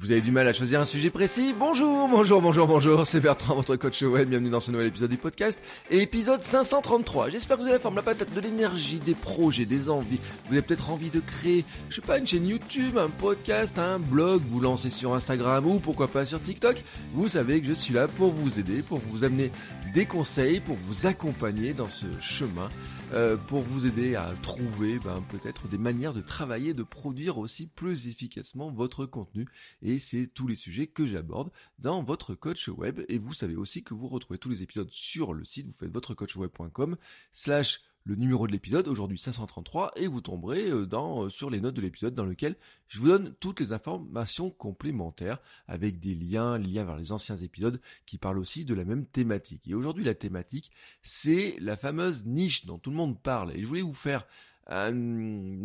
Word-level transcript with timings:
Vous 0.00 0.12
avez 0.12 0.22
du 0.22 0.30
mal 0.32 0.48
à 0.48 0.54
choisir 0.54 0.80
un 0.80 0.86
sujet 0.86 1.10
précis? 1.10 1.54
Bonjour, 1.58 2.08
bonjour, 2.08 2.40
bonjour, 2.40 2.66
bonjour, 2.66 3.06
c'est 3.06 3.20
Bertrand, 3.20 3.54
votre 3.54 3.76
coach 3.76 4.00
web, 4.00 4.30
bienvenue 4.30 4.48
dans 4.48 4.58
ce 4.58 4.70
nouvel 4.70 4.86
épisode 4.86 5.10
du 5.10 5.18
podcast, 5.18 5.62
et 5.90 6.00
épisode 6.00 6.40
533. 6.40 7.28
J'espère 7.28 7.58
que 7.58 7.60
vous 7.60 7.68
avez 7.68 7.76
la 7.76 7.82
forme, 7.82 7.96
la 7.96 8.02
patate, 8.02 8.32
de 8.32 8.40
l'énergie, 8.40 8.98
des 8.98 9.12
projets, 9.12 9.66
des 9.66 9.90
envies. 9.90 10.18
Vous 10.46 10.54
avez 10.54 10.62
peut-être 10.62 10.88
envie 10.88 11.10
de 11.10 11.20
créer, 11.20 11.66
je 11.90 11.96
sais 11.96 12.00
pas, 12.00 12.16
une 12.16 12.26
chaîne 12.26 12.46
YouTube, 12.46 12.96
un 12.96 13.10
podcast, 13.10 13.78
un 13.78 13.98
blog, 13.98 14.40
vous 14.48 14.60
lancer 14.60 14.88
sur 14.88 15.12
Instagram 15.12 15.66
ou 15.66 15.80
pourquoi 15.80 16.08
pas 16.08 16.24
sur 16.24 16.40
TikTok. 16.40 16.82
Vous 17.12 17.28
savez 17.28 17.60
que 17.60 17.66
je 17.66 17.74
suis 17.74 17.92
là 17.92 18.08
pour 18.08 18.30
vous 18.30 18.58
aider, 18.58 18.80
pour 18.80 19.02
vous 19.10 19.24
amener 19.24 19.52
des 19.92 20.06
conseils, 20.06 20.60
pour 20.60 20.78
vous 20.88 21.06
accompagner 21.06 21.74
dans 21.74 21.90
ce 21.90 22.06
chemin 22.22 22.70
euh, 23.12 23.36
pour 23.36 23.60
vous 23.60 23.86
aider 23.86 24.14
à 24.14 24.32
trouver 24.42 24.98
ben, 25.00 25.20
peut-être 25.30 25.66
des 25.66 25.78
manières 25.78 26.14
de 26.14 26.20
travailler, 26.20 26.74
de 26.74 26.82
produire 26.84 27.38
aussi 27.38 27.66
plus 27.66 28.06
efficacement 28.06 28.70
votre 28.70 29.04
contenu. 29.04 29.46
Et 29.82 29.98
c'est 29.98 30.28
tous 30.28 30.46
les 30.46 30.56
sujets 30.56 30.86
que 30.86 31.06
j'aborde 31.06 31.50
dans 31.78 32.02
votre 32.02 32.34
coach 32.34 32.68
web. 32.68 33.00
Et 33.08 33.18
vous 33.18 33.34
savez 33.34 33.56
aussi 33.56 33.82
que 33.82 33.94
vous 33.94 34.06
retrouvez 34.06 34.38
tous 34.38 34.48
les 34.48 34.62
épisodes 34.62 34.90
sur 34.90 35.34
le 35.34 35.44
site. 35.44 35.66
Vous 35.66 35.72
faites 35.72 35.90
votrecoachweb.com 35.90 36.96
slash 37.32 37.82
le 38.04 38.14
numéro 38.14 38.46
de 38.46 38.52
l'épisode, 38.52 38.88
aujourd'hui 38.88 39.18
533, 39.18 39.92
et 39.96 40.06
vous 40.06 40.20
tomberez 40.20 40.70
euh, 40.70 40.86
euh, 40.92 41.28
sur 41.28 41.50
les 41.50 41.60
notes 41.60 41.74
de 41.74 41.80
l'épisode 41.80 42.14
dans 42.14 42.24
lequel 42.24 42.56
je 42.88 42.98
vous 42.98 43.08
donne 43.08 43.34
toutes 43.40 43.60
les 43.60 43.72
informations 43.72 44.50
complémentaires 44.50 45.38
avec 45.68 46.00
des 46.00 46.14
liens, 46.14 46.58
liens 46.58 46.84
vers 46.84 46.96
les 46.96 47.12
anciens 47.12 47.36
épisodes 47.36 47.80
qui 48.06 48.18
parlent 48.18 48.38
aussi 48.38 48.64
de 48.64 48.74
la 48.74 48.84
même 48.84 49.04
thématique. 49.04 49.68
Et 49.68 49.74
aujourd'hui 49.74 50.04
la 50.04 50.14
thématique, 50.14 50.70
c'est 51.02 51.56
la 51.60 51.76
fameuse 51.76 52.24
niche 52.24 52.66
dont 52.66 52.78
tout 52.78 52.90
le 52.90 52.96
monde 52.96 53.20
parle. 53.20 53.52
Et 53.54 53.60
je 53.60 53.66
voulais 53.66 53.82
vous 53.82 53.92
faire 53.92 54.26
un 54.66 54.92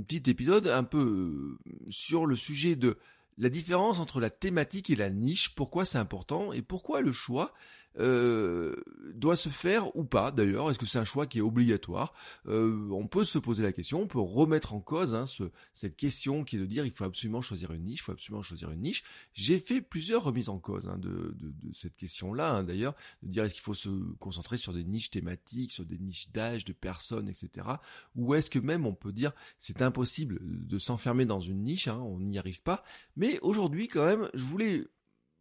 petit 0.02 0.30
épisode 0.30 0.68
un 0.68 0.84
peu 0.84 1.58
euh, 1.68 1.72
sur 1.90 2.26
le 2.26 2.36
sujet 2.36 2.76
de 2.76 2.98
la 3.38 3.50
différence 3.50 4.00
entre 4.00 4.20
la 4.20 4.30
thématique 4.30 4.90
et 4.90 4.96
la 4.96 5.10
niche, 5.10 5.56
pourquoi 5.56 5.86
c'est 5.86 5.98
important 5.98 6.54
et 6.54 6.62
pourquoi 6.62 7.02
le 7.02 7.12
choix 7.12 7.54
euh, 8.00 8.76
doit 9.14 9.36
se 9.36 9.50
faire 9.50 9.96
ou 9.96 10.04
pas 10.04 10.32
d'ailleurs? 10.32 10.70
Est-ce 10.70 10.80
que 10.80 10.86
c'est 10.86 11.00
un 11.00 11.06
choix 11.06 11.26
qui 11.26 11.40
est 11.40 11.42
obligatoire? 11.42 12.14
Euh, 12.48 12.90
On 12.92 13.08
peut 13.08 13.24
se 13.24 13.40
poser 13.40 13.64
la 13.64 13.72
question, 13.72 14.02
on 14.02 14.08
peut 14.08 14.20
remettre 14.20 14.74
en 14.74 14.80
cause 14.80 15.16
hein, 15.16 15.26
ce, 15.26 15.44
cette 15.74 15.96
question 15.96 16.44
qui 16.44 16.58
est 16.58 16.60
de 16.60 16.66
dire 16.66 16.86
il 16.86 16.92
faut 16.92 17.04
absolument 17.04 17.42
choisir 17.42 17.72
une 17.72 17.84
niche, 17.84 18.00
il 18.00 18.04
faut 18.04 18.12
absolument 18.12 18.44
choisir 18.44 18.72
une 18.72 18.82
niche. 18.82 19.04
J'ai 19.34 19.60
fait 19.60 19.82
plusieurs 19.82 20.24
remises 20.24 20.50
en 20.50 20.60
cause 20.60 20.88
hein, 20.88 20.98
de, 20.98 21.36
de, 21.38 21.54
de, 21.64 21.74
cette 21.74 21.96
question-là 21.96 22.52
hein, 22.52 22.64
d'ailleurs, 22.64 22.96
de 23.24 23.30
dire 23.30 23.44
est-ce 23.44 23.54
qu'il 23.54 23.64
faut 23.64 23.74
se 23.74 23.90
concentrer 24.20 24.58
sur 24.58 24.74
des 24.74 24.84
niches 24.84 25.10
thématiques, 25.10 25.72
sur 25.72 25.86
des 25.86 25.98
niches 25.98 26.30
d'âge, 26.32 26.66
de 26.66 26.74
personnes, 26.74 27.30
etc. 27.30 27.68
Ou 28.16 28.36
est-ce 28.36 28.50
que 28.50 28.60
même 28.60 28.86
on 28.86 28.94
peut 28.94 29.14
dire 29.14 29.32
c'est 29.60 29.82
impossible 29.82 30.40
de 30.42 30.80
s'enfermer 30.80 31.26
dans 31.26 31.40
une 31.40 31.64
niche, 31.64 31.88
hein, 31.88 32.00
on 32.00 32.20
n'y 32.20 32.38
arrive 32.38 32.62
pas? 32.62 32.84
Mais 33.16 33.40
aujourd'hui 33.40 33.88
quand 33.88 34.06
même, 34.06 34.30
je 34.34 34.44
voulais 34.44 34.86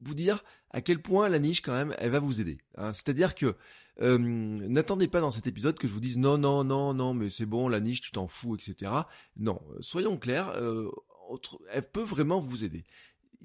vous 0.04 0.14
dire 0.14 0.44
à 0.70 0.80
quel 0.80 1.00
point 1.00 1.28
la 1.28 1.38
niche 1.38 1.62
quand 1.62 1.72
même, 1.72 1.94
elle 1.98 2.10
va 2.10 2.18
vous 2.18 2.40
aider. 2.40 2.58
Hein. 2.76 2.92
C'est-à-dire 2.92 3.34
que 3.34 3.56
euh, 4.02 4.18
n'attendez 4.18 5.06
pas 5.06 5.20
dans 5.20 5.30
cet 5.30 5.46
épisode 5.46 5.78
que 5.78 5.86
je 5.86 5.92
vous 5.92 6.00
dise 6.00 6.18
non, 6.18 6.36
non, 6.36 6.64
non, 6.64 6.94
non, 6.94 7.14
mais 7.14 7.30
c'est 7.30 7.46
bon, 7.46 7.68
la 7.68 7.80
niche, 7.80 8.00
tu 8.00 8.10
t'en 8.10 8.26
fous, 8.26 8.56
etc. 8.56 8.92
Non, 9.36 9.60
euh, 9.70 9.78
soyons 9.80 10.18
clairs, 10.18 10.48
euh, 10.56 10.90
elle 11.70 11.88
peut 11.88 12.02
vraiment 12.02 12.40
vous 12.40 12.64
aider. 12.64 12.84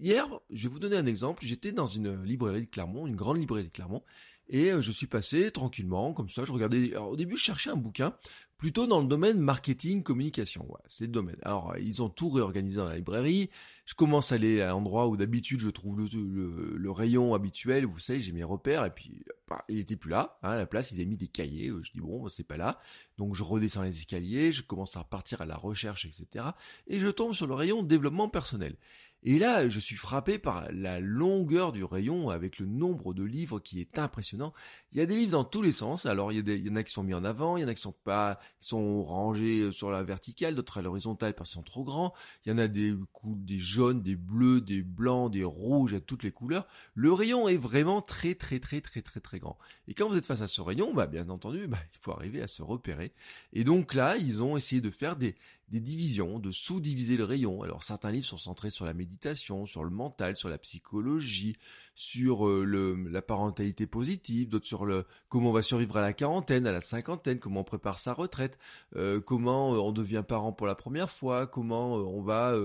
Hier, 0.02 0.28
je 0.50 0.64
vais 0.64 0.74
vous 0.74 0.80
donner 0.80 0.96
un 0.96 1.06
exemple. 1.06 1.46
J'étais 1.46 1.72
dans 1.72 1.88
une 1.88 2.24
librairie 2.24 2.66
de 2.66 2.70
Clermont, 2.70 3.06
une 3.06 3.16
grande 3.16 3.38
librairie 3.38 3.66
de 3.66 3.74
Clermont, 3.74 4.04
et 4.48 4.72
je 4.80 4.92
suis 4.92 5.08
passé 5.08 5.52
tranquillement, 5.52 6.14
comme 6.14 6.30
ça, 6.30 6.46
je 6.46 6.52
regardais. 6.52 6.96
Au 6.96 7.16
début, 7.16 7.38
je 7.38 7.44
cherchais 7.44 7.70
un 7.70 7.76
bouquin 7.76 8.16
plutôt 8.60 8.88
dans 8.88 9.00
le 9.00 9.08
domaine 9.08 9.40
marketing, 9.40 10.04
communication. 10.04 10.66
Ouais, 10.70 10.82
c'est 10.88 11.06
le 11.06 11.12
domaine. 11.12 11.38
Alors, 11.44 11.76
ils 11.80 12.04
ont 12.04 12.10
tout 12.10 12.28
réorganisé 12.28 12.78
dans 12.78 12.90
la 12.90 12.98
librairie. 12.98 13.50
Je 13.86 13.96
commence 13.96 14.34
à 14.34 14.36
aller 14.36 14.62
à 14.62 14.70
l'endroit 14.70 15.08
où 15.08 15.16
d'habitude 15.16 15.62
je 15.62 15.70
trouve 15.70 15.98
le, 15.98 16.92
rayon 16.92 17.34
habituel. 17.34 17.86
Vous 17.86 18.00
savez, 18.00 18.22
j'ai 18.22 18.34
mes 18.34 18.44
repères 18.44 18.86
et 18.86 18.92
puis 18.92 19.24
bah, 19.48 19.64
il 19.70 19.80
était 19.80 19.96
plus 19.96 20.12
là. 20.12 20.38
Hein, 20.44 20.50
à 20.50 20.58
la 20.58 20.66
place, 20.66 20.92
ils 20.92 20.96
avaient 20.96 21.06
mis 21.06 21.16
des 21.16 21.28
cahiers. 21.28 21.72
Je 21.82 21.92
dis 21.94 22.02
bon, 22.02 22.28
c'est 22.28 22.44
pas 22.44 22.58
là. 22.58 22.80
Donc 23.18 23.34
je 23.34 23.44
redescends 23.44 23.82
les 23.82 23.98
escaliers, 23.98 24.52
je 24.52 24.62
commence 24.62 24.96
à 24.98 25.00
repartir 25.00 25.42
à 25.42 25.46
la 25.46 25.56
recherche, 25.56 26.06
etc. 26.06 26.48
Et 26.88 27.00
je 27.00 27.08
tombe 27.08 27.34
sur 27.34 27.48
le 27.48 27.54
rayon 27.54 27.82
développement 27.82 28.28
personnel. 28.28 28.76
Et 29.24 29.38
là, 29.38 29.68
je 29.68 29.80
suis 29.80 29.98
frappé 29.98 30.40
par 30.40 30.66
la 30.72 31.02
longueur 31.02 31.74
du 31.74 31.84
rayon 31.84 32.30
avec 32.30 32.58
le 32.58 32.66
nombre 32.66 33.14
de 33.14 33.24
livres 33.24 33.60
qui 33.60 33.82
est 33.82 34.00
impressionnant. 34.00 34.54
Il 34.94 34.98
y 34.98 35.02
a 35.02 35.06
des 35.06 35.16
livres 35.16 35.34
dans 35.34 35.44
tous 35.44 35.62
les 35.62 35.74
sens. 35.74 36.06
Alors, 36.06 36.32
il 36.32 36.48
y, 36.48 36.52
a 36.52 36.56
y 36.56 36.70
en 36.70 36.76
a 36.78 36.84
qui 36.84 36.94
sont 36.94 37.04
mis 37.04 37.14
en 37.14 37.26
avant, 37.26 37.58
il 37.58 37.62
y 37.62 37.66
en 37.66 37.68
a 37.68 37.74
qui 37.74 37.82
sont 37.82 37.92
pas, 37.92 38.40
qui 38.62 38.70
sont 38.70 39.04
rangés 39.04 39.74
sur 39.74 39.92
la 39.92 40.04
verticale, 40.04 40.56
d'autres 40.56 40.78
à 40.78 40.82
l'horizontale 40.82 41.36
parce 41.36 41.50
qu'ils 41.50 41.56
sont 41.56 41.64
trop 41.64 41.84
grands. 41.84 42.14
Il 42.46 42.50
y 42.50 42.52
en 42.54 42.58
a 42.58 42.70
des, 42.70 42.96
des 43.26 43.60
jaunes, 43.60 44.02
des 44.02 44.16
bleus, 44.16 44.62
des 44.62 44.84
blancs, 44.84 45.32
des 45.32 45.44
rouges, 45.44 45.94
à 45.94 46.00
toutes 46.00 46.24
les 46.24 46.32
couleurs. 46.32 46.66
Le 46.94 47.12
rayon 47.12 47.50
est 47.50 47.58
vraiment 47.58 48.02
très, 48.02 48.36
très, 48.36 48.60
très, 48.60 48.80
très, 48.80 49.02
très, 49.02 49.20
très 49.20 49.40
grand. 49.40 49.58
Et 49.90 49.94
quand 49.94 50.08
vous 50.08 50.18
êtes 50.18 50.26
face 50.26 50.42
à 50.42 50.48
ce 50.48 50.62
rayon, 50.62 50.94
bah, 50.94 51.08
bien 51.08 51.28
entendu, 51.28 51.68
bah, 51.68 51.80
il 51.94 52.00
faut 52.00 52.12
arriver 52.12 52.42
à 52.42 52.48
se 52.48 52.62
repérer. 52.62 53.12
Et 53.52 53.66
donc 53.66 53.94
là, 53.94 54.16
ils 54.16 54.42
ont 54.42 54.56
essayé 54.56 54.80
de 54.80 54.92
faire 54.92 55.18
des, 55.18 55.36
des 55.70 55.82
divisions, 55.82 56.40
de 56.40 56.52
sous-diviser 56.52 57.18
le 57.18 57.24
rayon. 57.24 57.62
Alors 57.62 57.84
certains 57.84 58.12
livres 58.12 58.26
sont 58.26 58.38
centrés 58.38 58.72
sur 58.72 58.86
la 58.86 58.94
méditation, 58.94 59.66
sur 59.66 59.84
le 59.84 59.90
mental, 59.90 60.36
sur 60.36 60.50
la 60.50 60.58
psychologie, 60.58 61.56
sur 62.00 62.48
euh, 62.48 62.64
le, 62.64 62.96
la 63.10 63.22
parentalité 63.22 63.86
positive, 63.86 64.48
d'autres 64.48 64.66
sur 64.66 64.86
le 64.86 65.04
comment 65.28 65.50
on 65.50 65.52
va 65.52 65.62
survivre 65.62 65.98
à 65.98 66.02
la 66.02 66.14
quarantaine, 66.14 66.66
à 66.66 66.72
la 66.72 66.80
cinquantaine, 66.80 67.40
comment 67.40 67.60
on 67.60 67.64
prépare 67.66 68.00
sa 68.00 68.14
retraite, 68.14 68.58
euh, 68.96 69.20
comment 69.20 69.74
euh, 69.74 69.80
on 69.80 69.92
devient 69.92 70.24
parent 70.26 70.54
pour 70.54 70.66
la 70.66 70.76
première 70.76 71.12
fois, 71.12 71.46
comment 71.46 71.96
on 71.96 72.22
va 72.22 72.56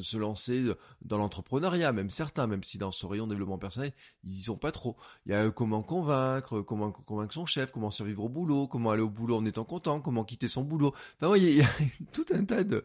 se 0.00 0.16
lancer 0.16 0.64
dans 1.02 1.18
l'entrepreneuriat, 1.18 1.92
même 1.92 2.10
certains, 2.10 2.48
même 2.48 2.64
si 2.64 2.78
dans 2.78 2.90
ce 2.90 3.06
rayon 3.06 3.28
développement 3.28 3.58
personnel, 3.58 3.92
ils 4.24 4.32
y 4.32 4.42
sont 4.42 4.56
pas 4.56 4.72
trop. 4.72 4.96
Il 5.24 5.32
y 5.32 5.36
a 5.36 5.48
comment 5.52 5.84
convaincre, 5.84 6.60
comment 6.60 6.90
convaincre 6.90 7.32
son 7.32 7.46
chef, 7.46 7.70
comment 7.70 7.92
survivre 7.92 8.24
au 8.24 8.28
boulot, 8.28 8.66
comment 8.66 8.90
aller 8.90 9.02
au 9.02 9.08
boulot 9.08 9.36
en 9.36 9.44
étant 9.44 9.64
content, 9.64 10.00
comment 10.00 10.24
quitter 10.24 10.48
son 10.48 10.64
boulot. 10.64 10.88
Enfin, 10.88 11.26
vous 11.26 11.28
voyez, 11.28 11.50
il 11.52 11.58
y 11.58 11.62
a 11.62 11.68
tout 12.12 12.26
un 12.34 12.44
tas 12.44 12.64
de, 12.64 12.82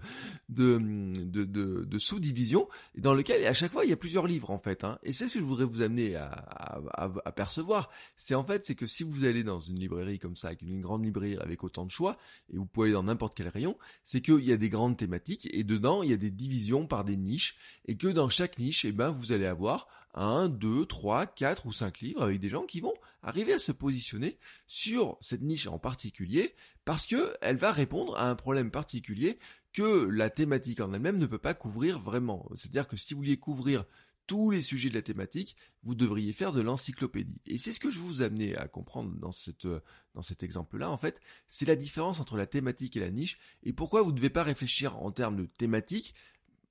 de, 0.49 0.77
de, 0.77 1.45
de, 1.45 1.83
de 1.83 1.97
sous-divisions 1.97 2.67
dans 2.95 3.15
lequel, 3.15 3.43
à 3.47 3.55
chaque 3.55 3.71
fois, 3.71 3.85
il 3.85 3.89
y 3.89 3.93
a 3.93 3.97
plusieurs 3.97 4.27
livres, 4.27 4.51
en 4.51 4.59
fait. 4.59 4.83
Hein. 4.83 4.99
Et 5.01 5.11
c'est 5.11 5.27
ce 5.27 5.33
que 5.33 5.39
je 5.39 5.45
voudrais 5.45 5.65
vous 5.65 5.81
amener 5.81 5.94
à, 6.15 7.31
percevoir, 7.35 7.89
c'est 8.15 8.35
en 8.35 8.43
fait, 8.43 8.65
c'est 8.65 8.75
que 8.75 8.87
si 8.87 9.03
vous 9.03 9.25
allez 9.25 9.43
dans 9.43 9.59
une 9.59 9.79
librairie 9.79 10.19
comme 10.19 10.35
ça, 10.35 10.47
avec 10.47 10.61
une 10.61 10.81
grande 10.81 11.03
librairie 11.03 11.37
avec 11.37 11.63
autant 11.63 11.85
de 11.85 11.91
choix, 11.91 12.17
et 12.53 12.57
vous 12.57 12.65
pouvez 12.65 12.87
aller 12.87 12.93
dans 12.93 13.03
n'importe 13.03 13.35
quel 13.35 13.47
rayon, 13.47 13.77
c'est 14.03 14.21
qu'il 14.21 14.43
y 14.43 14.51
a 14.51 14.57
des 14.57 14.69
grandes 14.69 14.97
thématiques, 14.97 15.47
et 15.51 15.63
dedans, 15.63 16.03
il 16.03 16.09
y 16.09 16.13
a 16.13 16.17
des 16.17 16.31
divisions 16.31 16.87
par 16.87 17.03
des 17.03 17.17
niches, 17.17 17.57
et 17.85 17.97
que 17.97 18.07
dans 18.07 18.29
chaque 18.29 18.59
niche, 18.59 18.85
eh 18.85 18.91
ben, 18.91 19.09
vous 19.09 19.31
allez 19.31 19.45
avoir 19.45 19.87
un, 20.15 20.47
deux, 20.47 20.85
trois, 20.85 21.25
quatre 21.25 21.65
ou 21.65 21.73
cinq 21.73 21.99
livres 21.99 22.23
avec 22.23 22.39
des 22.39 22.49
gens 22.49 22.63
qui 22.63 22.79
vont 22.79 22.93
arriver 23.21 23.53
à 23.53 23.59
se 23.59 23.71
positionner 23.71 24.37
sur 24.65 25.17
cette 25.19 25.41
niche 25.41 25.67
en 25.67 25.77
particulier 25.77 26.55
parce 26.85 27.05
que 27.05 27.33
elle 27.41 27.57
va 27.57 27.71
répondre 27.71 28.15
à 28.17 28.29
un 28.29 28.35
problème 28.35 28.71
particulier 28.71 29.37
que 29.73 30.07
la 30.07 30.29
thématique 30.29 30.79
en 30.79 30.93
elle-même 30.93 31.17
ne 31.17 31.25
peut 31.25 31.37
pas 31.37 31.53
couvrir 31.53 31.99
vraiment. 31.99 32.49
C'est-à-dire 32.55 32.87
que 32.87 32.95
si 32.95 33.13
vous 33.13 33.19
vouliez 33.19 33.37
couvrir 33.37 33.83
tous 34.27 34.49
les 34.49 34.61
sujets 34.61 34.89
de 34.89 34.95
la 34.95 35.01
thématique, 35.01 35.55
vous 35.83 35.95
devriez 35.95 36.33
faire 36.33 36.51
de 36.51 36.61
l'encyclopédie. 36.61 37.41
Et 37.45 37.57
c'est 37.57 37.71
ce 37.71 37.79
que 37.79 37.91
je 37.91 37.99
vous 37.99 38.21
amenais 38.21 38.55
à 38.55 38.67
comprendre 38.67 39.11
dans, 39.15 39.31
cette, 39.31 39.67
dans 40.13 40.21
cet 40.21 40.43
exemple-là, 40.43 40.89
en 40.89 40.97
fait, 40.97 41.21
c'est 41.47 41.65
la 41.65 41.75
différence 41.75 42.19
entre 42.19 42.37
la 42.37 42.47
thématique 42.47 42.97
et 42.97 42.99
la 42.99 43.11
niche, 43.11 43.37
et 43.63 43.73
pourquoi 43.73 44.01
vous 44.01 44.11
ne 44.11 44.17
devez 44.17 44.29
pas 44.29 44.43
réfléchir 44.43 44.97
en 44.97 45.11
termes 45.11 45.35
de 45.35 45.45
thématique, 45.45 46.15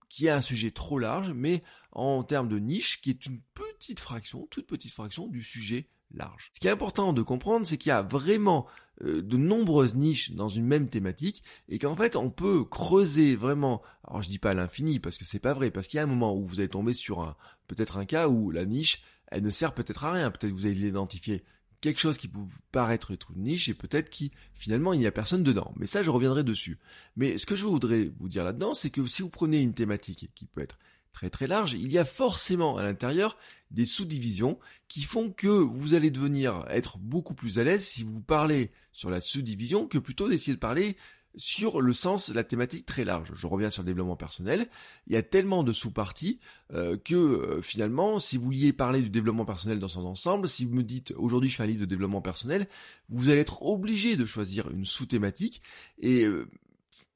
qui 0.08 0.26
est 0.26 0.30
un 0.30 0.42
sujet 0.42 0.70
trop 0.70 0.98
large, 0.98 1.32
mais 1.32 1.62
en 1.92 2.22
termes 2.22 2.48
de 2.48 2.58
niche, 2.58 3.00
qui 3.00 3.10
est 3.10 3.26
une 3.26 3.40
petite 3.54 4.00
fraction, 4.00 4.46
toute 4.46 4.66
petite 4.66 4.92
fraction 4.92 5.26
du 5.26 5.42
sujet 5.42 5.88
large. 6.14 6.50
Ce 6.52 6.61
qui 6.61 6.69
est 6.69 6.70
important 6.70 7.12
de 7.12 7.22
comprendre, 7.22 7.66
c'est 7.66 7.78
qu'il 7.78 7.90
y 7.90 7.93
a 7.93 8.02
vraiment 8.02 8.66
euh, 9.02 9.22
de 9.22 9.37
nombreuses 9.37 9.94
niches 9.94 10.32
dans 10.32 10.49
une 10.49 10.66
même 10.66 10.88
thématique 10.88 11.43
et 11.69 11.78
qu'en 11.78 11.96
fait 11.96 12.14
on 12.14 12.31
peut 12.31 12.64
creuser 12.64 13.34
vraiment 13.34 13.82
alors 14.06 14.22
je 14.22 14.28
dis 14.28 14.38
pas 14.38 14.50
à 14.50 14.55
l'infini 14.55 15.00
parce 15.00 15.19
que 15.19 15.25
c'est 15.25 15.40
pas 15.40 15.52
vrai 15.52 15.72
parce 15.72 15.88
qu'il 15.88 15.96
y 15.96 16.00
a 16.00 16.05
un 16.05 16.06
moment 16.06 16.37
où 16.37 16.44
vous 16.44 16.61
allez 16.61 16.69
tomber 16.69 16.94
sur 16.94 17.20
un 17.20 17.34
peut-être 17.66 17.99
un 17.99 18.05
cas 18.05 18.28
où 18.28 18.52
la 18.52 18.64
niche 18.66 19.02
elle 19.26 19.43
ne 19.43 19.50
sert 19.50 19.75
peut-être 19.75 20.05
à 20.05 20.12
rien 20.12 20.31
peut-être 20.31 20.52
que 20.52 20.56
vous 20.56 20.66
allez 20.66 20.76
l'identifier 20.76 21.43
quelque 21.84 22.00
chose 22.00 22.16
qui 22.16 22.28
peut 22.28 22.40
paraître 22.72 23.12
être 23.12 23.32
une 23.37 23.43
niche 23.43 23.69
et 23.69 23.75
peut-être 23.75 24.08
qui 24.08 24.32
finalement 24.55 24.94
il 24.94 25.00
n'y 25.00 25.06
a 25.06 25.12
personne 25.12 25.43
dedans. 25.43 25.75
Mais 25.76 25.87
ça 25.87 26.02
je 26.02 26.08
reviendrai 26.08 26.43
dessus. 26.43 26.78
Mais 27.14 27.37
ce 27.37 27.44
que 27.44 27.56
je 27.56 27.66
voudrais 27.66 28.11
vous 28.19 28.31
dire 28.31 28.43
là-dedans, 28.43 28.72
c'est 28.72 28.88
que 28.88 29.06
si 29.06 29.20
vous 29.20 29.28
prenez 29.28 29.61
une 29.61 29.75
thématique 29.75 30.31
qui 30.34 30.46
peut 30.46 30.62
être 30.62 30.78
très 31.14 31.31
très 31.31 31.46
large, 31.46 31.72
il 31.72 31.90
y 31.90 31.99
a 31.99 32.05
forcément 32.05 32.76
à 32.76 32.82
l'intérieur 32.82 33.38
des 33.70 33.87
sous-divisions 33.87 34.58
qui 34.88 35.02
font 35.02 35.31
que 35.31 35.49
vous 35.49 35.94
allez 35.94 36.11
devenir 36.11 36.66
être 36.69 36.99
beaucoup 36.99 37.34
plus 37.34 37.58
à 37.58 37.64
l'aise 37.64 37.84
si 37.84 38.02
vous 38.02 38.20
parlez 38.20 38.70
sur 38.93 39.08
la 39.11 39.22
sous-division 39.22 39.87
que 39.87 39.99
plutôt 39.99 40.28
d'essayer 40.28 40.55
de 40.55 40.61
parler 40.61 40.96
sur 41.37 41.81
le 41.81 41.93
sens 41.93 42.28
la 42.28 42.44
thématique 42.44 42.87
très 42.87 43.05
large. 43.05 43.32
Je 43.34 43.46
reviens 43.46 43.70
sur 43.70 43.82
le 43.82 43.87
développement 43.87 44.16
personnel. 44.16 44.69
Il 45.06 45.14
y 45.14 45.16
a 45.16 45.22
tellement 45.22 45.64
de 45.64 45.72
sous-parties 45.72 46.38
euh, 46.72 46.96
que 46.96 47.14
euh, 47.14 47.62
finalement, 47.62 48.19
si 48.19 48.37
vous 48.37 48.44
vouliez 48.44 48.72
parler 48.72 49.02
du 49.02 49.11
développement 49.11 49.44
personnel 49.44 49.81
dans 49.81 49.88
son 49.88 50.05
ensemble, 50.05 50.49
si 50.49 50.64
vous 50.64 50.75
me 50.75 50.84
dites 50.84 51.12
aujourd'hui 51.16 51.50
je 51.50 51.56
fais 51.56 51.64
un 51.64 51.66
livre 51.66 51.81
de 51.81 51.87
développement 51.87 52.22
personnel, 52.22 52.69
vous 53.08 53.31
allez 53.31 53.40
être 53.40 53.62
obligé 53.62 54.16
de 54.16 54.26
choisir 54.26 54.70
une 54.70 54.84
sous-thématique 54.84 55.61
et 55.99 56.25
euh, 56.25 56.49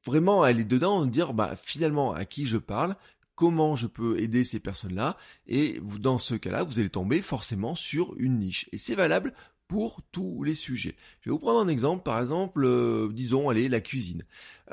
vraiment 0.05 0.43
aller 0.43 0.65
dedans 0.65 1.05
dire 1.05 1.35
bah 1.35 1.55
finalement 1.57 2.13
à 2.13 2.25
qui 2.25 2.47
je 2.47 2.57
parle, 2.57 2.97
comment 3.39 3.77
je 3.77 3.87
peux 3.87 4.19
aider 4.19 4.45
ces 4.45 4.59
personnes-là, 4.59 5.17
et 5.47 5.81
dans 6.01 6.19
ce 6.19 6.35
cas-là, 6.35 6.65
vous 6.65 6.81
allez 6.81 6.91
tomber 6.91 7.23
forcément 7.23 7.77
sur 7.77 8.17
une 8.19 8.41
niche. 8.41 8.69
Et 8.73 8.79
c'est 8.79 8.97
valable 8.97 9.33
pour 9.69 10.03
tous 10.11 10.43
les 10.43 10.57
sujets. 10.57 10.97
Je 11.21 11.31
vais 11.31 11.33
vous 11.35 11.39
prendre 11.39 11.61
un 11.61 11.69
exemple, 11.69 12.03
par 12.03 12.21
exemple, 12.21 12.65
euh, 12.65 13.09
disons, 13.13 13.49
allez, 13.49 13.69
la 13.69 13.81
cuisine. 13.81 14.25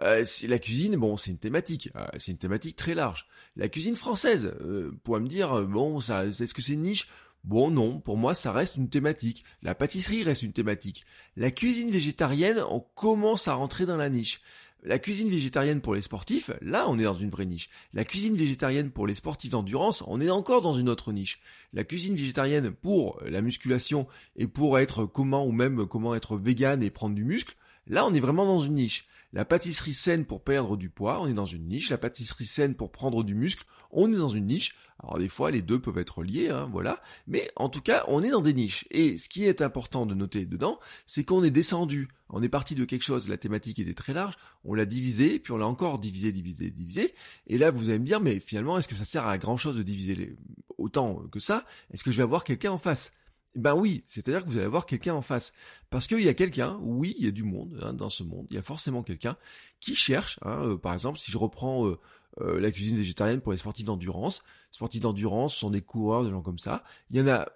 Euh, 0.01 0.25
la 0.47 0.57
cuisine, 0.57 0.95
bon, 0.95 1.15
c'est 1.15 1.29
une 1.29 1.37
thématique, 1.37 1.91
euh, 1.95 2.07
c'est 2.17 2.31
une 2.31 2.39
thématique 2.39 2.75
très 2.75 2.95
large. 2.95 3.27
La 3.55 3.69
cuisine 3.69 3.95
française, 3.95 4.51
euh, 4.61 4.91
pour 5.03 5.19
me 5.19 5.27
dire, 5.27 5.61
bon, 5.67 5.99
ça, 5.99 6.25
est-ce 6.25 6.55
que 6.55 6.63
c'est 6.63 6.73
une 6.73 6.81
niche? 6.81 7.07
Bon, 7.43 7.69
non, 7.69 7.99
pour 7.99 8.17
moi, 8.17 8.33
ça 8.33 8.51
reste 8.51 8.77
une 8.77 8.89
thématique. 8.89 9.43
La 9.61 9.75
pâtisserie 9.75 10.23
reste 10.23 10.41
une 10.41 10.53
thématique. 10.53 11.03
La 11.35 11.51
cuisine 11.51 11.91
végétarienne, 11.91 12.63
on 12.71 12.79
commence 12.79 13.47
à 13.47 13.53
rentrer 13.53 13.85
dans 13.85 13.97
la 13.97 14.09
niche. 14.09 14.41
La 14.87 14.99
cuisine 14.99 15.29
végétarienne 15.29 15.81
pour 15.81 15.95
les 15.95 16.03
sportifs, 16.03 16.51
là 16.61 16.85
on 16.87 16.99
est 16.99 17.05
dans 17.05 17.17
une 17.17 17.31
vraie 17.31 17.47
niche. 17.47 17.71
La 17.95 18.05
cuisine 18.05 18.37
végétarienne 18.37 18.91
pour 18.91 19.07
les 19.07 19.15
sportifs 19.15 19.49
d'endurance, 19.49 20.03
on 20.05 20.21
est 20.21 20.29
encore 20.29 20.61
dans 20.61 20.75
une 20.75 20.89
autre 20.89 21.11
niche. 21.11 21.39
La 21.73 21.83
cuisine 21.83 22.15
végétarienne 22.15 22.69
pour 22.69 23.19
la 23.25 23.41
musculation 23.41 24.05
et 24.35 24.45
pour 24.45 24.77
être 24.77 25.07
comment 25.07 25.43
ou 25.43 25.51
même 25.51 25.87
comment 25.87 26.13
être 26.13 26.37
vegan 26.37 26.83
et 26.83 26.91
prendre 26.91 27.15
du 27.15 27.25
muscle, 27.25 27.55
là 27.87 28.05
on 28.05 28.13
est 28.13 28.19
vraiment 28.19 28.45
dans 28.45 28.59
une 28.59 28.75
niche. 28.75 29.07
La 29.35 29.43
pâtisserie 29.43 29.93
saine 29.93 30.23
pour 30.23 30.45
perdre 30.45 30.77
du 30.77 30.89
poids, 30.89 31.21
on 31.21 31.27
est 31.27 31.33
dans 31.33 31.45
une 31.45 31.67
niche. 31.67 31.89
La 31.89 31.97
pâtisserie 31.97 32.45
saine 32.45 32.73
pour 32.73 32.93
prendre 32.93 33.21
du 33.21 33.35
muscle, 33.35 33.65
on 33.91 34.11
est 34.11 34.15
dans 34.15 34.29
une 34.29 34.45
niche. 34.45 34.77
Alors 35.03 35.17
des 35.17 35.27
fois, 35.27 35.51
les 35.51 35.61
deux 35.61 35.81
peuvent 35.81 35.97
être 35.97 36.23
liés, 36.23 36.49
hein, 36.49 36.69
voilà. 36.71 37.01
Mais 37.27 37.51
en 37.57 37.67
tout 37.67 37.81
cas, 37.81 38.05
on 38.07 38.23
est 38.23 38.29
dans 38.29 38.39
des 38.39 38.53
niches. 38.53 38.87
Et 38.91 39.17
ce 39.17 39.27
qui 39.27 39.43
est 39.43 39.61
important 39.61 40.05
de 40.05 40.15
noter 40.15 40.45
dedans, 40.45 40.79
c'est 41.05 41.25
qu'on 41.25 41.43
est 41.43 41.51
descendu. 41.51 42.07
On 42.29 42.41
est 42.43 42.49
parti 42.49 42.75
de 42.75 42.85
quelque 42.85 43.03
chose, 43.03 43.27
la 43.27 43.37
thématique 43.37 43.77
était 43.77 43.93
très 43.93 44.13
large, 44.13 44.35
on 44.63 44.73
l'a 44.73 44.85
divisé, 44.85 45.37
puis 45.39 45.51
on 45.51 45.57
l'a 45.57 45.67
encore 45.67 45.99
divisé, 45.99 46.31
divisé, 46.31 46.71
divisé. 46.71 47.13
Et 47.47 47.57
là, 47.57 47.71
vous 47.71 47.89
allez 47.89 47.99
me 47.99 48.05
dire, 48.05 48.21
mais 48.21 48.39
finalement, 48.39 48.77
est-ce 48.77 48.87
que 48.87 48.95
ça 48.95 49.03
sert 49.03 49.27
à 49.27 49.37
grand 49.37 49.57
chose 49.57 49.75
de 49.75 49.83
diviser 49.83 50.15
les... 50.15 50.35
autant 50.77 51.27
que 51.29 51.41
ça? 51.41 51.65
Est-ce 51.91 52.05
que 52.05 52.11
je 52.11 52.17
vais 52.17 52.23
avoir 52.23 52.45
quelqu'un 52.45 52.71
en 52.71 52.77
face? 52.77 53.11
Ben 53.55 53.75
oui, 53.75 54.03
c'est-à-dire 54.05 54.43
que 54.43 54.49
vous 54.49 54.57
allez 54.57 54.65
avoir 54.65 54.85
quelqu'un 54.85 55.13
en 55.13 55.21
face. 55.21 55.53
Parce 55.89 56.07
qu'il 56.07 56.21
y 56.21 56.29
a 56.29 56.33
quelqu'un, 56.33 56.77
oui, 56.81 57.15
il 57.17 57.25
y 57.25 57.27
a 57.27 57.31
du 57.31 57.43
monde 57.43 57.79
hein, 57.81 57.93
dans 57.93 58.09
ce 58.09 58.23
monde, 58.23 58.47
il 58.49 58.55
y 58.55 58.59
a 58.59 58.61
forcément 58.61 59.03
quelqu'un 59.03 59.37
qui 59.79 59.95
cherche, 59.95 60.39
hein, 60.43 60.67
euh, 60.67 60.77
par 60.77 60.93
exemple, 60.93 61.19
si 61.19 61.31
je 61.31 61.37
reprends 61.37 61.87
euh, 61.87 61.97
euh, 62.41 62.59
la 62.59 62.69
cuisine 62.69 62.97
végétarienne 62.97 63.39
pour 63.39 63.53
les 63.53 63.57
sportifs 63.57 63.85
d'endurance. 63.85 64.43
Sportifs 64.71 64.99
d'endurance 64.99 65.55
sont 65.55 65.69
des 65.69 65.81
coureurs, 65.81 66.25
des 66.25 66.31
gens 66.31 66.41
comme 66.41 66.59
ça. 66.59 66.83
Il 67.09 67.17
y 67.17 67.21
en 67.21 67.27
a 67.27 67.47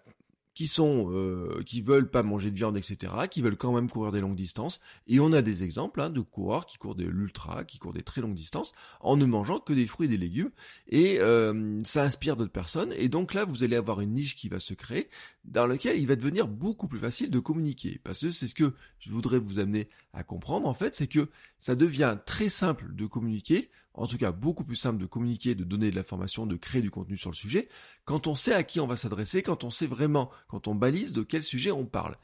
qui 0.53 0.67
sont 0.67 1.09
euh, 1.11 1.61
qui 1.65 1.81
veulent 1.81 2.09
pas 2.09 2.23
manger 2.23 2.51
de 2.51 2.55
viande, 2.55 2.77
etc., 2.77 3.13
qui 3.29 3.41
veulent 3.41 3.57
quand 3.57 3.71
même 3.71 3.89
courir 3.89 4.11
des 4.11 4.19
longues 4.19 4.35
distances. 4.35 4.81
Et 5.07 5.19
on 5.19 5.31
a 5.31 5.41
des 5.41 5.63
exemples 5.63 6.01
hein, 6.01 6.09
de 6.09 6.21
coureurs 6.21 6.65
qui 6.65 6.77
courent 6.77 6.95
de 6.95 7.05
l'ultra, 7.05 7.63
qui 7.63 7.77
courent 7.77 7.93
des 7.93 8.03
très 8.03 8.21
longues 8.21 8.35
distances, 8.35 8.73
en 8.99 9.15
ne 9.15 9.25
mangeant 9.25 9.59
que 9.59 9.73
des 9.73 9.87
fruits 9.87 10.07
et 10.07 10.09
des 10.09 10.17
légumes. 10.17 10.51
Et 10.87 11.19
euh, 11.19 11.79
ça 11.83 12.03
inspire 12.03 12.35
d'autres 12.35 12.51
personnes. 12.51 12.93
Et 12.97 13.09
donc 13.09 13.33
là, 13.33 13.45
vous 13.45 13.63
allez 13.63 13.75
avoir 13.75 14.01
une 14.01 14.13
niche 14.13 14.35
qui 14.35 14.49
va 14.49 14.59
se 14.59 14.73
créer, 14.73 15.09
dans 15.45 15.67
laquelle 15.67 15.97
il 15.97 16.07
va 16.07 16.15
devenir 16.15 16.47
beaucoup 16.47 16.87
plus 16.87 16.99
facile 16.99 17.29
de 17.29 17.39
communiquer. 17.39 17.99
Parce 18.03 18.19
que 18.19 18.31
c'est 18.31 18.47
ce 18.47 18.55
que 18.55 18.73
je 18.99 19.11
voudrais 19.11 19.39
vous 19.39 19.59
amener 19.59 19.87
à 20.13 20.23
comprendre, 20.23 20.67
en 20.67 20.73
fait, 20.73 20.95
c'est 20.95 21.07
que 21.07 21.29
ça 21.57 21.75
devient 21.75 22.17
très 22.25 22.49
simple 22.49 22.93
de 22.95 23.05
communiquer 23.05 23.69
en 23.99 24.07
tout 24.07 24.17
cas 24.17 24.31
beaucoup 24.31 24.63
plus 24.63 24.77
simple 24.77 24.97
de 24.97 25.05
communiquer, 25.05 25.55
de 25.55 25.63
donner 25.63 25.91
de 25.91 25.95
l'information, 25.95 26.45
de 26.45 26.55
créer 26.55 26.81
du 26.81 26.89
contenu 26.89 27.17
sur 27.17 27.29
le 27.29 27.35
sujet, 27.35 27.67
quand 28.05 28.27
on 28.27 28.35
sait 28.35 28.53
à 28.53 28.63
qui 28.63 28.79
on 28.79 28.87
va 28.87 28.95
s'adresser, 28.95 29.43
quand 29.43 29.63
on 29.63 29.69
sait 29.69 29.87
vraiment, 29.87 30.31
quand 30.47 30.67
on 30.67 30.75
balise 30.75 31.11
de 31.11 31.21
quel 31.21 31.43
sujet 31.43 31.71
on 31.71 31.85
parle. 31.85 32.17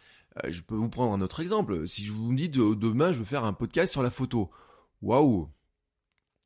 Euh, 0.44 0.52
je 0.52 0.62
peux 0.62 0.76
vous 0.76 0.90
prendre 0.90 1.12
un 1.14 1.22
autre 1.22 1.42
exemple. 1.42 1.88
Si 1.88 2.04
je 2.06 2.14
vous 2.14 2.34
dis 2.34 2.50
demain 2.50 3.12
je 3.12 3.20
veux 3.20 3.26
faire 3.26 3.44
un 3.44 3.54
podcast 3.54 3.92
sur 3.92 4.04
la 4.04 4.10
photo. 4.10 4.50
Waouh 5.02 5.50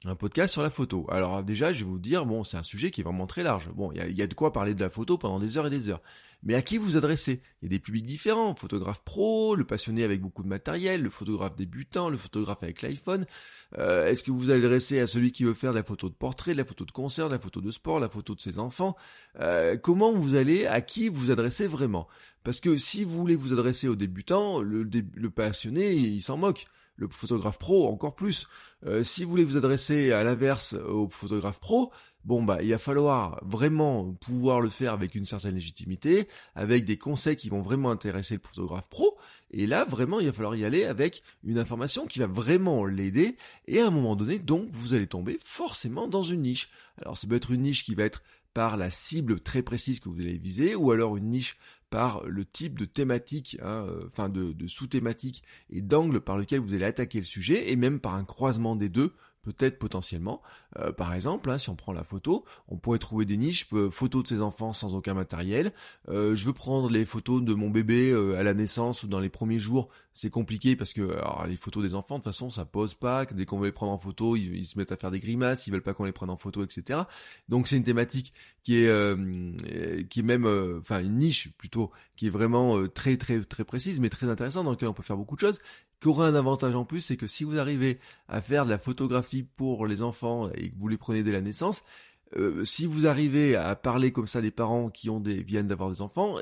un 0.05 0.15
podcast 0.15 0.53
sur 0.53 0.61
la 0.61 0.69
photo. 0.69 1.05
Alors 1.09 1.43
déjà, 1.43 1.73
je 1.73 1.79
vais 1.79 1.89
vous 1.89 1.99
dire, 1.99 2.25
bon, 2.25 2.45
c'est 2.45 2.55
un 2.55 2.63
sujet 2.63 2.89
qui 2.89 3.01
est 3.01 3.03
vraiment 3.03 3.27
très 3.27 3.43
large. 3.43 3.69
Bon, 3.73 3.91
il 3.91 4.17
y 4.17 4.21
a, 4.21 4.27
de 4.27 4.33
quoi 4.33 4.53
parler 4.53 4.73
de 4.73 4.79
la 4.79 4.89
photo 4.89 5.17
pendant 5.17 5.39
des 5.39 5.57
heures 5.57 5.67
et 5.67 5.69
des 5.69 5.89
heures. 5.89 6.01
Mais 6.43 6.55
à 6.55 6.61
qui 6.61 6.77
vous 6.77 6.95
adressez? 6.95 7.41
Il 7.61 7.65
y 7.65 7.67
a 7.67 7.77
des 7.77 7.79
publics 7.79 8.05
différents, 8.05 8.55
photographe 8.55 9.03
pro, 9.03 9.55
le 9.55 9.65
passionné 9.65 10.03
avec 10.03 10.21
beaucoup 10.21 10.41
de 10.41 10.47
matériel, 10.47 11.01
le 11.01 11.09
photographe 11.09 11.55
débutant, 11.55 12.09
le 12.09 12.17
photographe 12.17 12.63
avec 12.63 12.81
l'iPhone. 12.81 13.25
Euh, 13.77 14.07
est-ce 14.07 14.23
que 14.23 14.31
vous 14.31 14.39
vous 14.39 14.51
adressez 14.51 14.99
à 14.99 15.07
celui 15.07 15.31
qui 15.31 15.43
veut 15.43 15.53
faire 15.53 15.71
de 15.73 15.77
la 15.77 15.83
photo 15.83 16.07
de 16.07 16.13
portrait, 16.13 16.53
de 16.53 16.57
la 16.57 16.65
photo 16.65 16.85
de 16.85 16.91
concert, 16.91 17.27
de 17.27 17.33
la 17.33 17.39
photo 17.39 17.59
de 17.61 17.71
sport, 17.71 17.99
la 17.99 18.09
photo 18.09 18.35
de 18.35 18.41
ses 18.41 18.57
enfants? 18.57 18.95
Euh, 19.39 19.77
Comment 19.77 20.13
vous 20.13 20.35
allez, 20.35 20.65
à 20.65 20.81
qui 20.81 21.09
vous 21.09 21.29
adressez 21.29 21.67
vraiment? 21.67 22.07
Parce 22.43 22.61
que 22.61 22.77
si 22.77 23.03
vous 23.03 23.17
voulez 23.17 23.35
vous 23.35 23.51
adresser 23.51 23.89
aux 23.89 23.97
débutants, 23.97 24.61
le, 24.61 24.83
le 24.83 25.29
passionné, 25.29 25.93
il 25.93 26.21
s'en 26.21 26.37
moque 26.37 26.67
le 26.95 27.07
photographe 27.09 27.59
pro 27.59 27.89
encore 27.91 28.15
plus. 28.15 28.47
Euh, 28.85 29.03
si 29.03 29.23
vous 29.23 29.31
voulez 29.31 29.43
vous 29.43 29.57
adresser 29.57 30.11
à 30.11 30.23
l'inverse 30.23 30.73
au 30.73 31.09
photographe 31.09 31.59
pro, 31.59 31.91
bon 32.25 32.43
bah 32.43 32.61
il 32.61 32.71
va 32.71 32.77
falloir 32.77 33.39
vraiment 33.45 34.13
pouvoir 34.13 34.61
le 34.61 34.69
faire 34.69 34.93
avec 34.93 35.15
une 35.15 35.25
certaine 35.25 35.55
légitimité, 35.55 36.27
avec 36.55 36.85
des 36.85 36.97
conseils 36.97 37.35
qui 37.35 37.49
vont 37.49 37.61
vraiment 37.61 37.91
intéresser 37.91 38.35
le 38.35 38.41
photographe 38.47 38.89
pro, 38.89 39.17
et 39.51 39.67
là 39.67 39.85
vraiment 39.85 40.19
il 40.19 40.27
va 40.27 40.33
falloir 40.33 40.55
y 40.55 40.65
aller 40.65 40.83
avec 40.83 41.23
une 41.43 41.57
information 41.57 42.05
qui 42.05 42.19
va 42.19 42.27
vraiment 42.27 42.85
l'aider, 42.85 43.37
et 43.67 43.79
à 43.79 43.87
un 43.87 43.91
moment 43.91 44.15
donné 44.15 44.39
donc 44.39 44.67
vous 44.71 44.93
allez 44.93 45.07
tomber 45.07 45.39
forcément 45.43 46.07
dans 46.07 46.23
une 46.23 46.41
niche. 46.41 46.69
Alors 47.01 47.17
ça 47.17 47.27
peut 47.27 47.35
être 47.35 47.51
une 47.51 47.61
niche 47.61 47.83
qui 47.83 47.95
va 47.95 48.03
être 48.03 48.21
par 48.53 48.77
la 48.77 48.89
cible 48.89 49.39
très 49.39 49.61
précise 49.61 49.99
que 49.99 50.09
vous 50.09 50.19
allez 50.19 50.37
viser, 50.37 50.75
ou 50.75 50.91
alors 50.91 51.17
une 51.17 51.29
niche 51.29 51.57
par 51.89 52.23
le 52.25 52.45
type 52.45 52.77
de 52.77 52.85
thématique, 52.85 53.57
hein, 53.61 53.85
euh, 53.87 54.03
enfin 54.07 54.29
de, 54.29 54.51
de 54.51 54.67
sous-thématique 54.67 55.43
et 55.71 55.81
d'angle 55.81 56.21
par 56.21 56.37
lequel 56.37 56.59
vous 56.59 56.73
allez 56.73 56.85
attaquer 56.85 57.19
le 57.19 57.25
sujet, 57.25 57.71
et 57.71 57.75
même 57.75 57.99
par 57.99 58.15
un 58.15 58.25
croisement 58.25 58.75
des 58.75 58.89
deux 58.89 59.13
peut-être 59.41 59.79
potentiellement. 59.79 60.41
Euh, 60.77 60.91
par 60.91 61.13
exemple, 61.13 61.49
hein, 61.49 61.57
si 61.57 61.69
on 61.69 61.75
prend 61.75 61.93
la 61.93 62.03
photo, 62.03 62.45
on 62.67 62.77
pourrait 62.77 62.99
trouver 62.99 63.25
des 63.25 63.37
niches, 63.37 63.67
euh, 63.73 63.89
photos 63.89 64.23
de 64.23 64.27
ses 64.27 64.41
enfants 64.41 64.73
sans 64.73 64.95
aucun 64.95 65.13
matériel. 65.13 65.73
Euh, 66.09 66.35
je 66.35 66.45
veux 66.45 66.53
prendre 66.53 66.89
les 66.89 67.05
photos 67.05 67.41
de 67.41 67.53
mon 67.53 67.69
bébé 67.69 68.13
à 68.37 68.43
la 68.43 68.53
naissance 68.53 69.03
ou 69.03 69.07
dans 69.07 69.19
les 69.19 69.29
premiers 69.29 69.59
jours. 69.59 69.89
C'est 70.13 70.29
compliqué 70.29 70.75
parce 70.75 70.93
que 70.93 71.15
les 71.47 71.55
photos 71.55 71.81
des 71.81 71.95
enfants, 71.95 72.15
de 72.15 72.23
toute 72.23 72.33
façon, 72.33 72.49
ça 72.49 72.65
pose 72.65 72.93
pas. 72.93 73.25
Dès 73.25 73.45
qu'on 73.45 73.57
veut 73.57 73.67
les 73.67 73.71
prendre 73.71 73.93
en 73.93 73.97
photo, 73.97 74.35
ils, 74.35 74.65
se 74.65 74.77
mettent 74.77 74.91
à 74.91 74.97
faire 74.97 75.11
des 75.11 75.21
grimaces, 75.21 75.65
ils 75.65 75.71
veulent 75.71 75.81
pas 75.81 75.93
qu'on 75.93 76.03
les 76.03 76.11
prenne 76.11 76.29
en 76.29 76.35
photo, 76.35 76.63
etc. 76.63 77.01
Donc 77.47 77.69
c'est 77.69 77.77
une 77.77 77.83
thématique 77.83 78.33
qui 78.63 78.75
est 78.75 80.07
qui 80.09 80.19
est 80.19 80.23
même, 80.23 80.45
enfin 80.79 80.99
une 80.99 81.19
niche 81.19 81.53
plutôt, 81.57 81.91
qui 82.17 82.27
est 82.27 82.31
vraiment 82.31 82.85
très 82.89 83.15
très 83.15 83.39
très 83.41 83.63
précise, 83.63 84.01
mais 84.01 84.09
très 84.09 84.27
intéressante 84.27 84.65
dans 84.65 84.71
laquelle 84.71 84.89
on 84.89 84.93
peut 84.93 85.03
faire 85.03 85.17
beaucoup 85.17 85.35
de 85.35 85.41
choses 85.41 85.61
qui 85.99 86.07
aura 86.07 86.27
un 86.27 86.35
avantage 86.35 86.75
en 86.75 86.85
plus, 86.85 87.01
c'est 87.01 87.17
que 87.17 87.27
si 87.27 87.43
vous 87.43 87.59
arrivez 87.59 87.99
à 88.27 88.41
faire 88.41 88.65
de 88.65 88.69
la 88.69 88.79
photographie 88.79 89.43
pour 89.43 89.85
les 89.85 90.01
enfants 90.01 90.49
et 90.53 90.71
que 90.71 90.75
vous 90.77 90.87
les 90.87 90.97
prenez 90.97 91.23
dès 91.23 91.31
la 91.31 91.41
naissance, 91.41 91.83
euh, 92.37 92.63
si 92.63 92.85
vous 92.85 93.07
arrivez 93.07 93.55
à 93.55 93.75
parler 93.75 94.11
comme 94.11 94.27
ça 94.27 94.41
des 94.41 94.51
parents 94.51 94.89
qui 94.89 95.09
ont 95.09 95.19
des 95.19 95.41
viennent 95.41 95.67
d'avoir 95.67 95.89
des 95.89 96.01
enfants, 96.01 96.35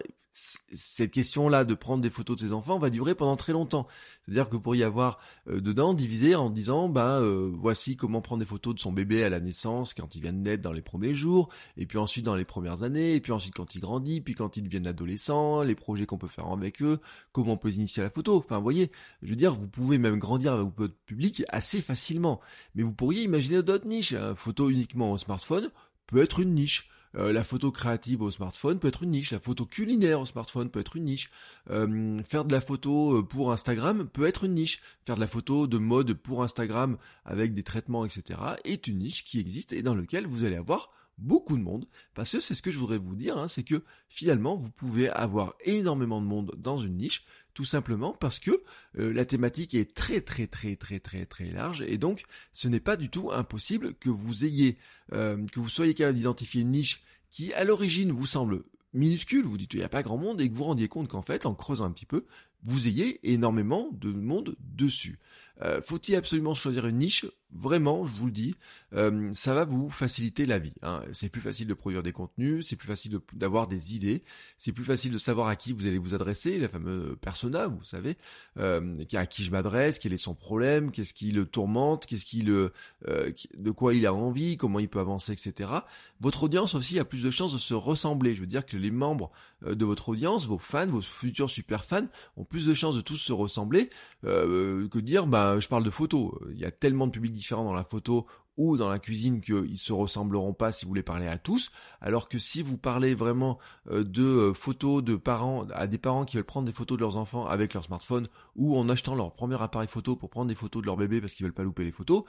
cette 0.71 1.11
question-là 1.11 1.65
de 1.65 1.73
prendre 1.73 2.01
des 2.03 2.09
photos 2.09 2.37
de 2.37 2.47
ses 2.47 2.53
enfants 2.53 2.77
va 2.77 2.89
durer 2.89 3.15
pendant 3.15 3.35
très 3.35 3.53
longtemps. 3.53 3.87
C'est-à-dire 4.25 4.49
que 4.49 4.55
vous 4.55 4.61
pourriez 4.61 4.83
avoir 4.83 5.19
euh, 5.47 5.61
dedans 5.61 5.93
divisé 5.93 6.35
en 6.35 6.49
disant 6.49 6.89
bah 6.89 7.19
euh, 7.19 7.49
voici 7.53 7.95
comment 7.95 8.21
prendre 8.21 8.41
des 8.41 8.45
photos 8.45 8.75
de 8.75 8.79
son 8.79 8.91
bébé 8.91 9.23
à 9.23 9.29
la 9.29 9.39
naissance 9.39 9.93
quand 9.93 10.15
il 10.15 10.21
vient 10.21 10.33
de 10.33 10.39
naître 10.39 10.61
dans 10.61 10.73
les 10.73 10.81
premiers 10.81 11.15
jours, 11.15 11.49
et 11.77 11.85
puis 11.87 11.97
ensuite 11.97 12.25
dans 12.25 12.35
les 12.35 12.45
premières 12.45 12.83
années, 12.83 13.15
et 13.15 13.21
puis 13.21 13.31
ensuite 13.31 13.55
quand 13.55 13.73
il 13.73 13.79
grandit, 13.79 14.21
puis 14.21 14.35
quand 14.35 14.57
ils 14.57 14.63
deviennent 14.63 14.87
adolescents, 14.87 15.63
les 15.63 15.75
projets 15.75 16.05
qu'on 16.05 16.17
peut 16.17 16.27
faire 16.27 16.47
avec 16.47 16.81
eux, 16.81 16.99
comment 17.31 17.53
on 17.53 17.57
peut 17.57 17.69
les 17.69 17.77
initier 17.77 18.01
à 18.01 18.05
la 18.05 18.11
photo. 18.11 18.35
Enfin, 18.37 18.57
vous 18.57 18.63
voyez, 18.63 18.91
je 19.23 19.29
veux 19.29 19.35
dire, 19.35 19.55
vous 19.55 19.67
pouvez 19.67 19.97
même 19.97 20.19
grandir 20.19 20.53
avec 20.53 20.67
votre 20.77 20.95
public 21.05 21.43
assez 21.49 21.81
facilement. 21.81 22.41
Mais 22.75 22.83
vous 22.83 22.93
pourriez 22.93 23.23
imaginer 23.23 23.63
d'autres 23.63 23.87
niches. 23.87 24.13
Hein. 24.13 24.35
Photo 24.35 24.69
uniquement 24.69 25.11
au 25.11 25.17
smartphone 25.17 25.69
peut 26.05 26.21
être 26.21 26.39
une 26.39 26.53
niche. 26.53 26.89
Euh, 27.15 27.31
la 27.31 27.43
photo 27.43 27.71
créative 27.71 28.21
au 28.21 28.31
smartphone 28.31 28.79
peut 28.79 28.87
être 28.87 29.03
une 29.03 29.11
niche, 29.11 29.31
la 29.31 29.39
photo 29.39 29.65
culinaire 29.65 30.21
au 30.21 30.25
smartphone 30.25 30.69
peut 30.69 30.79
être 30.79 30.95
une 30.95 31.05
niche, 31.05 31.29
euh, 31.69 32.21
faire 32.23 32.45
de 32.45 32.53
la 32.53 32.61
photo 32.61 33.17
euh, 33.17 33.23
pour 33.23 33.51
Instagram 33.51 34.07
peut 34.07 34.25
être 34.25 34.43
une 34.43 34.53
niche, 34.53 34.81
faire 35.05 35.15
de 35.15 35.21
la 35.21 35.27
photo 35.27 35.67
de 35.67 35.77
mode 35.77 36.13
pour 36.13 36.43
Instagram 36.43 36.97
avec 37.25 37.53
des 37.53 37.63
traitements, 37.63 38.05
etc. 38.05 38.39
est 38.63 38.87
une 38.87 38.99
niche 38.99 39.23
qui 39.23 39.39
existe 39.39 39.73
et 39.73 39.81
dans 39.81 39.95
lequel 39.95 40.27
vous 40.27 40.43
allez 40.43 40.57
avoir 40.57 40.91
beaucoup 41.17 41.57
de 41.57 41.63
monde, 41.63 41.87
parce 42.13 42.31
que 42.31 42.39
c'est 42.39 42.53
ce 42.53 42.61
que 42.61 42.69
je 42.69 42.77
voudrais 42.77 42.99
vous 42.99 43.15
dire, 43.15 43.37
hein, 43.37 43.47
c'est 43.47 43.63
que 43.63 43.83
finalement 44.07 44.55
vous 44.55 44.69
pouvez 44.69 45.09
avoir 45.09 45.55
énormément 45.65 46.21
de 46.21 46.27
monde 46.27 46.53
dans 46.57 46.77
une 46.77 46.97
niche, 46.97 47.25
tout 47.57 47.65
simplement 47.65 48.13
parce 48.13 48.37
que 48.37 48.61
euh, 48.99 49.11
la 49.11 49.25
thématique 49.25 49.73
est 49.73 49.95
très 49.95 50.21
très 50.21 50.45
très 50.45 50.75
très 50.75 50.99
très 50.99 51.25
très 51.25 51.49
large 51.49 51.83
et 51.87 51.97
donc 51.97 52.21
ce 52.53 52.67
n'est 52.67 52.79
pas 52.79 52.95
du 52.97 53.09
tout 53.09 53.31
impossible 53.31 53.95
que 53.95 54.11
vous 54.11 54.45
ayez, 54.45 54.75
euh, 55.13 55.43
que 55.51 55.59
vous 55.59 55.67
soyez 55.67 55.95
capable 55.95 56.19
d'identifier 56.19 56.61
une 56.61 56.69
niche 56.69 57.01
qui 57.31 57.51
à 57.55 57.63
l'origine 57.63 58.11
vous 58.11 58.27
semble 58.27 58.61
minuscule, 58.93 59.43
vous 59.43 59.57
dites 59.57 59.73
il 59.73 59.77
n'y 59.77 59.83
a 59.83 59.89
pas 59.89 60.03
grand 60.03 60.19
monde 60.19 60.39
et 60.39 60.47
que 60.47 60.53
vous 60.53 60.65
rendiez 60.65 60.87
compte 60.87 61.07
qu'en 61.07 61.23
fait 61.23 61.47
en 61.47 61.55
creusant 61.55 61.85
un 61.85 61.91
petit 61.91 62.05
peu, 62.05 62.27
vous 62.63 62.87
ayez 62.87 63.19
énormément 63.23 63.89
de 63.91 64.11
monde 64.11 64.55
dessus. 64.59 65.17
Euh, 65.63 65.81
faut-il 65.81 66.15
absolument 66.15 66.53
choisir 66.53 66.85
une 66.85 66.99
niche 66.99 67.25
Vraiment, 67.53 68.05
je 68.05 68.11
vous 68.11 68.25
le 68.25 68.31
dis, 68.33 68.55
euh, 68.93 69.29
ça 69.31 69.53
va 69.53 69.63
vous 69.63 69.89
faciliter 69.89 70.45
la 70.45 70.59
vie. 70.59 70.73
Hein. 70.81 71.01
C'est 71.13 71.29
plus 71.29 71.39
facile 71.39 71.65
de 71.65 71.73
produire 71.73 72.03
des 72.03 72.11
contenus, 72.11 72.67
c'est 72.67 72.75
plus 72.75 72.89
facile 72.89 73.19
d'avoir 73.33 73.67
des 73.67 73.95
idées, 73.95 74.21
c'est 74.57 74.73
plus 74.73 74.83
facile 74.83 75.13
de 75.13 75.17
savoir 75.17 75.47
à 75.47 75.55
qui 75.55 75.71
vous 75.71 75.87
allez 75.87 75.97
vous 75.97 76.13
adresser, 76.13 76.59
la 76.59 76.67
fameuse 76.67 77.15
persona, 77.21 77.67
vous 77.67 77.83
savez, 77.85 78.17
euh, 78.59 78.93
à 79.13 79.25
qui 79.25 79.45
je 79.45 79.51
m'adresse, 79.51 79.97
quel 79.97 80.11
est 80.11 80.17
son 80.17 80.35
problème, 80.35 80.91
qu'est-ce 80.91 81.13
qui 81.13 81.31
le 81.31 81.45
tourmente, 81.45 82.05
qu'est-ce 82.05 82.25
qui 82.25 82.41
le, 82.41 82.73
euh, 83.07 83.31
de 83.57 83.71
quoi 83.71 83.93
il 83.93 84.05
a 84.05 84.13
envie, 84.13 84.57
comment 84.57 84.79
il 84.79 84.89
peut 84.89 84.99
avancer, 84.99 85.31
etc. 85.31 85.71
Votre 86.19 86.43
audience 86.43 86.75
aussi 86.75 86.99
a 86.99 87.05
plus 87.05 87.23
de 87.23 87.31
chances 87.31 87.53
de 87.53 87.57
se 87.57 87.73
ressembler. 87.75 88.35
Je 88.35 88.41
veux 88.41 88.47
dire 88.47 88.65
que 88.65 88.75
les 88.75 88.91
membres 88.91 89.31
de 89.65 89.85
votre 89.85 90.09
audience, 90.09 90.47
vos 90.47 90.57
fans, 90.57 90.87
vos 90.87 91.01
futurs 91.01 91.49
super 91.49 91.83
fans, 91.83 92.07
ont 92.35 92.43
plus 92.43 92.65
de 92.65 92.73
chances 92.73 92.95
de 92.95 93.01
tous 93.01 93.15
se 93.15 93.33
ressembler 93.33 93.89
que 94.23 94.99
dire, 94.99 95.27
bah, 95.27 95.59
je 95.59 95.67
parle 95.67 95.83
de 95.83 95.89
photos. 95.91 96.33
Il 96.51 96.57
y 96.57 96.65
a 96.65 96.71
tellement 96.71 97.05
de 97.05 97.11
publics 97.11 97.36
différents 97.37 97.63
dans 97.63 97.73
la 97.73 97.83
photo 97.83 98.27
ou 98.57 98.75
dans 98.75 98.89
la 98.89 98.99
cuisine 98.99 99.39
qu'ils 99.39 99.77
se 99.77 99.93
ressembleront 99.93 100.53
pas 100.53 100.71
si 100.71 100.85
vous 100.85 100.93
les 100.93 101.03
parlez 101.03 101.27
à 101.27 101.37
tous, 101.37 101.71
alors 102.01 102.27
que 102.27 102.39
si 102.39 102.63
vous 102.63 102.77
parlez 102.77 103.13
vraiment 103.13 103.59
euh, 103.91 104.03
de 104.03 104.23
euh, 104.23 104.53
photos 104.53 105.03
de 105.03 105.15
parents, 105.15 105.67
à 105.73 105.87
des 105.87 105.99
parents 105.99 106.25
qui 106.25 106.37
veulent 106.37 106.45
prendre 106.45 106.65
des 106.65 106.73
photos 106.73 106.97
de 106.97 107.01
leurs 107.01 107.17
enfants 107.17 107.45
avec 107.45 107.73
leur 107.75 107.83
smartphone, 107.83 108.27
ou 108.55 108.75
en 108.77 108.89
achetant 108.89 109.15
leur 109.15 109.33
premier 109.33 109.61
appareil 109.61 109.87
photo 109.87 110.15
pour 110.15 110.29
prendre 110.29 110.47
des 110.47 110.55
photos 110.55 110.81
de 110.81 110.87
leur 110.87 110.97
bébé 110.97 111.21
parce 111.21 111.33
qu'ils 111.33 111.45
veulent 111.45 111.53
pas 111.53 111.63
louper 111.63 111.83
les 111.83 111.91
photos, 111.91 112.23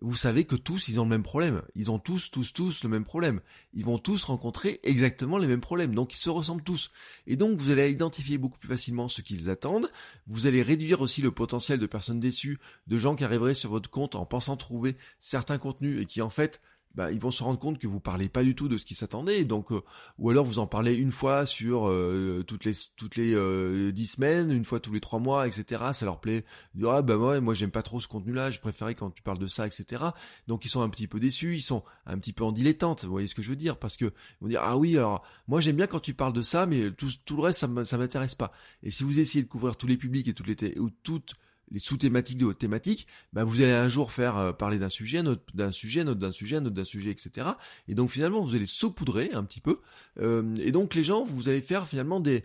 vous 0.00 0.16
savez 0.16 0.44
que 0.44 0.56
tous, 0.56 0.88
ils 0.88 1.00
ont 1.00 1.04
le 1.04 1.10
même 1.10 1.22
problème. 1.22 1.62
Ils 1.74 1.90
ont 1.90 1.98
tous, 1.98 2.30
tous, 2.30 2.52
tous 2.52 2.82
le 2.82 2.90
même 2.90 3.04
problème. 3.04 3.40
Ils 3.72 3.84
vont 3.84 3.98
tous 3.98 4.24
rencontrer 4.24 4.80
exactement 4.82 5.38
les 5.38 5.46
mêmes 5.46 5.60
problèmes. 5.60 5.94
Donc, 5.94 6.12
ils 6.12 6.18
se 6.18 6.30
ressemblent 6.30 6.62
tous. 6.62 6.90
Et 7.26 7.36
donc, 7.36 7.58
vous 7.58 7.70
allez 7.70 7.90
identifier 7.90 8.36
beaucoup 8.36 8.58
plus 8.58 8.68
facilement 8.68 9.08
ce 9.08 9.22
qu'ils 9.22 9.48
attendent. 9.50 9.90
Vous 10.26 10.46
allez 10.46 10.62
réduire 10.62 11.00
aussi 11.00 11.22
le 11.22 11.30
potentiel 11.30 11.78
de 11.78 11.86
personnes 11.86 12.20
déçues, 12.20 12.58
de 12.86 12.98
gens 12.98 13.16
qui 13.16 13.24
arriveraient 13.24 13.54
sur 13.54 13.70
votre 13.70 13.88
compte 13.88 14.14
en 14.14 14.26
pensant 14.26 14.56
trouver 14.56 14.96
certains 15.20 15.58
contenus 15.58 16.02
et 16.02 16.06
qui, 16.06 16.20
en 16.20 16.28
fait, 16.28 16.60
bah, 16.94 17.10
ils 17.10 17.18
vont 17.18 17.30
se 17.30 17.42
rendre 17.42 17.58
compte 17.58 17.78
que 17.78 17.86
vous 17.86 18.00
parlez 18.00 18.28
pas 18.28 18.44
du 18.44 18.54
tout 18.54 18.68
de 18.68 18.78
ce 18.78 18.84
qui 18.84 18.94
s'attendait, 18.94 19.44
donc 19.44 19.72
euh, 19.72 19.82
ou 20.18 20.30
alors 20.30 20.44
vous 20.44 20.58
en 20.58 20.66
parlez 20.66 20.94
une 20.94 21.10
fois 21.10 21.44
sur 21.46 21.88
euh, 21.88 22.44
toutes 22.46 22.64
les 22.64 22.72
toutes 22.96 23.16
les 23.16 23.34
euh, 23.34 23.90
dix 23.90 24.06
semaines, 24.06 24.52
une 24.52 24.64
fois 24.64 24.80
tous 24.80 24.92
les 24.92 25.00
trois 25.00 25.18
mois, 25.18 25.46
etc. 25.48 25.82
Ça 25.92 26.04
leur 26.04 26.20
plaît. 26.20 26.44
Ils 26.76 26.86
ah 26.86 27.02
bah 27.02 27.16
moi 27.16 27.40
moi 27.40 27.54
j'aime 27.54 27.70
pas 27.70 27.82
trop 27.82 28.00
ce 28.00 28.08
contenu-là, 28.08 28.50
je 28.50 28.60
préférais 28.60 28.94
quand 28.94 29.10
tu 29.10 29.22
parles 29.22 29.38
de 29.38 29.46
ça, 29.46 29.66
etc. 29.66 30.04
Donc 30.46 30.64
ils 30.64 30.68
sont 30.68 30.82
un 30.82 30.88
petit 30.88 31.08
peu 31.08 31.18
déçus, 31.18 31.56
ils 31.56 31.62
sont 31.62 31.82
un 32.06 32.18
petit 32.18 32.32
peu 32.32 32.44
en 32.44 32.52
dilettante. 32.52 33.04
Vous 33.04 33.10
voyez 33.10 33.26
ce 33.26 33.34
que 33.34 33.42
je 33.42 33.50
veux 33.50 33.56
dire? 33.56 33.78
Parce 33.78 33.96
que 33.96 34.06
ils 34.06 34.42
vont 34.42 34.48
dire 34.48 34.62
ah 34.62 34.76
oui 34.76 34.96
alors 34.96 35.24
moi 35.48 35.60
j'aime 35.60 35.76
bien 35.76 35.86
quand 35.86 36.00
tu 36.00 36.14
parles 36.14 36.32
de 36.32 36.42
ça, 36.42 36.66
mais 36.66 36.92
tout 36.92 37.10
tout 37.24 37.36
le 37.36 37.42
reste 37.42 37.60
ça 37.60 37.84
ça 37.84 37.98
m'intéresse 37.98 38.34
pas. 38.34 38.52
Et 38.82 38.90
si 38.90 39.02
vous 39.04 39.18
essayez 39.18 39.42
de 39.44 39.48
couvrir 39.48 39.76
tous 39.76 39.86
les 39.86 39.96
publics 39.96 40.28
et 40.28 40.34
toutes 40.34 40.46
les 40.46 40.78
ou 40.78 40.90
toutes 40.90 41.34
les 41.74 41.80
sous-thématiques 41.80 42.38
de 42.38 42.44
votre 42.44 42.58
thématique, 42.58 43.08
bah 43.32 43.42
vous 43.42 43.60
allez 43.60 43.72
un 43.72 43.88
jour 43.88 44.12
faire 44.12 44.38
euh, 44.38 44.52
parler 44.52 44.78
d'un 44.78 44.88
sujet, 44.88 45.22
d'un 45.54 45.72
sujet, 45.72 46.04
d'un 46.04 46.32
sujet, 46.32 46.60
d'un 46.60 46.84
sujet, 46.84 47.10
etc. 47.10 47.48
Et 47.88 47.96
donc 47.96 48.10
finalement, 48.10 48.42
vous 48.42 48.54
allez 48.54 48.66
saupoudrer 48.66 49.32
un 49.32 49.42
petit 49.42 49.60
peu. 49.60 49.80
Euh, 50.20 50.54
et 50.60 50.70
donc 50.70 50.94
les 50.94 51.02
gens, 51.02 51.24
vous 51.24 51.48
allez 51.48 51.60
faire 51.60 51.88
finalement 51.88 52.20
des, 52.20 52.44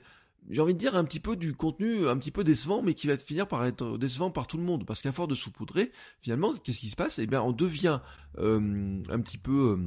j'ai 0.50 0.62
envie 0.62 0.74
de 0.74 0.80
dire 0.80 0.98
un 0.98 1.04
petit 1.04 1.20
peu 1.20 1.36
du 1.36 1.54
contenu 1.54 2.08
un 2.08 2.18
petit 2.18 2.32
peu 2.32 2.44
décevant, 2.44 2.82
mais 2.82 2.96
qui 2.96 3.06
va 3.06 3.18
finir 3.18 3.48
par 3.48 3.64
être 3.66 4.00
décevant 4.00 4.32
par 4.32 4.48
tout 4.48 4.58
le 4.58 4.64
monde, 4.64 4.84
parce 4.88 5.04
qu'à 5.04 5.12
force 5.12 5.30
de 5.30 5.36
saupoudrer, 5.36 5.92
finalement, 6.20 6.52
qu'est-ce 6.56 6.80
qui 6.80 6.90
se 6.90 6.96
passe? 6.96 7.20
Eh 7.20 7.28
bien, 7.28 7.44
on 7.44 7.52
devient 7.52 8.00
euh, 8.40 9.04
un 9.10 9.20
petit 9.20 9.38
peu 9.38 9.78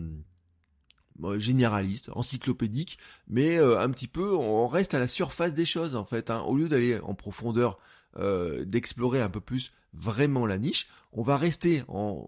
généraliste, 1.37 2.11
encyclopédique, 2.15 2.97
mais 3.27 3.59
un 3.59 3.91
petit 3.91 4.09
peu, 4.09 4.35
on 4.35 4.69
reste 4.69 4.95
à 4.95 5.01
la 5.01 5.09
surface 5.09 5.53
des 5.53 5.65
choses 5.65 5.97
en 5.97 6.05
fait. 6.05 6.31
Hein. 6.31 6.43
Au 6.43 6.57
lieu 6.57 6.69
d'aller 6.69 7.01
en 7.01 7.15
profondeur 7.15 7.79
euh, 8.17 8.65
d'explorer 8.65 9.21
un 9.21 9.31
peu 9.31 9.41
plus 9.41 9.73
vraiment 9.93 10.47
la 10.47 10.59
niche. 10.59 10.89
On 11.13 11.23
va 11.23 11.37
rester 11.37 11.83
en 11.89 12.27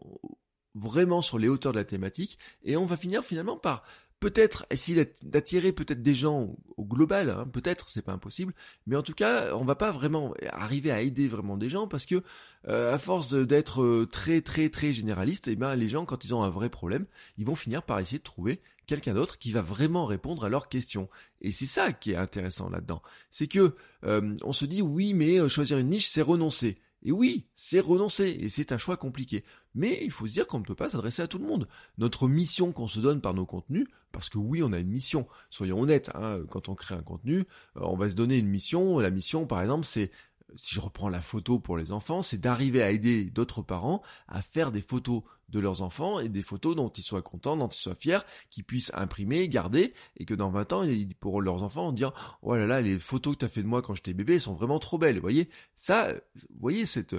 vraiment 0.75 1.23
sur 1.23 1.39
les 1.39 1.49
hauteurs 1.49 1.73
de 1.73 1.79
la 1.79 1.85
thématique 1.85 2.39
et 2.65 2.77
on 2.77 2.85
va 2.85 2.97
finir 2.97 3.23
finalement 3.23 3.57
par 3.57 3.85
peut-être 4.25 4.65
essayer 4.71 5.13
d'attirer 5.23 5.73
peut-être 5.73 6.03
des 6.03 6.15
gens 6.15 6.57
au 6.79 6.85
global, 6.85 7.29
hein, 7.29 7.47
peut-être 7.53 7.91
c'est 7.91 8.03
pas 8.03 8.13
impossible, 8.13 8.55
mais 8.87 8.97
en 8.97 9.03
tout 9.03 9.13
cas 9.13 9.55
on 9.55 9.65
va 9.65 9.75
pas 9.75 9.93
vraiment 9.93 10.35
arriver 10.49 10.91
à 10.91 11.03
aider 11.03 11.29
vraiment 11.29 11.57
des 11.59 11.69
gens 11.69 11.87
parce 11.87 12.07
que 12.07 12.23
euh, 12.67 12.95
à 12.95 12.99
force 12.99 13.35
d'être 13.35 13.83
euh, 13.83 14.09
très 14.11 14.41
très 14.41 14.71
très 14.71 14.95
généraliste, 14.95 15.49
eh 15.49 15.57
ben 15.57 15.77
les 15.77 15.91
gens 15.91 16.07
quand 16.07 16.25
ils 16.25 16.35
ont 16.35 16.43
un 16.43 16.49
vrai 16.49 16.71
problème, 16.71 17.07
ils 17.37 17.45
vont 17.45 17.57
finir 17.57 17.83
par 17.83 18.01
essayer 18.01 18.19
de 18.19 18.25
trouver 18.25 18.63
quelqu'un 18.87 19.15
d'autre 19.15 19.39
qui 19.39 19.53
va 19.53 19.63
vraiment 19.63 20.07
répondre 20.07 20.45
à 20.45 20.49
leurs 20.49 20.69
questions. 20.69 21.09
Et 21.41 21.51
c'est 21.51 21.67
ça 21.67 21.93
qui 21.93 22.13
est 22.13 22.17
intéressant 22.17 22.69
là-dedans. 22.69 23.03
C'est 23.31 23.49
que 23.49 23.75
euh, 24.05 24.35
on 24.43 24.53
se 24.53 24.65
dit 24.65 24.83
oui, 24.83 25.15
mais 25.15 25.39
euh, 25.39 25.49
choisir 25.49 25.79
une 25.79 25.91
niche, 25.91 26.09
c'est 26.11 26.23
renoncer. 26.23 26.79
Et 27.05 27.13
oui, 27.13 27.47
c'est 27.55 27.81
renoncer, 27.81 28.37
et 28.41 28.49
c'est 28.49 28.73
un 28.73 28.79
choix 28.79 28.97
compliqué. 28.97 29.45
Mais 29.75 30.01
il 30.03 30.11
faut 30.11 30.27
se 30.27 30.33
dire 30.33 30.47
qu'on 30.47 30.59
ne 30.59 30.65
peut 30.65 30.75
pas 30.75 30.89
s'adresser 30.89 31.21
à 31.21 31.29
tout 31.29 31.39
le 31.39 31.47
monde. 31.47 31.69
Notre 31.99 32.29
mission 32.29 32.73
qu'on 32.73 32.87
se 32.87 32.99
donne 32.99 33.21
par 33.21 33.35
nos 33.35 33.45
contenus, 33.45 33.87
parce 34.11 34.31
que 34.31 34.39
oui, 34.39 34.63
on 34.63 34.73
a 34.73 34.79
une 34.79 34.89
mission, 34.89 35.27
soyons 35.51 35.81
honnêtes, 35.81 36.11
hein, 36.15 36.41
quand 36.49 36.71
on 36.71 36.75
crée 36.75 36.95
un 36.95 37.03
contenu, 37.03 37.41
euh, 37.77 37.81
on 37.83 37.97
va 37.97 38.09
se 38.09 38.15
donner 38.15 38.39
une 38.39 38.49
mission. 38.49 38.99
La 39.01 39.11
mission, 39.11 39.47
par 39.47 39.61
exemple, 39.61 39.85
c'est 39.85 40.11
si 40.57 40.75
je 40.75 40.81
reprends 40.81 41.09
la 41.09 41.21
photo 41.21 41.59
pour 41.59 41.77
les 41.77 41.93
enfants, 41.93 42.23
c'est 42.23 42.39
d'arriver 42.39 42.83
à 42.83 42.91
aider 42.91 43.25
d'autres 43.25 43.63
parents 43.63 44.03
à 44.29 44.43
faire 44.43 44.73
des 44.73 44.83
photos 44.83 45.23
de 45.49 45.61
leurs 45.61 45.83
enfants 45.83 46.19
et 46.19 46.29
des 46.29 46.43
photos 46.43 46.75
dont 46.75 46.89
ils 46.89 47.03
soient 47.03 47.23
contents, 47.23 47.57
dont 47.57 47.69
ils 47.69 47.81
soient 47.81 47.95
fiers, 47.95 48.19
qu'ils 48.51 48.65
puissent 48.65 48.91
imprimer, 48.95 49.49
garder, 49.49 49.95
et 50.17 50.25
que 50.25 50.35
dans 50.35 50.51
20 50.51 50.73
ans, 50.73 50.83
ils 50.83 51.15
pourront 51.15 51.41
leurs 51.41 51.63
enfants 51.63 51.93
dire, 51.93 52.13
oh 52.43 52.55
là 52.57 52.67
là, 52.67 52.81
les 52.81 52.99
photos 52.99 53.35
que 53.35 53.41
tu 53.41 53.45
as 53.45 53.49
fait 53.49 53.63
de 53.63 53.69
moi 53.69 53.83
quand 53.83 53.95
j'étais 53.95 54.15
bébé 54.15 54.39
sont 54.39 54.55
vraiment 54.55 54.79
trop 54.79 54.99
belles. 54.99 55.17
Vous 55.17 55.23
voyez, 55.23 55.49
ça, 55.77 56.13
vous 56.35 56.61
voyez 56.61 56.87
cette, 56.87 57.15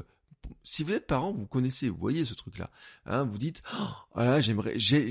si 0.64 0.84
vous 0.84 0.94
êtes 0.94 1.08
parent, 1.08 1.32
vous 1.32 1.48
connaissez, 1.48 1.90
vous 1.90 1.98
voyez 1.98 2.26
ce 2.26 2.34
truc-là. 2.34 2.70
Hein, 3.06 3.24
vous 3.24 3.38
dites, 3.38 3.62
oh, 3.80 3.86
voilà, 4.14 4.42
j'aimerais, 4.42 4.74
j'ai, 4.78 5.10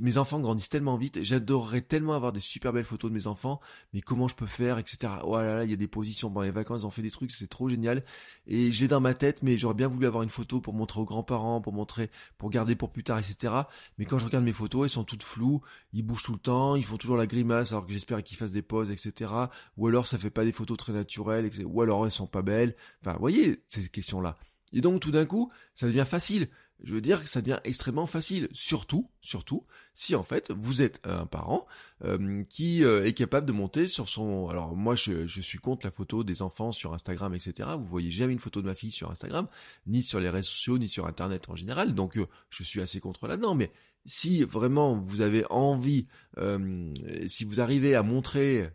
mes 0.00 0.18
enfants 0.18 0.38
grandissent 0.40 0.68
tellement 0.68 0.96
vite, 0.96 1.22
j'adorerais 1.22 1.80
tellement 1.80 2.14
avoir 2.14 2.32
des 2.32 2.40
super 2.40 2.72
belles 2.72 2.84
photos 2.84 3.10
de 3.10 3.16
mes 3.16 3.26
enfants, 3.26 3.60
mais 3.94 4.00
comment 4.00 4.28
je 4.28 4.34
peux 4.34 4.46
faire, 4.46 4.78
etc. 4.78 5.14
Voilà, 5.24 5.56
là, 5.56 5.64
il 5.64 5.70
y 5.70 5.74
a 5.74 5.76
des 5.76 5.88
positions 5.88 6.28
pendant 6.28 6.42
les 6.42 6.50
vacances, 6.50 6.82
ils 6.82 6.86
ont 6.86 6.90
fait 6.90 7.02
des 7.02 7.10
trucs, 7.10 7.32
c'est 7.32 7.48
trop 7.48 7.68
génial. 7.68 8.04
Et 8.46 8.72
j'ai 8.72 8.88
dans 8.88 9.00
ma 9.00 9.14
tête, 9.14 9.42
mais 9.42 9.56
j'aurais 9.58 9.74
bien 9.74 9.88
voulu 9.88 10.06
avoir 10.06 10.22
une 10.22 10.30
photo 10.30 10.60
pour 10.60 10.74
montrer 10.74 11.00
aux 11.00 11.04
grands-parents, 11.04 11.60
pour 11.60 11.72
montrer, 11.72 12.10
pour 12.38 12.50
garder 12.50 12.76
pour 12.76 12.92
plus 12.92 13.04
tard, 13.04 13.18
etc. 13.18 13.54
Mais 13.98 14.04
quand 14.04 14.18
je 14.18 14.26
regarde 14.26 14.44
mes 14.44 14.52
photos, 14.52 14.84
elles 14.84 14.90
sont 14.90 15.04
toutes 15.04 15.22
floues, 15.22 15.62
ils 15.92 16.02
bougent 16.02 16.24
tout 16.24 16.32
le 16.32 16.38
temps, 16.38 16.76
ils 16.76 16.84
font 16.84 16.96
toujours 16.96 17.16
la 17.16 17.26
grimace, 17.26 17.72
alors 17.72 17.86
que 17.86 17.92
j'espère 17.92 18.22
qu'ils 18.22 18.36
fassent 18.36 18.52
des 18.52 18.62
poses, 18.62 18.90
etc. 18.90 19.32
Ou 19.76 19.86
alors 19.86 20.06
ça 20.06 20.18
fait 20.18 20.30
pas 20.30 20.44
des 20.44 20.52
photos 20.52 20.76
très 20.76 20.92
naturelles, 20.92 21.50
ou 21.64 21.82
alors 21.82 22.04
elles 22.04 22.12
sont 22.12 22.26
pas 22.26 22.42
belles. 22.42 22.74
Enfin, 23.00 23.16
voyez 23.18 23.62
ces 23.68 23.88
questions-là. 23.88 24.36
Et 24.72 24.80
donc 24.80 25.00
tout 25.00 25.10
d'un 25.10 25.26
coup, 25.26 25.50
ça 25.74 25.86
devient 25.86 26.06
facile. 26.06 26.48
Je 26.84 26.94
veux 26.94 27.00
dire 27.00 27.22
que 27.22 27.28
ça 27.28 27.40
devient 27.40 27.60
extrêmement 27.64 28.06
facile. 28.06 28.48
Surtout, 28.52 29.08
surtout, 29.20 29.64
si 29.94 30.16
en 30.16 30.24
fait 30.24 30.50
vous 30.50 30.82
êtes 30.82 31.00
un 31.04 31.26
parent 31.26 31.66
euh, 32.04 32.42
qui 32.48 32.82
euh, 32.82 33.04
est 33.04 33.12
capable 33.12 33.46
de 33.46 33.52
monter 33.52 33.86
sur 33.86 34.08
son... 34.08 34.48
Alors 34.48 34.74
moi 34.74 34.96
je, 34.96 35.26
suis 35.26 35.58
contre 35.58 35.86
la 35.86 35.92
photo 35.92 36.24
des 36.24 36.42
enfants 36.42 36.72
sur 36.72 36.92
Instagram, 36.92 37.34
etc. 37.34 37.70
Vous 37.78 37.86
voyez 37.86 38.10
jamais 38.10 38.32
une 38.32 38.40
photo 38.40 38.60
de 38.62 38.66
ma 38.66 38.74
fille 38.74 38.90
sur 38.90 39.10
Instagram, 39.10 39.46
ni 39.86 40.02
sur 40.02 40.18
les 40.18 40.28
réseaux 40.28 40.50
sociaux, 40.50 40.78
ni 40.78 40.88
sur 40.88 41.06
Internet 41.06 41.48
en 41.48 41.56
général. 41.56 41.94
Donc 41.94 42.16
euh, 42.16 42.26
je 42.50 42.64
suis 42.64 42.80
assez 42.80 42.98
contre 42.98 43.28
là-dedans. 43.28 43.54
Mais 43.54 43.70
si 44.04 44.42
vraiment 44.42 44.96
vous 44.96 45.20
avez 45.20 45.44
envie, 45.50 46.06
euh, 46.38 46.92
si 47.26 47.44
vous 47.44 47.60
arrivez 47.60 47.94
à 47.94 48.02
montrer 48.02 48.70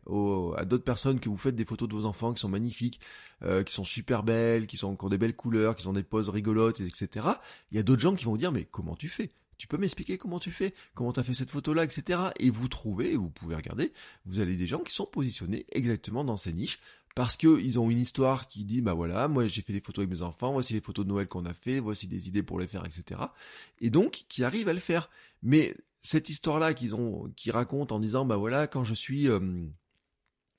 à 0.57 0.65
d'autres 0.65 0.84
personnes 0.84 1.19
que 1.19 1.29
vous 1.29 1.38
faites 1.38 1.55
des 1.55 1.65
photos 1.65 1.89
de 1.89 1.93
vos 1.93 2.05
enfants 2.05 2.34
qui 2.34 2.41
sont 2.41 2.50
magnifiques, 2.50 3.00
euh, 3.43 3.63
qui 3.63 3.74
sont 3.74 3.84
super 3.84 4.24
belles, 4.24 4.67
qui, 4.67 4.77
sont, 4.77 4.88
encore 4.88 5.10
des 5.10 5.17
belles 5.17 5.36
couleurs, 5.36 5.75
qui 5.75 5.88
ont 5.88 5.93
des 5.93 6.03
poses 6.03 6.29
rigolotes, 6.29 6.79
etc., 6.79 7.27
il 7.72 7.77
y 7.77 7.79
a 7.79 7.84
d'autres 7.84 8.01
gens 8.01 8.15
qui 8.15 8.25
vont 8.25 8.31
vous 8.31 8.38
dire 8.38 8.51
mais 8.51 8.65
comment 8.65 8.96
tu 8.96 9.10
fais? 9.10 9.29
Tu 9.57 9.67
peux 9.67 9.77
m'expliquer 9.77 10.17
comment 10.17 10.39
tu 10.39 10.51
fais, 10.51 10.74
comment 10.93 11.12
tu 11.12 11.19
as 11.19 11.24
fait 11.24 11.34
cette 11.34 11.50
photo-là, 11.50 11.84
etc. 11.84 12.29
Et 12.39 12.51
vous 12.51 12.67
trouvez, 12.67 13.15
vous 13.15 13.29
pouvez 13.29 13.55
regarder, 13.55 13.91
vous 14.25 14.39
avez 14.39 14.55
des 14.55 14.67
gens 14.67 14.79
qui 14.79 14.93
sont 14.93 15.07
positionnés 15.07 15.65
exactement 15.72 16.24
dans 16.24 16.38
ces 16.38 16.53
niches, 16.53 16.79
parce 17.18 17.36
que 17.36 17.60
ils 17.60 17.80
ont 17.80 17.90
une 17.90 17.98
histoire 17.98 18.48
qui 18.48 18.64
dit 18.64 18.80
bah 18.80 18.94
voilà 18.94 19.28
moi 19.28 19.48
j'ai 19.48 19.64
fait 19.64 19.74
des 19.74 19.80
photos 19.80 20.04
avec 20.04 20.12
mes 20.12 20.22
enfants 20.22 20.54
voici 20.54 20.74
les 20.74 20.82
photos 20.82 21.04
de 21.04 21.10
Noël 21.10 21.28
qu'on 21.28 21.46
a 21.46 21.54
fait 21.56 21.80
voici 21.80 22.08
des 22.08 22.28
idées 22.28 22.44
pour 22.44 22.60
les 22.60 22.68
faire 22.68 22.86
etc 22.86 23.20
et 23.82 23.90
donc 23.90 24.26
qui 24.30 24.44
arrivent 24.44 24.70
à 24.70 24.74
le 24.74 24.80
faire. 24.80 25.10
Mais 25.42 25.76
cette 26.04 26.30
histoire 26.30 26.60
là 26.60 26.76
qu'ils 26.76 26.94
ont 26.94 27.34
qui 27.36 27.50
racontent 27.50 27.96
en 27.96 28.00
disant 28.00 28.24
bah 28.24 28.38
voilà 28.38 28.68
quand 28.68 28.84
je 28.84 28.94
suis 28.94 29.28
euh, 29.28 29.40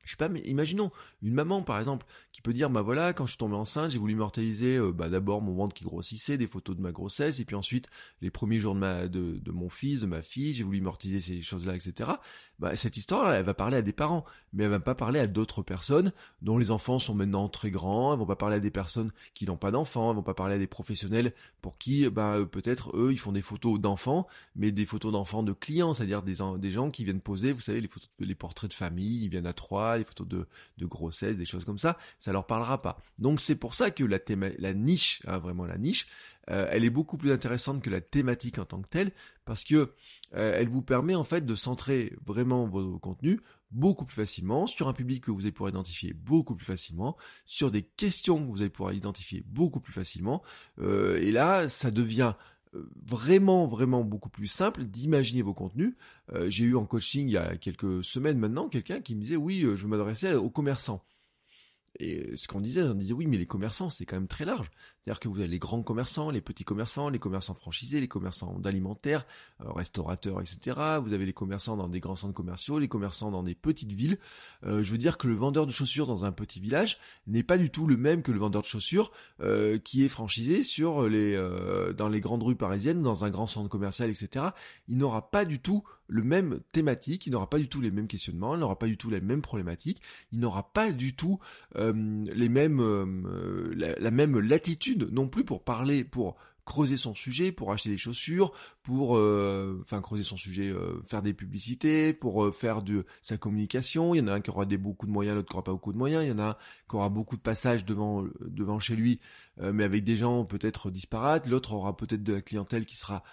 je 0.09 0.15
sais 0.15 0.17
pas, 0.17 0.31
mais 0.31 0.41
imaginons 0.47 0.91
une 1.21 1.35
maman 1.35 1.61
par 1.61 1.79
exemple 1.79 2.07
qui 2.33 2.41
peut 2.41 2.55
dire 2.55 2.71
bah 2.71 2.81
voilà 2.81 3.13
quand 3.13 3.27
je 3.27 3.33
suis 3.33 3.39
tombée 3.39 3.57
enceinte 3.57 3.91
j'ai 3.91 3.99
voulu 3.99 4.15
immortaliser 4.15 4.79
euh, 4.79 4.91
bah 4.91 5.11
d'abord 5.11 5.43
mon 5.43 5.55
ventre 5.55 5.75
qui 5.75 5.85
grossissait, 5.85 6.39
des 6.39 6.47
photos 6.47 6.77
de 6.77 6.81
ma 6.81 6.93
grossesse 6.93 7.41
et 7.41 7.45
puis 7.45 7.57
ensuite 7.57 7.89
les 8.23 8.31
premiers 8.31 8.59
jours 8.59 8.75
de 8.75 8.81
ma 8.81 9.07
de, 9.07 9.37
de 9.37 9.53
mon 9.53 9.69
fils, 9.69 10.01
de 10.01 10.07
ma 10.07 10.23
fille, 10.23 10.55
j'ai 10.55 10.65
voulu 10.65 10.79
immortaliser 10.79 11.21
ces 11.21 11.43
choses 11.43 11.67
là 11.67 11.75
etc. 11.75 12.13
Bah 12.59 12.75
cette 12.75 12.97
histoire 12.97 13.31
elle 13.35 13.45
va 13.45 13.53
parler 13.53 13.77
à 13.77 13.83
des 13.83 13.93
parents, 13.93 14.25
mais 14.55 14.65
elle 14.65 14.71
va 14.71 14.81
pas 14.81 14.95
parler 14.95 15.21
à 15.21 15.27
d'autres 15.27 15.61
personnes 15.61 16.11
dont 16.41 16.57
les 16.57 16.71
enfants 16.71 16.99
sont 16.99 17.15
maintenant 17.15 17.51
très 17.51 17.71
grands, 17.71 18.15
elles 18.15 18.19
vont 18.19 18.25
pas 18.25 18.35
parler 18.35 18.57
à 18.57 18.61
des 18.61 18.71
personnes 18.71 19.13
qui 19.35 19.45
n'ont 19.45 19.59
pas 19.59 19.71
d'enfants, 19.71 20.09
elles 20.09 20.17
vont 20.17 20.23
pas 20.23 20.33
parler 20.33 20.55
à 20.55 20.59
des 20.59 20.67
professionnels 20.67 21.35
pour 21.61 21.77
qui 21.77 22.09
bah 22.09 22.39
peut-être 22.51 22.97
eux 22.97 23.13
ils 23.13 23.19
font 23.19 23.33
des 23.33 23.43
photos 23.43 23.79
d'enfants, 23.79 24.27
mais 24.57 24.73
des 24.73 24.87
photos 24.87 25.13
d'enfants 25.13 25.43
de 25.43 25.53
clients, 25.53 25.93
c'est-à-dire 25.93 26.23
des 26.23 26.37
des 26.59 26.71
gens 26.71 26.91
qui 26.91 27.05
viennent 27.05 27.21
poser, 27.21 27.53
vous 27.53 27.61
savez 27.61 27.83
les 27.83 27.89
photos 27.89 28.09
les 28.19 28.35
portraits 28.35 28.71
de 28.71 28.75
famille, 28.75 29.25
ils 29.25 29.29
viennent 29.29 29.47
à 29.47 29.53
trois 29.53 29.98
des 29.99 30.05
photos 30.05 30.27
de, 30.27 30.47
grossesse, 30.87 31.37
des 31.37 31.47
choses 31.47 31.65
comme 31.65 31.79
ça, 31.79 31.99
ça 32.19 32.33
leur 32.33 32.47
parlera 32.47 32.81
pas. 32.81 33.01
Donc 33.19 33.41
c'est 33.41 33.57
pour 33.57 33.75
ça 33.75 33.91
que 33.91 34.05
la, 34.05 34.19
la 34.59 34.75
niche, 34.75 35.23
hein, 35.27 35.39
vraiment 35.39 35.67
la 35.67 35.79
niche, 35.79 36.09
euh, 36.51 36.67
elle 36.71 36.85
est 36.85 36.91
beaucoup 36.91 37.17
plus 37.17 37.33
intéressante 37.33 37.83
que 37.83 37.91
la 37.91 38.01
thématique 38.01 38.59
en 38.59 38.65
tant 38.65 38.81
que 38.81 38.89
telle, 38.89 39.13
parce 39.45 39.65
que 39.65 39.93
euh, 40.35 40.55
elle 40.57 40.69
vous 40.69 40.83
permet 40.83 41.15
en 41.15 41.25
fait 41.25 41.45
de 41.45 41.55
centrer 41.55 42.15
vraiment 42.25 42.67
vos 42.67 42.99
contenus 42.99 43.41
beaucoup 43.71 44.07
plus 44.07 44.15
facilement 44.15 44.67
sur 44.67 44.89
un 44.89 44.95
public 44.95 45.25
que 45.25 45.31
vous 45.31 45.43
allez 45.43 45.53
pouvoir 45.53 45.71
identifier 45.71 46.15
beaucoup 46.15 46.55
plus 46.55 46.65
facilement, 46.65 47.17
sur 47.45 47.71
des 47.71 47.83
questions 47.83 48.39
que 48.39 48.51
vous 48.51 48.61
allez 48.61 48.71
pouvoir 48.71 48.95
identifier 48.95 49.43
beaucoup 49.47 49.81
plus 49.81 49.93
facilement, 49.93 50.43
euh, 50.79 51.19
et 51.21 51.33
là 51.33 51.69
ça 51.69 51.91
devient 51.91 52.35
vraiment 53.05 53.67
vraiment 53.67 54.05
beaucoup 54.05 54.29
plus 54.29 54.47
simple 54.47 54.85
d'imaginer 54.85 55.43
vos 55.43 55.55
contenus. 55.55 55.95
Euh, 56.33 56.51
j'ai 56.51 56.65
eu 56.65 56.77
en 56.77 56.87
coaching 56.87 57.27
il 57.29 57.33
y 57.33 57.37
a 57.37 57.57
quelques 57.57 58.05
semaines 58.05 58.39
maintenant 58.39 58.69
quelqu'un 58.69 59.01
qui 59.01 59.15
me 59.15 59.23
disait 59.23 59.37
oui 59.37 59.65
euh, 59.65 59.77
je 59.77 59.87
m'adressais 59.87 60.35
aux 60.35 60.51
commerçants. 60.51 61.05
Et 61.99 62.37
ce 62.37 62.47
qu'on 62.47 62.61
disait, 62.61 62.83
on 62.83 62.95
disait 62.95 63.13
oui, 63.13 63.27
mais 63.27 63.39
les 63.39 63.47
commerçants, 63.47 63.91
c'est 63.91 64.07
quand 64.07 64.17
même 64.17 64.29
très 64.29 64.45
large. 64.45 64.71
C'est-à-dire 65.09 65.21
que 65.21 65.29
vous 65.29 65.39
avez 65.41 65.49
les 65.49 65.59
grands 65.59 65.83
commerçants, 65.83 66.31
les 66.31 66.43
petits 66.43 66.65
commerçants, 66.65 67.09
les 67.09 67.19
commerçants 67.19 67.55
franchisés, 67.55 67.99
les 67.99 68.09
commerçants 68.09 68.59
d'alimentaire, 68.59 69.25
euh, 69.63 69.73
restaurateurs, 69.73 70.39
etc. 70.39 70.99
Vous 71.03 71.15
avez 71.15 71.25
les 71.25 71.33
commerçants 71.33 71.79
dans 71.79 71.89
des 71.89 71.99
grands 71.99 72.15
centres 72.15 72.35
commerciaux, 72.35 72.79
les 72.79 72.89
commerçants 72.89 73.31
dans 73.31 73.43
des 73.43 73.55
petites 73.55 73.95
villes. 73.95 74.19
Euh, 74.67 74.83
je 74.83 74.93
veux 74.93 74.99
dire 74.99 75.17
que 75.17 75.27
le 75.27 75.33
vendeur 75.33 75.67
de 75.67 75.73
chaussures 75.73 76.07
dans 76.07 76.27
un 76.27 76.33
petit 76.33 76.61
village 76.61 76.99
n'est 77.27 77.43
pas 77.43 77.57
du 77.57 77.71
tout 77.71 77.87
le 77.87 77.97
même 77.97 78.23
que 78.23 78.33
le 78.33 78.39
vendeur 78.39 78.61
de 78.61 78.67
chaussures 78.67 79.11
euh, 79.41 79.79
qui 79.79 80.05
est 80.05 80.11
franchisé 80.11 80.63
sur 80.63 81.09
les 81.09 81.39
dans 81.97 82.11
les 82.11 82.21
grandes 82.21 82.43
rues 82.43 82.57
parisiennes, 82.57 83.01
dans 83.01 83.25
un 83.25 83.31
grand 83.31 83.47
centre 83.47 83.71
commercial, 83.71 84.11
etc. 84.11 84.49
Il 84.89 84.99
n'aura 84.99 85.31
pas 85.31 85.47
du 85.47 85.59
tout 85.59 85.85
le 86.11 86.23
même 86.23 86.61
thématique, 86.73 87.27
il 87.27 87.33
n'aura 87.33 87.49
pas 87.49 87.59
du 87.59 87.69
tout 87.69 87.81
les 87.81 87.91
mêmes 87.91 88.09
questionnements, 88.09 88.55
il 88.55 88.61
n'aura 88.61 88.79
pas 88.79 88.87
du 88.87 88.97
tout 88.97 89.11
les 89.11 89.21
mêmes 89.21 89.43
problématiques, 89.43 90.03
il 90.33 90.41
n'aura 90.41 90.71
pas 90.73 90.93
du 90.93 91.15
tout 91.15 91.39
les 91.75 92.49
mêmes 92.49 92.81
la 93.77 94.11
même 94.11 94.39
latitude 94.39 94.98
non 95.07 95.29
plus 95.29 95.45
pour 95.45 95.65
parler, 95.65 96.05
pour 96.05 96.37
creuser 96.69 96.99
son 96.99 97.15
sujet, 97.15 97.51
pour 97.51 97.73
acheter 97.73 97.89
des 97.89 97.97
chaussures, 97.97 98.53
pour 98.83 99.17
euh, 99.17 99.83
creuser 100.03 100.23
son 100.23 100.37
sujet, 100.37 100.71
euh, 100.71 101.03
faire 101.07 101.23
des 101.23 101.33
publicités, 101.33 102.13
pour 102.13 102.45
euh, 102.45 102.53
faire 102.53 102.83
de 102.83 103.07
sa 103.23 103.39
communication. 103.39 104.15
Il 104.15 104.19
y 104.19 104.21
en 104.21 104.29
a 104.29 104.35
un 104.35 104.41
qui 104.43 104.51
aura 104.51 104.67
des 104.67 104.77
beaucoup 104.77 105.07
de 105.07 105.11
moyens, 105.11 105.35
l'autre 105.35 105.49
qui 105.49 105.55
aura 105.55 105.65
pas 105.65 105.73
beaucoup 105.73 105.95
de 105.95 105.99
moyens. 105.99 106.25
Il 106.25 106.29
y 106.29 106.33
en 106.33 106.39
a 106.39 106.51
un 106.51 106.57
qui 106.89 106.97
aura 106.97 107.09
beaucoup 107.09 107.37
de 107.37 107.41
passages 107.41 107.87
devant 107.87 108.27
devant 108.43 108.79
chez 108.79 108.97
lui, 108.97 109.19
mais 109.57 109.83
avec 109.83 110.05
des 110.05 110.19
gens 110.19 110.45
peut-être 110.45 110.91
disparates. 110.91 111.47
L'autre 111.47 111.73
aura 111.73 111.97
peut-être 111.97 112.23
de 112.23 112.35
la 112.35 112.43
clientèle 112.43 112.85
qui 112.85 112.97
sera 112.97 113.25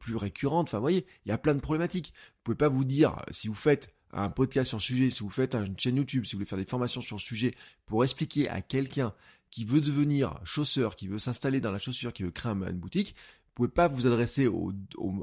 plus 0.00 0.16
récurrente. 0.16 0.68
Enfin, 0.68 0.78
vous 0.78 0.84
voyez, 0.84 1.06
il 1.26 1.28
y 1.28 1.32
a 1.32 1.38
plein 1.38 1.54
de 1.54 1.60
problématiques. 1.60 2.14
Vous 2.14 2.42
pouvez 2.44 2.56
pas 2.56 2.70
vous 2.70 2.84
dire 2.84 3.22
si 3.30 3.48
vous 3.48 3.54
faites 3.54 3.94
un 4.12 4.30
podcast 4.30 4.68
sur 4.70 4.78
le 4.78 4.82
sujet, 4.82 5.10
si 5.10 5.20
vous 5.22 5.30
faites 5.30 5.54
une 5.54 5.78
chaîne 5.78 5.96
YouTube, 5.96 6.24
si 6.24 6.32
vous 6.32 6.38
voulez 6.38 6.48
faire 6.48 6.58
des 6.58 6.64
formations 6.64 7.02
sur 7.02 7.16
le 7.16 7.20
sujet 7.20 7.54
pour 7.84 8.02
expliquer 8.02 8.48
à 8.48 8.62
quelqu'un 8.62 9.12
qui 9.50 9.64
veut 9.64 9.80
devenir 9.80 10.40
chausseur, 10.44 10.96
qui 10.96 11.08
veut 11.08 11.18
s'installer 11.18 11.60
dans 11.60 11.72
la 11.72 11.78
chaussure, 11.78 12.12
qui 12.12 12.22
veut 12.22 12.30
créer 12.30 12.52
une 12.52 12.78
boutique, 12.78 13.14
vous 13.58 13.66
pouvez 13.66 13.68
pas 13.68 13.88
vous 13.88 14.06
adresser 14.06 14.46
au, 14.46 14.72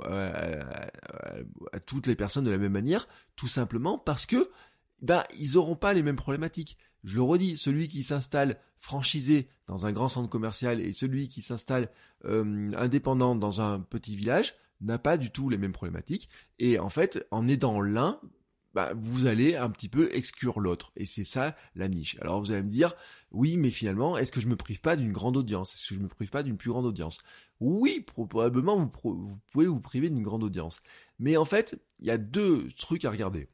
à, 0.04 1.80
toutes 1.86 2.08
les 2.08 2.16
personnes 2.16 2.44
de 2.44 2.52
la 2.52 2.58
même 2.58 2.74
manière, 2.74 3.08
tout 3.36 3.48
simplement 3.48 3.98
parce 3.98 4.26
que 4.26 4.50
ben 5.02 5.24
ils 5.40 5.58
auront 5.58 5.76
pas 5.76 5.94
les 5.94 6.04
mêmes 6.04 6.16
problématiques. 6.16 6.78
Je 7.06 7.16
le 7.16 7.22
redis, 7.22 7.56
celui 7.56 7.88
qui 7.88 8.04
s'installe 8.04 8.58
franchisé 8.78 9.48
dans 9.68 9.86
un 9.86 9.92
grand 9.92 10.10
centre 10.10 10.30
commercial 10.30 10.82
et 10.82 10.92
celui 10.92 11.30
qui 11.30 11.42
s'installe 11.42 11.90
euh, 12.26 12.72
indépendant 12.76 13.36
dans 13.36 13.62
un 13.62 13.80
petit 13.80 14.16
village 14.16 14.56
n'a 14.82 14.98
pas 14.98 15.18
du 15.18 15.32
tout 15.32 15.50
les 15.50 15.58
mêmes 15.58 15.72
problématiques. 15.72 16.30
Et 16.60 16.80
en 16.80 16.90
fait, 16.90 17.26
en 17.32 17.48
aidant 17.48 17.80
l'un, 17.80 18.20
bah, 18.76 18.92
vous 18.98 19.26
allez 19.26 19.56
un 19.56 19.70
petit 19.70 19.88
peu 19.88 20.14
exclure 20.14 20.60
l'autre. 20.60 20.92
Et 20.98 21.06
c'est 21.06 21.24
ça 21.24 21.56
la 21.76 21.88
niche. 21.88 22.18
Alors 22.20 22.42
vous 22.42 22.52
allez 22.52 22.62
me 22.62 22.70
dire, 22.70 22.94
oui, 23.32 23.56
mais 23.56 23.70
finalement, 23.72 24.18
est-ce 24.18 24.34
que 24.34 24.42
je 24.42 24.50
me 24.50 24.58
prive 24.58 24.82
pas 24.82 24.98
d'une 24.98 25.14
grande 25.14 25.38
audience? 25.38 25.74
Est-ce 25.74 25.90
que 25.90 25.96
je 25.96 26.02
me 26.02 26.10
prive 26.10 26.30
pas 26.30 26.44
d'une 26.44 26.58
plus 26.58 26.72
grande 26.72 26.86
audience? 26.86 27.20
Oui, 27.62 28.06
probablement 28.06 28.78
vous, 28.78 29.40
pouvez 29.52 29.66
vous 29.66 29.80
priver 29.80 30.10
d'une 30.10 30.24
grande 30.24 30.44
audience. 30.44 30.82
Mais 31.20 31.38
en 31.38 31.46
fait, 31.46 31.82
il 32.00 32.08
y 32.08 32.12
a 32.12 32.18
deux 32.18 32.68
trucs 32.78 33.06
à 33.06 33.12
regarder. 33.12 33.48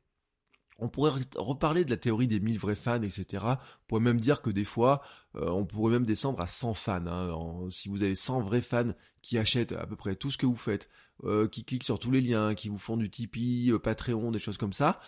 On 0.80 0.89
pourrait 0.89 1.12
reparler 1.36 1.86
de 1.86 1.91
la 1.91 1.98
théorie 1.98 2.28
des 2.28 2.39
1000 2.39 2.58
vrais 2.58 2.76
fans, 2.76 3.04
etc. 3.04 3.46
On 3.46 3.58
pourrait 3.88 4.02
même 4.02 4.19
dire 4.19 4.41
que 4.41 4.50
des 4.50 4.63
fois, 4.63 5.04
euh, 5.36 5.52
on 5.52 5.67
pourrait 5.67 5.91
même 5.91 6.06
descendre 6.06 6.41
à 6.41 6.48
100 6.48 6.74
fans. 6.74 7.06
Hein. 7.06 7.69
si 7.69 7.89
vous 7.89 8.02
avez 8.02 8.15
100 8.15 8.41
vrais 8.41 8.62
fans 8.62 8.93
qui 9.22 9.38
achètent 9.38 9.74
à 9.74 9.86
peu 9.86 9.96
près 9.96 10.15
tout 10.15 10.32
ce 10.32 10.39
que 10.39 10.48
vous 10.48 10.56
faites, 10.56 10.89
euh, 11.24 11.48
qui 11.48 11.64
cliquent 11.64 11.84
sur 11.84 12.00
tous 12.00 12.12
les 12.12 12.22
liens, 12.22 12.56
qui 12.56 12.70
vous 12.70 12.78
font 12.78 12.98
du 12.98 13.10
Tipeee, 13.10 13.72
euh, 13.72 13.80
Patreon, 13.80 14.32
des 14.32 14.40
choses 14.40 14.58
comme 14.58 14.74
ça, 14.74 15.00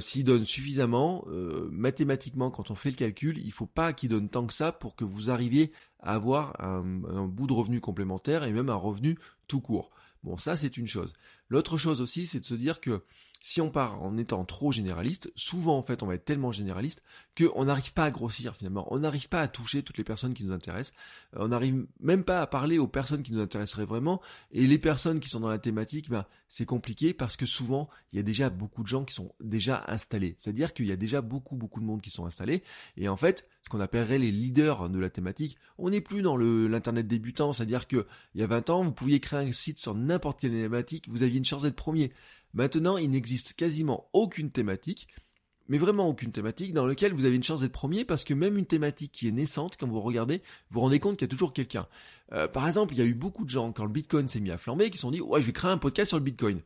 s'ils 0.00 0.24
donnent 0.24 0.44
suffisamment, 0.44 1.24
mathématiquement, 1.70 2.50
quand 2.50 2.70
on 2.70 2.74
fait 2.74 2.90
le 2.90 2.96
calcul, 2.96 3.38
il 3.38 3.52
faut 3.52 3.66
pas 3.66 3.92
qu'ils 3.92 4.10
donnent 4.10 4.28
tant 4.28 4.46
que 4.46 4.52
ça 4.52 4.72
pour 4.72 4.94
que 4.94 5.04
vous 5.04 5.30
arriviez 5.30 5.72
à 6.00 6.14
avoir 6.14 6.60
un 6.60 7.26
bout 7.26 7.46
de 7.46 7.52
revenu 7.54 7.80
complémentaire 7.80 8.44
et 8.44 8.52
même 8.52 8.68
un 8.68 8.74
revenu 8.74 9.18
tout 9.48 9.60
court. 9.60 9.90
Bon, 10.22 10.36
ça 10.36 10.56
c'est 10.56 10.76
une 10.76 10.86
chose. 10.86 11.12
L'autre 11.48 11.78
chose 11.78 12.00
aussi, 12.00 12.26
c'est 12.26 12.40
de 12.40 12.44
se 12.44 12.54
dire 12.54 12.80
que 12.80 13.02
si 13.46 13.60
on 13.60 13.68
part 13.68 14.02
en 14.02 14.16
étant 14.16 14.42
trop 14.46 14.72
généraliste, 14.72 15.30
souvent 15.36 15.76
en 15.76 15.82
fait 15.82 16.02
on 16.02 16.06
va 16.06 16.14
être 16.14 16.24
tellement 16.24 16.50
généraliste 16.50 17.02
qu'on 17.36 17.66
n'arrive 17.66 17.92
pas 17.92 18.04
à 18.04 18.10
grossir 18.10 18.56
finalement, 18.56 18.90
on 18.90 19.00
n'arrive 19.00 19.28
pas 19.28 19.40
à 19.40 19.48
toucher 19.48 19.82
toutes 19.82 19.98
les 19.98 20.02
personnes 20.02 20.32
qui 20.32 20.44
nous 20.44 20.52
intéressent, 20.54 20.94
euh, 21.36 21.40
on 21.42 21.48
n'arrive 21.48 21.86
même 22.00 22.24
pas 22.24 22.40
à 22.40 22.46
parler 22.46 22.78
aux 22.78 22.88
personnes 22.88 23.22
qui 23.22 23.34
nous 23.34 23.42
intéresseraient 23.42 23.84
vraiment, 23.84 24.22
et 24.50 24.66
les 24.66 24.78
personnes 24.78 25.20
qui 25.20 25.28
sont 25.28 25.40
dans 25.40 25.50
la 25.50 25.58
thématique, 25.58 26.08
ben, 26.08 26.24
c'est 26.48 26.64
compliqué 26.64 27.12
parce 27.12 27.36
que 27.36 27.44
souvent 27.44 27.90
il 28.14 28.16
y 28.16 28.18
a 28.18 28.22
déjà 28.22 28.48
beaucoup 28.48 28.82
de 28.82 28.88
gens 28.88 29.04
qui 29.04 29.12
sont 29.12 29.34
déjà 29.40 29.84
installés, 29.88 30.36
c'est-à-dire 30.38 30.72
qu'il 30.72 30.86
y 30.86 30.92
a 30.92 30.96
déjà 30.96 31.20
beaucoup 31.20 31.54
beaucoup 31.54 31.80
de 31.80 31.84
monde 31.84 32.00
qui 32.00 32.10
sont 32.10 32.24
installés, 32.24 32.62
et 32.96 33.10
en 33.10 33.18
fait 33.18 33.46
ce 33.62 33.68
qu'on 33.68 33.80
appellerait 33.80 34.18
les 34.18 34.32
leaders 34.32 34.88
de 34.88 34.98
la 34.98 35.10
thématique, 35.10 35.58
on 35.76 35.90
n'est 35.90 36.00
plus 36.00 36.22
dans 36.22 36.38
l'internet 36.38 37.06
débutant, 37.06 37.52
c'est-à-dire 37.52 37.88
que 37.88 38.06
il 38.34 38.40
y 38.40 38.44
a 38.44 38.46
20 38.46 38.70
ans 38.70 38.84
vous 38.84 38.92
pouviez 38.92 39.20
créer 39.20 39.46
un 39.46 39.52
site 39.52 39.78
sur 39.78 39.94
n'importe 39.94 40.40
quelle 40.40 40.52
thématique, 40.52 41.10
vous 41.10 41.22
aviez 41.22 41.36
une 41.36 41.44
chance 41.44 41.64
d'être 41.64 41.76
premier. 41.76 42.10
Maintenant, 42.54 42.96
il 42.96 43.10
n'existe 43.10 43.54
quasiment 43.54 44.08
aucune 44.12 44.50
thématique, 44.50 45.08
mais 45.68 45.78
vraiment 45.78 46.08
aucune 46.08 46.32
thématique 46.32 46.72
dans 46.72 46.86
laquelle 46.86 47.12
vous 47.12 47.24
avez 47.24 47.36
une 47.36 47.42
chance 47.42 47.60
d'être 47.60 47.72
premier 47.72 48.04
parce 48.04 48.24
que 48.24 48.34
même 48.34 48.56
une 48.58 48.66
thématique 48.66 49.12
qui 49.12 49.28
est 49.28 49.32
naissante, 49.32 49.76
quand 49.78 49.88
vous 49.88 50.00
regardez, 50.00 50.42
vous 50.70 50.80
rendez 50.80 51.00
compte 51.00 51.16
qu'il 51.16 51.26
y 51.26 51.30
a 51.30 51.32
toujours 51.32 51.52
quelqu'un. 51.52 51.86
Euh, 52.32 52.48
par 52.48 52.66
exemple, 52.66 52.94
il 52.94 52.98
y 52.98 53.02
a 53.02 53.06
eu 53.06 53.14
beaucoup 53.14 53.44
de 53.44 53.50
gens 53.50 53.72
quand 53.72 53.84
le 53.84 53.90
Bitcoin 53.90 54.28
s'est 54.28 54.40
mis 54.40 54.50
à 54.50 54.58
flamber 54.58 54.90
qui 54.90 54.98
se 54.98 55.02
sont 55.02 55.10
dit 55.10 55.20
ouais 55.20 55.40
je 55.40 55.46
vais 55.46 55.52
créer 55.52 55.70
un 55.70 55.78
podcast 55.78 56.08
sur 56.08 56.18
le 56.18 56.24
Bitcoin. 56.24 56.60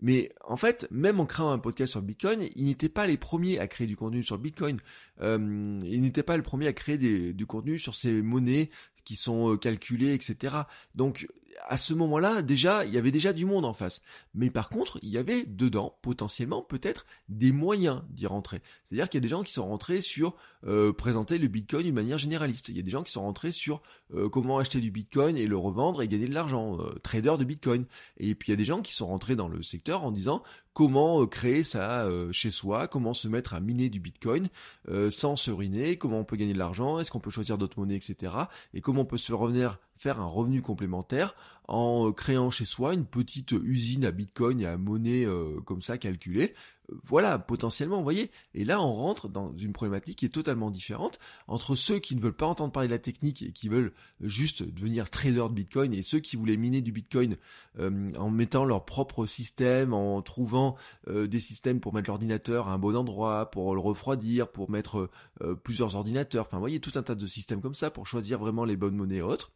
Mais 0.00 0.32
en 0.46 0.56
fait, 0.56 0.86
même 0.92 1.18
en 1.18 1.26
créant 1.26 1.50
un 1.50 1.58
podcast 1.58 1.90
sur 1.90 2.00
le 2.00 2.06
Bitcoin, 2.06 2.48
ils 2.54 2.64
n'étaient 2.66 2.88
pas 2.88 3.06
les 3.06 3.16
premiers 3.16 3.58
à 3.58 3.66
créer 3.66 3.86
du 3.86 3.96
contenu 3.96 4.22
sur 4.22 4.36
le 4.36 4.42
Bitcoin. 4.42 4.78
Euh, 5.20 5.80
ils 5.84 6.00
n'étaient 6.00 6.22
pas 6.22 6.36
les 6.36 6.42
premiers 6.42 6.68
à 6.68 6.72
créer 6.72 6.98
du 7.32 7.46
contenu 7.46 7.80
sur 7.80 7.96
ces 7.96 8.22
monnaies 8.22 8.70
qui 9.04 9.16
sont 9.16 9.54
euh, 9.54 9.56
calculées, 9.56 10.14
etc. 10.14 10.54
Donc 10.94 11.26
à 11.66 11.76
ce 11.76 11.94
moment-là, 11.94 12.42
déjà, 12.42 12.84
il 12.84 12.92
y 12.92 12.98
avait 12.98 13.10
déjà 13.10 13.32
du 13.32 13.44
monde 13.44 13.64
en 13.64 13.74
face. 13.74 14.02
Mais 14.34 14.50
par 14.50 14.68
contre, 14.68 14.98
il 15.02 15.08
y 15.08 15.18
avait 15.18 15.44
dedans, 15.44 15.98
potentiellement, 16.02 16.62
peut-être, 16.62 17.06
des 17.28 17.52
moyens 17.52 18.02
d'y 18.10 18.26
rentrer. 18.26 18.60
C'est-à-dire 18.84 19.08
qu'il 19.08 19.18
y 19.18 19.22
a 19.22 19.26
des 19.26 19.28
gens 19.28 19.42
qui 19.42 19.52
sont 19.52 19.66
rentrés 19.66 20.00
sur 20.00 20.34
euh, 20.66 20.92
présenter 20.92 21.38
le 21.38 21.48
Bitcoin 21.48 21.84
d'une 21.84 21.94
manière 21.94 22.18
généraliste. 22.18 22.68
Il 22.68 22.76
y 22.76 22.80
a 22.80 22.82
des 22.82 22.90
gens 22.90 23.02
qui 23.02 23.12
sont 23.12 23.22
rentrés 23.22 23.52
sur 23.52 23.82
euh, 24.14 24.28
comment 24.28 24.58
acheter 24.58 24.80
du 24.80 24.90
Bitcoin 24.90 25.36
et 25.36 25.46
le 25.46 25.56
revendre 25.56 26.02
et 26.02 26.08
gagner 26.08 26.26
de 26.26 26.34
l'argent, 26.34 26.78
euh, 26.80 26.98
trader 27.02 27.34
de 27.38 27.44
Bitcoin. 27.44 27.84
Et 28.16 28.34
puis 28.34 28.48
il 28.48 28.52
y 28.52 28.54
a 28.54 28.56
des 28.56 28.64
gens 28.64 28.82
qui 28.82 28.92
sont 28.92 29.06
rentrés 29.06 29.36
dans 29.36 29.48
le 29.48 29.62
secteur 29.62 30.04
en 30.04 30.10
disant 30.10 30.42
comment 30.72 31.26
créer 31.26 31.64
ça 31.64 32.08
chez 32.30 32.52
soi, 32.52 32.86
comment 32.86 33.12
se 33.12 33.26
mettre 33.26 33.54
à 33.54 33.60
miner 33.60 33.88
du 33.88 33.98
Bitcoin 33.98 34.46
sans 35.10 35.34
se 35.34 35.50
ruiner, 35.50 35.96
comment 35.96 36.20
on 36.20 36.24
peut 36.24 36.36
gagner 36.36 36.52
de 36.52 36.58
l'argent, 36.58 37.00
est-ce 37.00 37.10
qu'on 37.10 37.18
peut 37.18 37.30
choisir 37.30 37.58
d'autres 37.58 37.80
monnaies, 37.80 37.96
etc. 37.96 38.32
Et 38.74 38.80
comment 38.80 39.00
on 39.00 39.04
peut 39.04 39.18
se 39.18 39.32
revenir 39.32 39.80
faire 39.98 40.20
un 40.20 40.26
revenu 40.26 40.62
complémentaire 40.62 41.34
en 41.66 42.12
créant 42.12 42.50
chez 42.50 42.64
soi 42.64 42.94
une 42.94 43.04
petite 43.04 43.52
usine 43.52 44.06
à 44.06 44.10
bitcoin 44.10 44.60
et 44.60 44.66
à 44.66 44.78
monnaie 44.78 45.26
comme 45.66 45.82
ça 45.82 45.98
calculée 45.98 46.54
voilà, 47.02 47.38
potentiellement, 47.38 47.98
vous 47.98 48.02
voyez. 48.02 48.30
Et 48.54 48.64
là, 48.64 48.80
on 48.80 48.90
rentre 48.90 49.28
dans 49.28 49.54
une 49.56 49.72
problématique 49.72 50.18
qui 50.18 50.24
est 50.24 50.30
totalement 50.30 50.70
différente 50.70 51.18
entre 51.46 51.76
ceux 51.76 51.98
qui 51.98 52.16
ne 52.16 52.20
veulent 52.20 52.32
pas 52.32 52.46
entendre 52.46 52.72
parler 52.72 52.88
de 52.88 52.92
la 52.92 52.98
technique 52.98 53.42
et 53.42 53.52
qui 53.52 53.68
veulent 53.68 53.92
juste 54.20 54.62
devenir 54.62 55.10
trader 55.10 55.44
de 55.48 55.54
Bitcoin 55.54 55.92
et 55.92 56.02
ceux 56.02 56.20
qui 56.20 56.36
voulaient 56.36 56.56
miner 56.56 56.80
du 56.80 56.92
Bitcoin 56.92 57.36
euh, 57.78 58.12
en 58.14 58.30
mettant 58.30 58.64
leur 58.64 58.84
propre 58.84 59.26
système, 59.26 59.92
en 59.92 60.22
trouvant 60.22 60.76
euh, 61.08 61.26
des 61.26 61.40
systèmes 61.40 61.80
pour 61.80 61.92
mettre 61.92 62.08
l'ordinateur 62.08 62.68
à 62.68 62.72
un 62.72 62.78
bon 62.78 62.96
endroit, 62.96 63.50
pour 63.50 63.74
le 63.74 63.80
refroidir, 63.80 64.48
pour 64.48 64.70
mettre 64.70 65.10
euh, 65.42 65.54
plusieurs 65.56 65.94
ordinateurs. 65.94 66.46
Enfin, 66.46 66.56
vous 66.56 66.62
voyez, 66.62 66.80
tout 66.80 66.92
un 66.94 67.02
tas 67.02 67.14
de 67.14 67.26
systèmes 67.26 67.60
comme 67.60 67.74
ça 67.74 67.90
pour 67.90 68.06
choisir 68.06 68.38
vraiment 68.38 68.64
les 68.64 68.76
bonnes 68.76 68.96
monnaies 68.96 69.16
et 69.16 69.22
autres. 69.22 69.52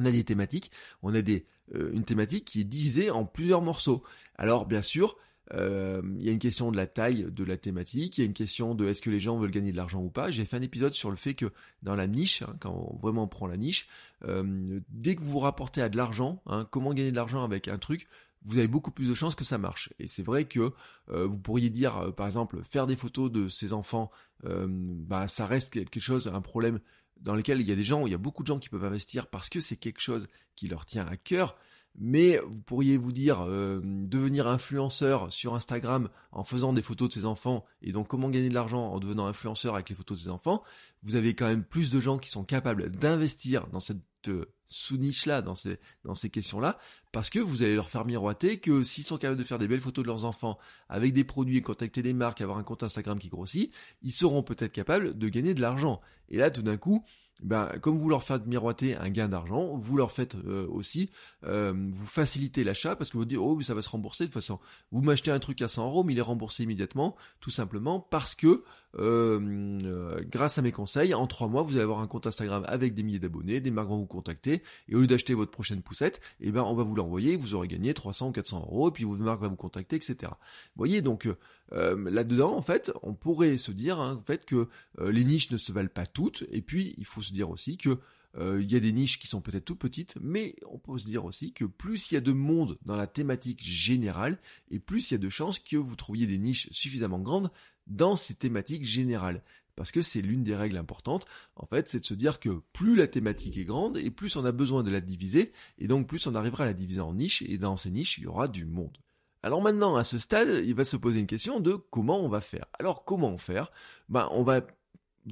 On 0.00 0.04
a 0.04 0.12
des 0.12 0.24
thématiques, 0.24 0.70
on 1.02 1.12
a 1.12 1.22
des, 1.22 1.44
une 1.74 2.04
thématique 2.04 2.44
qui 2.44 2.60
est 2.60 2.64
divisée 2.64 3.10
en 3.10 3.24
plusieurs 3.24 3.62
morceaux. 3.62 4.04
Alors, 4.36 4.66
bien 4.66 4.82
sûr, 4.82 5.16
euh, 5.54 6.02
il 6.18 6.24
y 6.24 6.28
a 6.28 6.32
une 6.32 6.38
question 6.38 6.70
de 6.70 6.76
la 6.76 6.86
taille 6.86 7.26
de 7.30 7.44
la 7.44 7.56
thématique, 7.56 8.18
il 8.18 8.20
y 8.20 8.24
a 8.24 8.26
une 8.26 8.34
question 8.34 8.74
de 8.74 8.86
est-ce 8.86 9.00
que 9.00 9.10
les 9.10 9.20
gens 9.20 9.38
veulent 9.38 9.50
gagner 9.50 9.72
de 9.72 9.76
l'argent 9.76 10.02
ou 10.02 10.10
pas. 10.10 10.30
J'ai 10.30 10.44
fait 10.44 10.56
un 10.56 10.62
épisode 10.62 10.92
sur 10.92 11.10
le 11.10 11.16
fait 11.16 11.34
que 11.34 11.52
dans 11.82 11.94
la 11.94 12.06
niche, 12.06 12.42
hein, 12.42 12.56
quand 12.60 12.98
on 13.02 13.26
prend 13.28 13.46
la 13.46 13.56
niche, 13.56 13.88
euh, 14.24 14.80
dès 14.90 15.16
que 15.16 15.22
vous 15.22 15.32
vous 15.32 15.38
rapportez 15.38 15.80
à 15.80 15.88
de 15.88 15.96
l'argent, 15.96 16.42
hein, 16.46 16.66
comment 16.70 16.92
gagner 16.92 17.10
de 17.10 17.16
l'argent 17.16 17.42
avec 17.42 17.68
un 17.68 17.78
truc, 17.78 18.06
vous 18.44 18.58
avez 18.58 18.68
beaucoup 18.68 18.90
plus 18.90 19.08
de 19.08 19.14
chances 19.14 19.34
que 19.34 19.44
ça 19.44 19.58
marche. 19.58 19.92
Et 19.98 20.06
c'est 20.06 20.22
vrai 20.22 20.44
que 20.44 20.72
euh, 21.10 21.26
vous 21.26 21.38
pourriez 21.38 21.70
dire, 21.70 22.14
par 22.14 22.26
exemple, 22.26 22.62
faire 22.62 22.86
des 22.86 22.96
photos 22.96 23.32
de 23.32 23.48
ses 23.48 23.72
enfants, 23.72 24.10
bah 24.44 25.26
ça 25.26 25.46
reste 25.46 25.72
quelque 25.72 25.98
chose, 25.98 26.28
un 26.32 26.40
problème 26.40 26.78
dans 27.20 27.34
lequel 27.34 27.60
il 27.60 27.68
y 27.68 27.72
a 27.72 27.76
des 27.76 27.84
gens, 27.84 28.06
il 28.06 28.10
y 28.10 28.14
a 28.14 28.18
beaucoup 28.18 28.42
de 28.42 28.48
gens 28.48 28.58
qui 28.58 28.68
peuvent 28.68 28.84
investir 28.84 29.26
parce 29.26 29.48
que 29.48 29.60
c'est 29.60 29.76
quelque 29.76 30.00
chose 30.00 30.26
qui 30.56 30.68
leur 30.68 30.86
tient 30.86 31.06
à 31.06 31.16
cœur. 31.16 31.56
Mais 32.00 32.38
vous 32.46 32.62
pourriez 32.62 32.96
vous 32.96 33.10
dire 33.10 33.40
euh, 33.42 33.80
devenir 33.82 34.46
influenceur 34.46 35.32
sur 35.32 35.54
Instagram 35.54 36.08
en 36.30 36.44
faisant 36.44 36.72
des 36.72 36.82
photos 36.82 37.08
de 37.08 37.14
ses 37.14 37.24
enfants 37.24 37.64
et 37.82 37.90
donc 37.90 38.06
comment 38.06 38.28
gagner 38.28 38.50
de 38.50 38.54
l'argent 38.54 38.92
en 38.92 39.00
devenant 39.00 39.26
influenceur 39.26 39.74
avec 39.74 39.88
les 39.88 39.96
photos 39.96 40.18
de 40.18 40.22
ses 40.24 40.28
enfants, 40.28 40.62
vous 41.02 41.16
avez 41.16 41.34
quand 41.34 41.46
même 41.46 41.64
plus 41.64 41.90
de 41.90 42.00
gens 42.00 42.18
qui 42.18 42.30
sont 42.30 42.44
capables 42.44 42.90
d'investir 42.90 43.66
dans 43.68 43.80
cette 43.80 44.02
euh, 44.28 44.52
sous-niche 44.66 45.26
là, 45.26 45.42
dans 45.42 45.54
ces, 45.54 45.78
dans 46.04 46.14
ces 46.14 46.30
questions-là, 46.30 46.78
parce 47.12 47.30
que 47.30 47.38
vous 47.38 47.62
allez 47.62 47.74
leur 47.74 47.88
faire 47.88 48.04
miroiter 48.04 48.60
que 48.60 48.82
s'ils 48.82 49.04
sont 49.04 49.18
capables 49.18 49.38
de 49.38 49.44
faire 49.44 49.58
des 49.58 49.68
belles 49.68 49.80
photos 49.80 50.04
de 50.04 50.08
leurs 50.08 50.24
enfants 50.24 50.58
avec 50.88 51.12
des 51.14 51.24
produits, 51.24 51.62
contacter 51.62 52.02
des 52.02 52.12
marques, 52.12 52.40
avoir 52.40 52.58
un 52.58 52.62
compte 52.62 52.82
Instagram 52.82 53.18
qui 53.18 53.28
grossit, 53.28 53.72
ils 54.02 54.12
seront 54.12 54.42
peut-être 54.42 54.72
capables 54.72 55.16
de 55.16 55.28
gagner 55.28 55.54
de 55.54 55.60
l'argent. 55.60 56.00
Et 56.28 56.36
là, 56.36 56.50
tout 56.50 56.62
d'un 56.62 56.76
coup, 56.76 57.04
ben, 57.42 57.70
comme 57.80 57.98
vous 57.98 58.08
leur 58.08 58.24
faites 58.24 58.46
miroiter 58.46 58.96
un 58.96 59.10
gain 59.10 59.28
d'argent, 59.28 59.76
vous 59.76 59.96
leur 59.96 60.10
faites 60.10 60.34
euh, 60.34 60.66
aussi, 60.68 61.10
euh, 61.44 61.72
vous 61.90 62.06
facilitez 62.06 62.64
l'achat 62.64 62.96
parce 62.96 63.10
que 63.10 63.16
vous 63.16 63.24
dites, 63.24 63.38
oh, 63.38 63.60
ça 63.62 63.74
va 63.74 63.82
se 63.82 63.88
rembourser 63.88 64.24
de 64.24 64.28
toute 64.28 64.34
façon. 64.34 64.58
Vous 64.90 65.00
m'achetez 65.02 65.30
un 65.30 65.38
truc 65.38 65.62
à 65.62 65.68
100 65.68 65.86
euros, 65.86 66.04
mais 66.04 66.14
il 66.14 66.18
est 66.18 66.22
remboursé 66.22 66.64
immédiatement, 66.64 67.16
tout 67.40 67.50
simplement 67.50 68.00
parce 68.00 68.34
que 68.34 68.64
euh, 68.98 70.20
grâce 70.28 70.58
à 70.58 70.62
mes 70.62 70.72
conseils, 70.72 71.14
en 71.14 71.26
trois 71.26 71.48
mois, 71.48 71.62
vous 71.62 71.74
allez 71.74 71.82
avoir 71.82 72.00
un 72.00 72.06
compte 72.06 72.26
Instagram 72.26 72.64
avec 72.66 72.94
des 72.94 73.02
milliers 73.02 73.18
d'abonnés, 73.18 73.60
des 73.60 73.70
marques 73.70 73.88
vont 73.88 73.98
vous 73.98 74.06
contacter, 74.06 74.62
et 74.88 74.94
au 74.94 75.00
lieu 75.00 75.06
d'acheter 75.06 75.34
votre 75.34 75.50
prochaine 75.50 75.82
poussette, 75.82 76.20
eh 76.40 76.50
ben, 76.50 76.62
on 76.62 76.74
va 76.74 76.82
vous 76.82 76.94
l'envoyer, 76.94 77.36
vous 77.36 77.54
aurez 77.54 77.68
gagné 77.68 77.94
300 77.94 78.28
ou 78.28 78.32
400 78.32 78.60
euros, 78.60 78.88
et 78.88 78.92
puis 78.92 79.04
votre 79.04 79.22
marque 79.22 79.40
va 79.40 79.48
vous 79.48 79.56
contacter, 79.56 79.96
etc. 79.96 80.16
Vous 80.22 80.78
voyez, 80.78 81.02
donc, 81.02 81.28
euh, 81.72 82.10
là-dedans, 82.10 82.56
en 82.56 82.62
fait, 82.62 82.92
on 83.02 83.14
pourrait 83.14 83.58
se 83.58 83.72
dire, 83.72 84.00
hein, 84.00 84.18
en 84.20 84.24
fait, 84.24 84.44
que 84.44 84.68
euh, 84.98 85.12
les 85.12 85.24
niches 85.24 85.50
ne 85.50 85.58
se 85.58 85.72
valent 85.72 85.88
pas 85.88 86.06
toutes, 86.06 86.44
et 86.50 86.62
puis, 86.62 86.94
il 86.98 87.06
faut 87.06 87.22
se 87.22 87.32
dire 87.32 87.50
aussi 87.50 87.76
que 87.76 87.98
il 88.40 88.70
y 88.70 88.76
a 88.76 88.80
des 88.80 88.92
niches 88.92 89.18
qui 89.18 89.26
sont 89.26 89.40
peut-être 89.40 89.64
tout 89.64 89.74
petites, 89.74 90.16
mais 90.20 90.54
on 90.70 90.78
peut 90.78 90.96
se 90.96 91.06
dire 91.06 91.24
aussi 91.24 91.52
que 91.52 91.64
plus 91.64 92.12
il 92.12 92.14
y 92.14 92.16
a 92.18 92.20
de 92.20 92.30
monde 92.30 92.78
dans 92.84 92.94
la 92.94 93.08
thématique 93.08 93.64
générale, 93.64 94.38
et 94.70 94.78
plus 94.78 95.10
il 95.10 95.14
y 95.14 95.16
a 95.16 95.18
de 95.18 95.28
chances 95.28 95.58
que 95.58 95.76
vous 95.76 95.96
trouviez 95.96 96.28
des 96.28 96.38
niches 96.38 96.68
suffisamment 96.70 97.18
grandes 97.18 97.50
dans 97.88 98.16
ces 98.16 98.34
thématiques 98.34 98.84
générales. 98.84 99.42
Parce 99.76 99.92
que 99.92 100.02
c'est 100.02 100.22
l'une 100.22 100.42
des 100.42 100.56
règles 100.56 100.76
importantes, 100.76 101.24
en 101.54 101.66
fait, 101.66 101.88
c'est 101.88 102.00
de 102.00 102.04
se 102.04 102.14
dire 102.14 102.40
que 102.40 102.62
plus 102.72 102.96
la 102.96 103.06
thématique 103.06 103.56
est 103.56 103.64
grande, 103.64 103.96
et 103.96 104.10
plus 104.10 104.34
on 104.36 104.44
a 104.44 104.50
besoin 104.50 104.82
de 104.82 104.90
la 104.90 105.00
diviser, 105.00 105.52
et 105.78 105.86
donc 105.86 106.08
plus 106.08 106.26
on 106.26 106.34
arrivera 106.34 106.64
à 106.64 106.66
la 106.66 106.74
diviser 106.74 107.00
en 107.00 107.14
niches, 107.14 107.42
et 107.42 107.58
dans 107.58 107.76
ces 107.76 107.90
niches, 107.90 108.18
il 108.18 108.24
y 108.24 108.26
aura 108.26 108.48
du 108.48 108.66
monde. 108.66 108.98
Alors 109.44 109.62
maintenant, 109.62 109.94
à 109.94 110.02
ce 110.02 110.18
stade, 110.18 110.64
il 110.66 110.74
va 110.74 110.82
se 110.82 110.96
poser 110.96 111.20
une 111.20 111.28
question 111.28 111.60
de 111.60 111.74
comment 111.74 112.20
on 112.20 112.28
va 112.28 112.40
faire. 112.40 112.66
Alors 112.80 113.04
comment 113.04 113.38
faire? 113.38 113.70
Ben, 114.08 114.28
on 114.32 114.42
va 114.42 114.62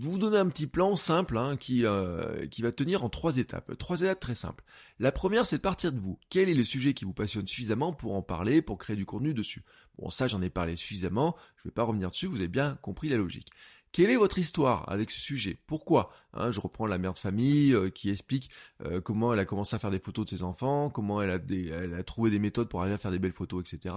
vous 0.01 0.19
donner 0.19 0.38
un 0.38 0.49
petit 0.49 0.66
plan 0.66 0.95
simple 0.95 1.38
hein, 1.38 1.57
euh, 1.71 2.47
qui 2.47 2.62
va 2.62 2.73
tenir 2.73 3.05
en 3.05 3.09
trois 3.09 3.38
étapes. 3.38 3.77
Trois 3.79 4.01
étapes 4.03 4.21
très 4.21 4.35
simples. 4.35 4.64
La 4.99 5.11
première, 5.11 5.47
c'est 5.47 5.57
de 5.57 5.62
partir 5.62 5.92
de 5.92 5.99
vous. 5.99 6.19
Quel 6.29 6.49
est 6.49 6.55
le 6.55 6.64
sujet 6.64 6.95
qui 6.95 7.05
vous 7.05 7.12
passionne 7.12 7.47
suffisamment 7.47 7.92
pour 7.92 8.14
en 8.14 8.23
parler, 8.23 8.62
pour 8.62 8.79
créer 8.79 8.97
du 8.97 9.07
contenu 9.07 9.35
dessus? 9.35 9.64
Bon, 9.99 10.11
ça, 10.11 10.29
j'en 10.29 10.43
ai 10.43 10.51
parlé 10.51 10.77
suffisamment, 10.77 11.37
je 11.57 11.63
ne 11.63 11.71
vais 11.71 11.75
pas 11.75 11.83
revenir 11.85 12.11
dessus, 12.11 12.27
vous 12.27 12.37
avez 12.37 12.49
bien 12.49 12.77
compris 12.83 13.09
la 13.09 13.17
logique. 13.17 13.51
Quelle 13.97 14.11
est 14.11 14.17
votre 14.17 14.39
histoire 14.39 14.87
avec 14.93 15.11
ce 15.11 15.19
sujet? 15.19 15.57
Pourquoi? 15.67 16.11
Hein, 16.35 16.51
Je 16.51 16.61
reprends 16.61 16.85
la 16.85 16.99
mère 16.99 17.15
de 17.15 17.19
famille 17.19 17.73
euh, 17.73 17.89
qui 17.89 18.11
explique 18.11 18.51
euh, 18.85 19.01
comment 19.01 19.33
elle 19.33 19.39
a 19.39 19.47
commencé 19.47 19.75
à 19.75 19.79
faire 19.79 19.91
des 19.91 20.01
photos 20.01 20.27
de 20.27 20.37
ses 20.37 20.43
enfants, 20.43 20.91
comment 20.91 21.23
elle 21.23 21.31
a, 21.31 22.03
trouvé 22.03 22.31
des 22.31 22.39
méthodes 22.39 22.69
pour 22.69 22.81
arriver 22.81 22.97
à 22.97 22.99
faire 22.99 23.11
des 23.11 23.19
belles 23.19 23.33
photos, 23.33 23.65
etc. 23.65 23.95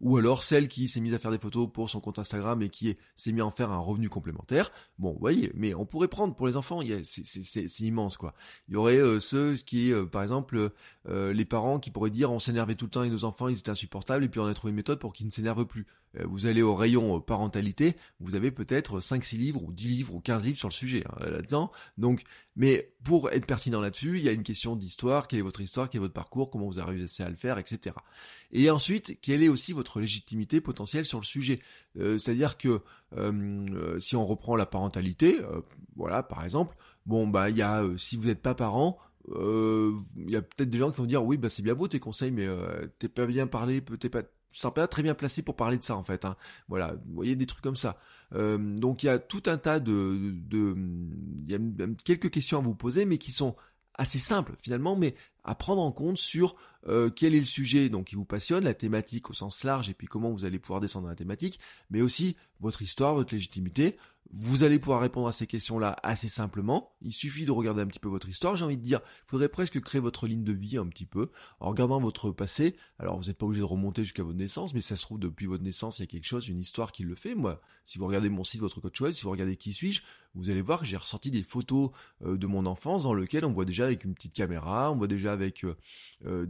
Ou 0.00 0.18
alors 0.18 0.44
celle 0.44 0.68
qui 0.68 0.86
s'est 0.86 1.00
mise 1.00 1.14
à 1.14 1.18
faire 1.18 1.32
des 1.32 1.38
photos 1.40 1.68
pour 1.68 1.90
son 1.90 1.98
compte 1.98 2.20
Instagram 2.20 2.62
et 2.62 2.68
qui 2.68 2.96
s'est 3.16 3.32
mis 3.32 3.40
à 3.40 3.44
en 3.44 3.50
faire 3.50 3.72
un 3.72 3.80
revenu 3.80 4.08
complémentaire. 4.08 4.70
Bon, 5.00 5.14
vous 5.14 5.18
voyez, 5.18 5.50
mais 5.56 5.74
on 5.74 5.84
pourrait 5.84 6.06
prendre 6.06 6.36
pour 6.36 6.46
les 6.46 6.54
enfants, 6.54 6.80
c'est 7.02 7.80
immense 7.80 8.16
quoi. 8.18 8.34
Il 8.68 8.74
y 8.74 8.76
aurait 8.76 8.98
euh, 8.98 9.18
ceux 9.18 9.54
qui, 9.54 9.92
par 10.12 10.22
exemple, 10.22 10.70
les 11.08 11.44
parents 11.44 11.80
qui 11.80 11.90
pourraient 11.90 12.10
dire 12.10 12.30
on 12.30 12.38
s'énervait 12.38 12.76
tout 12.76 12.84
le 12.84 12.92
temps 12.92 13.02
et 13.02 13.10
nos 13.10 13.24
enfants 13.24 13.48
ils 13.48 13.58
étaient 13.58 13.70
insupportables 13.70 14.24
et 14.24 14.28
puis 14.28 14.38
on 14.38 14.46
a 14.46 14.54
trouvé 14.54 14.70
une 14.70 14.76
méthode 14.76 15.00
pour 15.00 15.12
qu'ils 15.12 15.26
ne 15.26 15.32
s'énervent 15.32 15.66
plus. 15.66 15.88
Euh, 16.18 16.24
vous 16.26 16.46
allez 16.46 16.62
au 16.62 16.74
rayon 16.74 17.16
euh, 17.16 17.20
parentalité, 17.20 17.96
vous 18.18 18.34
avez 18.34 18.50
peut-être 18.50 19.00
5-6 19.00 19.38
livres 19.38 19.62
ou 19.62 19.72
10 19.72 19.88
livres 19.88 20.14
ou 20.14 20.20
15 20.20 20.44
livres 20.44 20.58
sur 20.58 20.68
le 20.68 20.74
sujet 20.74 21.04
hein, 21.08 21.30
là-dedans. 21.30 21.70
Donc, 21.98 22.24
mais 22.56 22.92
pour 23.04 23.30
être 23.30 23.46
pertinent 23.46 23.80
là-dessus, 23.80 24.18
il 24.18 24.24
y 24.24 24.28
a 24.28 24.32
une 24.32 24.42
question 24.42 24.74
d'histoire, 24.74 25.28
quelle 25.28 25.38
est 25.38 25.42
votre 25.42 25.60
histoire, 25.60 25.88
quel 25.88 26.00
est 26.00 26.02
votre 26.02 26.14
parcours, 26.14 26.50
comment 26.50 26.66
vous 26.66 26.80
arrivez 26.80 27.06
à 27.20 27.28
le 27.28 27.36
faire, 27.36 27.58
etc. 27.58 27.94
Et 28.50 28.70
ensuite, 28.70 29.20
quelle 29.20 29.42
est 29.42 29.48
aussi 29.48 29.72
votre 29.72 30.00
légitimité 30.00 30.60
potentielle 30.60 31.04
sur 31.04 31.20
le 31.20 31.24
sujet 31.24 31.60
euh, 31.98 32.18
C'est-à-dire 32.18 32.58
que 32.58 32.80
si 34.00 34.16
on 34.16 34.22
reprend 34.22 34.54
la 34.54 34.66
parentalité, 34.66 35.38
voilà, 35.96 36.22
par 36.22 36.44
exemple, 36.44 36.76
bon 37.06 37.26
bah 37.26 37.50
il 37.50 37.56
y 37.56 37.62
a 37.62 37.84
si 37.96 38.16
vous 38.16 38.26
n'êtes 38.26 38.40
pas 38.40 38.54
parent, 38.54 38.98
il 39.28 40.30
y 40.30 40.36
a 40.36 40.42
peut-être 40.42 40.70
des 40.70 40.78
gens 40.78 40.92
qui 40.92 40.98
vont 40.98 41.06
dire 41.06 41.24
oui 41.24 41.36
bah 41.36 41.48
c'est 41.48 41.62
bien 41.62 41.74
beau 41.74 41.88
tes 41.88 41.98
conseils 41.98 42.30
mais 42.30 42.46
t'es 43.00 43.08
pas 43.08 43.26
bien 43.26 43.48
parlé, 43.48 43.82
t'es 43.82 44.08
pas 44.08 44.22
pas 44.74 44.86
très 44.88 45.02
bien 45.02 45.14
placé 45.14 45.42
pour 45.42 45.56
parler 45.56 45.78
de 45.78 45.84
ça 45.84 45.96
en 45.96 46.02
fait. 46.02 46.24
Hein. 46.24 46.36
Voilà, 46.68 46.94
vous 47.06 47.14
voyez 47.14 47.36
des 47.36 47.46
trucs 47.46 47.62
comme 47.62 47.76
ça. 47.76 47.98
Euh, 48.34 48.58
donc 48.58 49.02
il 49.02 49.06
y 49.06 49.08
a 49.08 49.18
tout 49.18 49.42
un 49.46 49.58
tas 49.58 49.80
de, 49.80 50.32
de, 50.32 50.74
il 51.46 51.50
y 51.50 51.54
a 51.54 51.58
quelques 52.04 52.30
questions 52.30 52.58
à 52.58 52.60
vous 52.60 52.74
poser, 52.74 53.04
mais 53.04 53.18
qui 53.18 53.32
sont 53.32 53.56
assez 53.94 54.18
simples 54.18 54.54
finalement, 54.58 54.96
mais 54.96 55.14
à 55.44 55.54
prendre 55.54 55.82
en 55.82 55.92
compte 55.92 56.18
sur 56.18 56.56
euh, 56.86 57.10
quel 57.10 57.34
est 57.34 57.40
le 57.40 57.46
sujet 57.46 57.88
donc 57.88 58.06
qui 58.06 58.16
vous 58.16 58.24
passionne, 58.24 58.64
la 58.64 58.74
thématique 58.74 59.30
au 59.30 59.34
sens 59.34 59.64
large, 59.64 59.90
et 59.90 59.94
puis 59.94 60.06
comment 60.06 60.30
vous 60.30 60.44
allez 60.44 60.58
pouvoir 60.58 60.80
descendre 60.80 61.04
dans 61.04 61.10
la 61.10 61.16
thématique, 61.16 61.60
mais 61.90 62.02
aussi 62.02 62.36
votre 62.60 62.82
histoire, 62.82 63.14
votre 63.14 63.34
légitimité, 63.34 63.96
vous 64.32 64.62
allez 64.62 64.78
pouvoir 64.78 65.00
répondre 65.00 65.26
à 65.26 65.32
ces 65.32 65.46
questions-là 65.46 65.96
assez 66.02 66.28
simplement. 66.28 66.94
Il 67.02 67.12
suffit 67.12 67.44
de 67.44 67.50
regarder 67.50 67.82
un 67.82 67.86
petit 67.86 67.98
peu 67.98 68.08
votre 68.08 68.28
histoire. 68.28 68.54
J'ai 68.54 68.64
envie 68.64 68.76
de 68.76 68.82
dire, 68.82 69.00
il 69.26 69.30
faudrait 69.30 69.48
presque 69.48 69.80
créer 69.80 70.00
votre 70.00 70.28
ligne 70.28 70.44
de 70.44 70.52
vie 70.52 70.76
un 70.76 70.86
petit 70.86 71.06
peu 71.06 71.30
en 71.58 71.70
regardant 71.70 72.00
votre 72.00 72.30
passé. 72.30 72.76
Alors 73.00 73.18
vous 73.18 73.26
n'êtes 73.26 73.38
pas 73.38 73.46
obligé 73.46 73.60
de 73.60 73.66
remonter 73.66 74.04
jusqu'à 74.04 74.22
votre 74.22 74.38
naissance, 74.38 74.72
mais 74.72 74.82
ça 74.82 74.94
se 74.94 75.02
trouve 75.02 75.18
depuis 75.18 75.46
votre 75.46 75.64
naissance, 75.64 75.98
il 75.98 76.02
y 76.02 76.04
a 76.04 76.06
quelque 76.06 76.26
chose, 76.26 76.48
une 76.48 76.60
histoire 76.60 76.92
qui 76.92 77.02
le 77.02 77.16
fait. 77.16 77.34
Moi, 77.34 77.60
si 77.86 77.98
vous 77.98 78.06
regardez 78.06 78.28
mon 78.28 78.44
site, 78.44 78.60
votre 78.60 78.80
coach 78.80 79.00
web, 79.00 79.12
si 79.12 79.24
vous 79.24 79.30
regardez 79.30 79.56
qui 79.56 79.72
suis-je, 79.72 80.02
vous 80.34 80.50
allez 80.50 80.62
voir 80.62 80.78
que 80.78 80.86
j'ai 80.86 80.96
ressorti 80.96 81.32
des 81.32 81.42
photos 81.42 81.90
euh, 82.24 82.36
de 82.36 82.46
mon 82.46 82.66
enfance 82.66 83.02
dans 83.02 83.14
lesquelles 83.14 83.44
on 83.44 83.52
voit 83.52 83.64
déjà 83.64 83.84
avec 83.84 84.04
une 84.04 84.14
petite 84.14 84.32
caméra, 84.32 84.92
on 84.92 84.96
voit 84.96 85.08
déjà 85.08 85.32
avec 85.32 85.64
euh, 85.64 85.76
euh, 86.26 86.46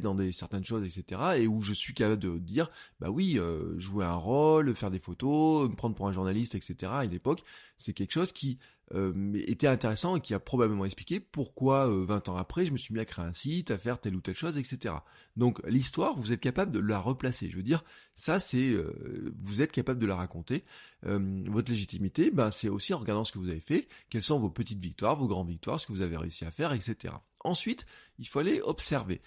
dans 0.00 0.14
des 0.14 0.32
certaines 0.32 0.64
choses, 0.64 0.84
etc. 0.84 1.20
Et 1.36 1.46
où 1.46 1.60
je 1.60 1.72
suis 1.72 1.94
capable 1.94 2.20
de 2.20 2.38
dire, 2.38 2.70
bah 3.00 3.10
oui, 3.10 3.38
jouer 3.76 4.04
un 4.04 4.14
rôle, 4.14 4.74
faire 4.74 4.90
des 4.90 4.98
photos, 4.98 5.68
me 5.68 5.74
prendre 5.74 5.94
pour 5.94 6.08
un 6.08 6.12
journaliste, 6.12 6.54
etc. 6.54 6.92
À 6.94 7.04
une 7.04 7.12
époque, 7.12 7.42
c'est 7.76 7.92
quelque 7.92 8.12
chose 8.12 8.32
qui 8.32 8.58
euh, 8.92 9.32
était 9.46 9.68
intéressant 9.68 10.16
et 10.16 10.20
qui 10.20 10.34
a 10.34 10.40
probablement 10.40 10.84
expliqué 10.84 11.20
pourquoi 11.20 11.86
20 11.86 12.28
euh, 12.28 12.32
ans 12.32 12.36
après 12.36 12.66
je 12.66 12.72
me 12.72 12.76
suis 12.76 12.92
mis 12.92 12.98
à 12.98 13.04
créer 13.04 13.24
un 13.24 13.32
site, 13.32 13.70
à 13.70 13.78
faire 13.78 14.00
telle 14.00 14.16
ou 14.16 14.20
telle 14.20 14.34
chose, 14.34 14.58
etc. 14.58 14.94
Donc 15.36 15.60
l'histoire, 15.68 16.16
vous 16.16 16.32
êtes 16.32 16.40
capable 16.40 16.72
de 16.72 16.80
la 16.80 16.98
replacer. 16.98 17.48
Je 17.48 17.56
veux 17.56 17.62
dire, 17.62 17.84
ça 18.16 18.40
c'est, 18.40 18.70
euh, 18.70 19.32
vous 19.38 19.62
êtes 19.62 19.70
capable 19.70 20.00
de 20.00 20.06
la 20.06 20.16
raconter. 20.16 20.64
votre 21.02 21.70
légitimité, 21.70 22.32
ben, 22.32 22.50
c'est 22.50 22.68
aussi 22.68 22.92
en 22.92 22.98
regardant 22.98 23.22
ce 23.22 23.30
que 23.30 23.38
vous 23.38 23.48
avez 23.48 23.60
fait, 23.60 23.86
quelles 24.08 24.24
sont 24.24 24.40
vos 24.40 24.50
petites 24.50 24.80
victoires, 24.80 25.16
vos 25.16 25.28
grandes 25.28 25.48
victoires, 25.48 25.78
ce 25.78 25.86
que 25.86 25.92
vous 25.92 26.02
avez 26.02 26.16
réussi 26.16 26.44
à 26.44 26.50
faire, 26.50 26.72
etc. 26.72 27.14
Ensuite, 27.44 27.86
il 28.18 28.26
faut 28.26 28.40
aller 28.40 28.60
observer. 28.60 29.22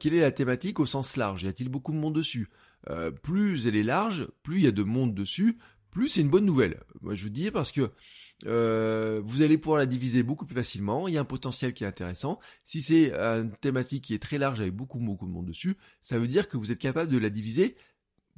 Quelle 0.00 0.14
est 0.14 0.20
la 0.20 0.32
thématique 0.32 0.80
au 0.80 0.86
sens 0.86 1.16
large? 1.16 1.42
Y 1.42 1.48
a-t-il 1.48 1.68
beaucoup 1.68 1.92
de 1.92 1.98
monde 1.98 2.14
dessus? 2.14 2.48
Plus 3.22 3.66
elle 3.66 3.76
est 3.76 3.82
large, 3.82 4.28
plus 4.42 4.58
il 4.58 4.64
y 4.64 4.68
a 4.68 4.72
de 4.72 4.82
monde 4.82 5.14
dessus, 5.14 5.58
plus 5.90 6.08
c'est 6.08 6.20
une 6.20 6.30
bonne 6.30 6.44
nouvelle. 6.44 6.80
Moi 7.00 7.14
je 7.14 7.22
vous 7.22 7.30
dis 7.30 7.50
parce 7.50 7.72
que 7.72 7.90
euh, 8.46 9.20
vous 9.24 9.42
allez 9.42 9.58
pouvoir 9.58 9.78
la 9.78 9.86
diviser 9.86 10.22
beaucoup 10.22 10.46
plus 10.46 10.54
facilement. 10.54 11.08
Il 11.08 11.14
y 11.14 11.18
a 11.18 11.20
un 11.20 11.24
potentiel 11.24 11.74
qui 11.74 11.84
est 11.84 11.86
intéressant. 11.86 12.38
Si 12.64 12.82
c'est 12.82 13.12
une 13.12 13.52
thématique 13.60 14.04
qui 14.04 14.14
est 14.14 14.22
très 14.22 14.38
large 14.38 14.60
avec 14.60 14.74
beaucoup 14.74 14.98
beaucoup 14.98 15.26
de 15.26 15.32
monde 15.32 15.46
dessus, 15.46 15.76
ça 16.02 16.18
veut 16.18 16.28
dire 16.28 16.48
que 16.48 16.56
vous 16.56 16.70
êtes 16.70 16.78
capable 16.78 17.10
de 17.10 17.18
la 17.18 17.30
diviser 17.30 17.76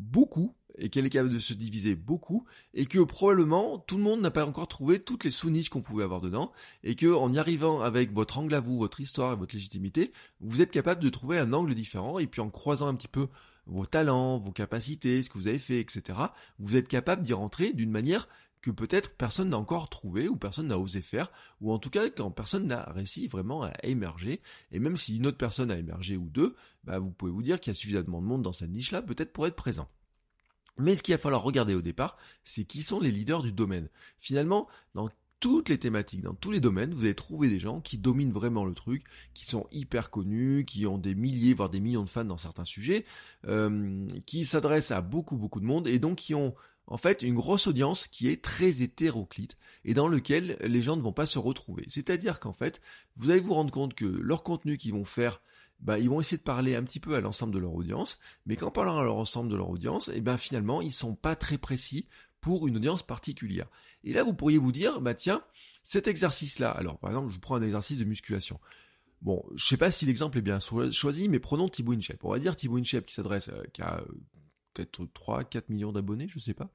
beaucoup 0.00 0.54
et 0.78 0.88
qu'elle 0.88 1.06
est 1.06 1.10
capable 1.10 1.34
de 1.34 1.38
se 1.38 1.52
diviser 1.52 1.94
beaucoup 1.94 2.44
et 2.74 2.86
que 2.86 3.00
probablement 3.00 3.78
tout 3.78 3.96
le 3.96 4.02
monde 4.02 4.20
n'a 4.20 4.30
pas 4.30 4.46
encore 4.46 4.68
trouvé 4.68 4.98
toutes 4.98 5.24
les 5.24 5.30
sous-niches 5.30 5.68
qu'on 5.68 5.82
pouvait 5.82 6.04
avoir 6.04 6.20
dedans 6.20 6.52
et 6.84 6.94
que 6.94 7.12
en 7.12 7.32
y 7.32 7.38
arrivant 7.38 7.80
avec 7.80 8.12
votre 8.12 8.38
angle 8.38 8.54
à 8.54 8.60
vous, 8.60 8.78
votre 8.78 9.00
histoire 9.00 9.34
et 9.34 9.36
votre 9.36 9.54
légitimité, 9.54 10.12
vous 10.40 10.62
êtes 10.62 10.72
capable 10.72 11.02
de 11.02 11.08
trouver 11.10 11.38
un 11.38 11.52
angle 11.52 11.74
différent 11.74 12.18
et 12.18 12.26
puis 12.26 12.40
en 12.40 12.50
croisant 12.50 12.88
un 12.88 12.94
petit 12.94 13.08
peu 13.08 13.28
vos 13.66 13.86
talents, 13.86 14.38
vos 14.38 14.52
capacités, 14.52 15.22
ce 15.22 15.30
que 15.30 15.38
vous 15.38 15.48
avez 15.48 15.58
fait, 15.58 15.80
etc., 15.80 16.18
vous 16.58 16.76
êtes 16.76 16.88
capable 16.88 17.22
d'y 17.22 17.32
rentrer 17.32 17.72
d'une 17.72 17.90
manière 17.90 18.26
que 18.62 18.70
peut-être 18.70 19.10
personne 19.16 19.50
n'a 19.50 19.58
encore 19.58 19.88
trouvé 19.88 20.28
ou 20.28 20.36
personne 20.36 20.68
n'a 20.68 20.78
osé 20.78 21.00
faire, 21.00 21.30
ou 21.60 21.72
en 21.72 21.78
tout 21.78 21.90
cas 21.90 22.10
quand 22.10 22.30
personne 22.30 22.66
n'a 22.66 22.84
réussi 22.84 23.26
vraiment 23.26 23.62
à 23.62 23.72
émerger, 23.82 24.40
et 24.72 24.78
même 24.78 24.96
si 24.96 25.16
une 25.16 25.26
autre 25.26 25.38
personne 25.38 25.70
a 25.70 25.78
émergé 25.78 26.16
ou 26.16 26.28
deux, 26.28 26.54
bah 26.84 26.98
vous 26.98 27.10
pouvez 27.10 27.32
vous 27.32 27.42
dire 27.42 27.60
qu'il 27.60 27.72
y 27.72 27.76
a 27.76 27.78
suffisamment 27.78 28.20
de 28.20 28.26
monde 28.26 28.42
dans 28.42 28.52
cette 28.52 28.70
niche-là 28.70 29.02
peut-être 29.02 29.32
pour 29.32 29.46
être 29.46 29.56
présent. 29.56 29.88
Mais 30.78 30.96
ce 30.96 31.02
qu'il 31.02 31.14
va 31.14 31.18
falloir 31.18 31.42
regarder 31.42 31.74
au 31.74 31.82
départ, 31.82 32.16
c'est 32.42 32.64
qui 32.64 32.82
sont 32.82 33.00
les 33.00 33.10
leaders 33.10 33.42
du 33.42 33.52
domaine. 33.52 33.88
Finalement, 34.18 34.66
dans 34.94 35.10
toutes 35.40 35.70
les 35.70 35.78
thématiques, 35.78 36.22
dans 36.22 36.34
tous 36.34 36.50
les 36.50 36.60
domaines, 36.60 36.92
vous 36.92 37.04
allez 37.04 37.14
trouver 37.14 37.48
des 37.48 37.58
gens 37.58 37.80
qui 37.80 37.98
dominent 37.98 38.32
vraiment 38.32 38.64
le 38.64 38.74
truc, 38.74 39.02
qui 39.32 39.46
sont 39.46 39.66
hyper 39.72 40.10
connus, 40.10 40.64
qui 40.66 40.86
ont 40.86 40.98
des 40.98 41.14
milliers, 41.14 41.54
voire 41.54 41.70
des 41.70 41.80
millions 41.80 42.04
de 42.04 42.10
fans 42.10 42.24
dans 42.24 42.36
certains 42.36 42.66
sujets, 42.66 43.06
euh, 43.46 44.06
qui 44.26 44.44
s'adressent 44.44 44.90
à 44.90 45.00
beaucoup, 45.00 45.36
beaucoup 45.36 45.60
de 45.60 45.64
monde, 45.64 45.88
et 45.88 45.98
donc 45.98 46.18
qui 46.18 46.34
ont 46.34 46.54
en 46.86 46.98
fait 46.98 47.22
une 47.22 47.34
grosse 47.34 47.66
audience 47.66 48.06
qui 48.06 48.28
est 48.28 48.42
très 48.42 48.82
hétéroclite, 48.82 49.56
et 49.84 49.94
dans 49.94 50.08
lequel 50.08 50.58
les 50.60 50.82
gens 50.82 50.96
ne 50.96 51.02
vont 51.02 51.12
pas 51.12 51.26
se 51.26 51.38
retrouver. 51.38 51.84
C'est-à-dire 51.88 52.38
qu'en 52.38 52.52
fait, 52.52 52.82
vous 53.16 53.30
allez 53.30 53.40
vous 53.40 53.54
rendre 53.54 53.72
compte 53.72 53.94
que 53.94 54.04
leur 54.04 54.42
contenu 54.42 54.76
qu'ils 54.76 54.92
vont 54.92 55.06
faire 55.06 55.40
bah, 55.80 55.98
ils 55.98 56.10
vont 56.10 56.20
essayer 56.20 56.36
de 56.36 56.42
parler 56.42 56.74
un 56.74 56.84
petit 56.84 57.00
peu 57.00 57.14
à 57.14 57.20
l'ensemble 57.20 57.54
de 57.54 57.58
leur 57.58 57.74
audience, 57.74 58.18
mais 58.46 58.56
qu'en 58.56 58.70
parlant 58.70 58.98
à 58.98 59.04
l'ensemble 59.04 59.50
de 59.50 59.56
leur 59.56 59.70
audience, 59.70 60.10
eh 60.14 60.20
ben 60.20 60.36
finalement, 60.36 60.80
ils 60.80 60.92
sont 60.92 61.14
pas 61.14 61.36
très 61.36 61.58
précis 61.58 62.06
pour 62.40 62.68
une 62.68 62.76
audience 62.76 63.02
particulière. 63.02 63.68
Et 64.04 64.12
là, 64.12 64.22
vous 64.22 64.34
pourriez 64.34 64.58
vous 64.58 64.72
dire, 64.72 65.00
bah 65.00 65.14
tiens, 65.14 65.42
cet 65.82 66.06
exercice-là, 66.06 66.70
alors 66.70 66.98
par 66.98 67.10
exemple, 67.10 67.30
je 67.30 67.34
vous 67.34 67.40
prends 67.40 67.56
un 67.56 67.62
exercice 67.62 67.98
de 67.98 68.04
musculation. 68.04 68.60
Bon, 69.22 69.44
je 69.54 69.64
sais 69.66 69.76
pas 69.76 69.90
si 69.90 70.06
l'exemple 70.06 70.38
est 70.38 70.42
bien 70.42 70.58
choisi, 70.60 71.28
mais 71.28 71.38
prenons 71.40 71.68
Thibaut 71.68 71.92
Inchep. 71.92 72.24
On 72.24 72.30
va 72.30 72.38
dire 72.38 72.56
Thibaut 72.56 72.78
Inchep 72.78 73.04
qui 73.04 73.14
s'adresse, 73.14 73.48
euh, 73.48 73.62
qui 73.72 73.82
a 73.82 74.00
euh, 74.00 74.04
peut-être 74.72 75.06
3, 75.12 75.44
4 75.44 75.68
millions 75.68 75.92
d'abonnés, 75.92 76.26
je 76.28 76.38
sais 76.38 76.54
pas. 76.54 76.70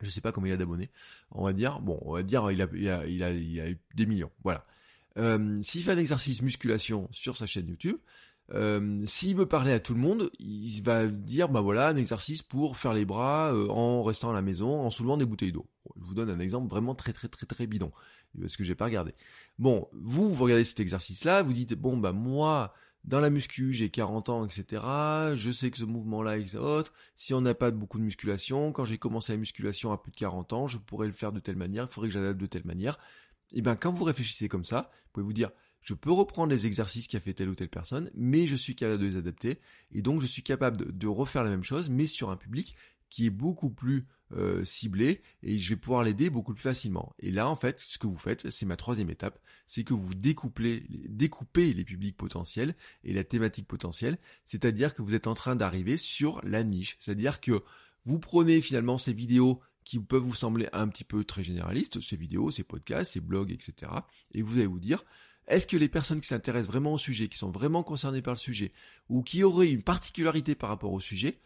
Je 0.00 0.08
sais 0.08 0.20
pas 0.20 0.32
combien 0.32 0.52
il 0.52 0.54
a 0.54 0.56
d'abonnés. 0.56 0.90
On 1.32 1.44
va 1.44 1.52
dire, 1.52 1.80
bon, 1.80 1.98
on 2.02 2.14
va 2.14 2.22
dire, 2.22 2.50
il 2.50 2.62
a, 2.62 2.68
il 3.06 3.60
a 3.60 3.74
des 3.94 4.06
millions. 4.06 4.30
Voilà. 4.44 4.64
Euh, 5.18 5.58
s'il 5.62 5.82
fait 5.82 5.92
un 5.92 5.98
exercice 5.98 6.42
musculation 6.42 7.08
sur 7.10 7.36
sa 7.36 7.46
chaîne 7.46 7.68
YouTube, 7.68 7.96
euh, 8.52 9.04
s'il 9.06 9.36
veut 9.36 9.46
parler 9.46 9.72
à 9.72 9.80
tout 9.80 9.94
le 9.94 10.00
monde, 10.00 10.30
il 10.40 10.80
va 10.82 11.06
dire 11.06 11.48
bah 11.48 11.60
voilà 11.60 11.88
un 11.88 11.96
exercice 11.96 12.42
pour 12.42 12.76
faire 12.76 12.92
les 12.92 13.04
bras 13.04 13.52
euh, 13.52 13.68
en 13.68 14.02
restant 14.02 14.30
à 14.30 14.32
la 14.32 14.42
maison, 14.42 14.80
en 14.80 14.90
soulevant 14.90 15.16
des 15.16 15.24
bouteilles 15.24 15.52
d'eau. 15.52 15.66
Je 16.00 16.04
vous 16.04 16.14
donne 16.14 16.30
un 16.30 16.40
exemple 16.40 16.68
vraiment 16.68 16.94
très 16.94 17.12
très 17.12 17.28
très 17.28 17.46
très 17.46 17.66
bidon 17.66 17.92
parce 18.40 18.56
que 18.56 18.64
j'ai 18.64 18.74
pas 18.74 18.86
regardé. 18.86 19.14
Bon, 19.58 19.88
vous 19.92 20.32
vous 20.32 20.44
regardez 20.44 20.64
cet 20.64 20.80
exercice-là, 20.80 21.42
vous 21.42 21.52
dites 21.52 21.74
bon 21.74 21.96
bah 21.96 22.12
moi 22.12 22.74
dans 23.04 23.20
la 23.20 23.30
muscu 23.30 23.72
j'ai 23.72 23.88
40 23.88 24.28
ans 24.30 24.44
etc. 24.44 24.82
Je 25.36 25.52
sais 25.52 25.70
que 25.70 25.78
ce 25.78 25.84
mouvement-là 25.84 26.38
est 26.38 26.56
autre. 26.56 26.92
Si 27.16 27.32
on 27.34 27.40
n'a 27.40 27.54
pas 27.54 27.70
beaucoup 27.70 27.98
de 27.98 28.04
musculation, 28.04 28.72
quand 28.72 28.84
j'ai 28.84 28.98
commencé 28.98 29.32
la 29.32 29.38
musculation 29.38 29.92
à 29.92 29.98
plus 29.98 30.10
de 30.10 30.16
40 30.16 30.52
ans, 30.54 30.66
je 30.66 30.78
pourrais 30.78 31.06
le 31.06 31.12
faire 31.12 31.30
de 31.30 31.38
telle 31.38 31.56
manière. 31.56 31.86
Il 31.88 31.92
faudrait 31.92 32.08
que 32.08 32.14
j'adapte 32.14 32.40
de 32.40 32.46
telle 32.46 32.66
manière 32.66 32.98
et 33.52 33.58
eh 33.58 33.62
bien 33.62 33.76
quand 33.76 33.92
vous 33.92 34.04
réfléchissez 34.04 34.48
comme 34.48 34.64
ça, 34.64 34.90
vous 34.92 35.10
pouvez 35.12 35.24
vous 35.24 35.32
dire 35.32 35.50
je 35.80 35.94
peux 35.94 36.10
reprendre 36.10 36.52
les 36.52 36.66
exercices 36.66 37.08
qu'a 37.08 37.20
fait 37.20 37.32
telle 37.32 37.48
ou 37.48 37.54
telle 37.54 37.68
personne, 37.68 38.10
mais 38.14 38.46
je 38.46 38.56
suis 38.56 38.74
capable 38.74 39.02
de 39.02 39.06
les 39.06 39.16
adapter, 39.16 39.58
et 39.92 40.02
donc 40.02 40.20
je 40.20 40.26
suis 40.26 40.42
capable 40.42 40.96
de, 40.96 41.06
refaire 41.06 41.42
la 41.42 41.50
même 41.50 41.64
chose, 41.64 41.88
mais 41.88 42.06
sur 42.06 42.30
un 42.30 42.36
public 42.36 42.76
qui 43.08 43.26
est 43.26 43.30
beaucoup 43.30 43.70
plus 43.70 44.06
euh, 44.32 44.64
ciblé, 44.64 45.22
et 45.42 45.58
je 45.58 45.70
vais 45.70 45.76
pouvoir 45.76 46.04
l'aider 46.04 46.30
beaucoup 46.30 46.54
plus 46.54 46.62
facilement. 46.62 47.12
Et 47.18 47.32
là, 47.32 47.48
en 47.48 47.56
fait, 47.56 47.80
ce 47.80 47.98
que 47.98 48.06
vous 48.06 48.16
faites, 48.16 48.48
c'est 48.50 48.66
ma 48.66 48.76
troisième 48.76 49.10
étape, 49.10 49.40
c'est 49.66 49.82
que 49.82 49.94
vous 49.94 50.14
découpez, 50.14 50.84
découpez 51.08 51.72
les 51.72 51.84
publics 51.84 52.16
potentiels 52.16 52.76
et 53.02 53.12
la 53.12 53.24
thématique 53.24 53.66
potentielle, 53.66 54.18
c'est-à-dire 54.44 54.94
que 54.94 55.02
vous 55.02 55.14
êtes 55.14 55.26
en 55.26 55.34
train 55.34 55.56
d'arriver 55.56 55.96
sur 55.96 56.40
la 56.44 56.62
niche, 56.62 56.96
c'est-à-dire 57.00 57.40
que 57.40 57.64
vous 58.04 58.18
prenez 58.18 58.60
finalement 58.60 58.98
ces 58.98 59.12
vidéos 59.12 59.60
qui 59.84 59.98
peuvent 59.98 60.22
vous 60.22 60.34
sembler 60.34 60.68
un 60.72 60.88
petit 60.88 61.04
peu 61.04 61.24
très 61.24 61.42
généralistes, 61.42 62.00
ces 62.00 62.16
vidéos, 62.16 62.50
ces 62.50 62.62
podcasts, 62.62 63.12
ces 63.12 63.20
blogs, 63.20 63.50
etc. 63.50 63.92
Et 64.32 64.42
vous 64.42 64.58
allez 64.58 64.66
vous 64.66 64.78
dire, 64.78 65.04
est-ce 65.46 65.66
que 65.66 65.76
les 65.76 65.88
personnes 65.88 66.20
qui 66.20 66.28
s'intéressent 66.28 66.70
vraiment 66.70 66.92
au 66.92 66.98
sujet, 66.98 67.28
qui 67.28 67.38
sont 67.38 67.50
vraiment 67.50 67.82
concernées 67.82 68.22
par 68.22 68.34
le 68.34 68.38
sujet, 68.38 68.72
ou 69.08 69.22
qui 69.22 69.42
auraient 69.42 69.70
une 69.70 69.82
particularité 69.82 70.54
par 70.54 70.68
rapport 70.68 70.92
au 70.92 71.00
sujet, 71.00 71.40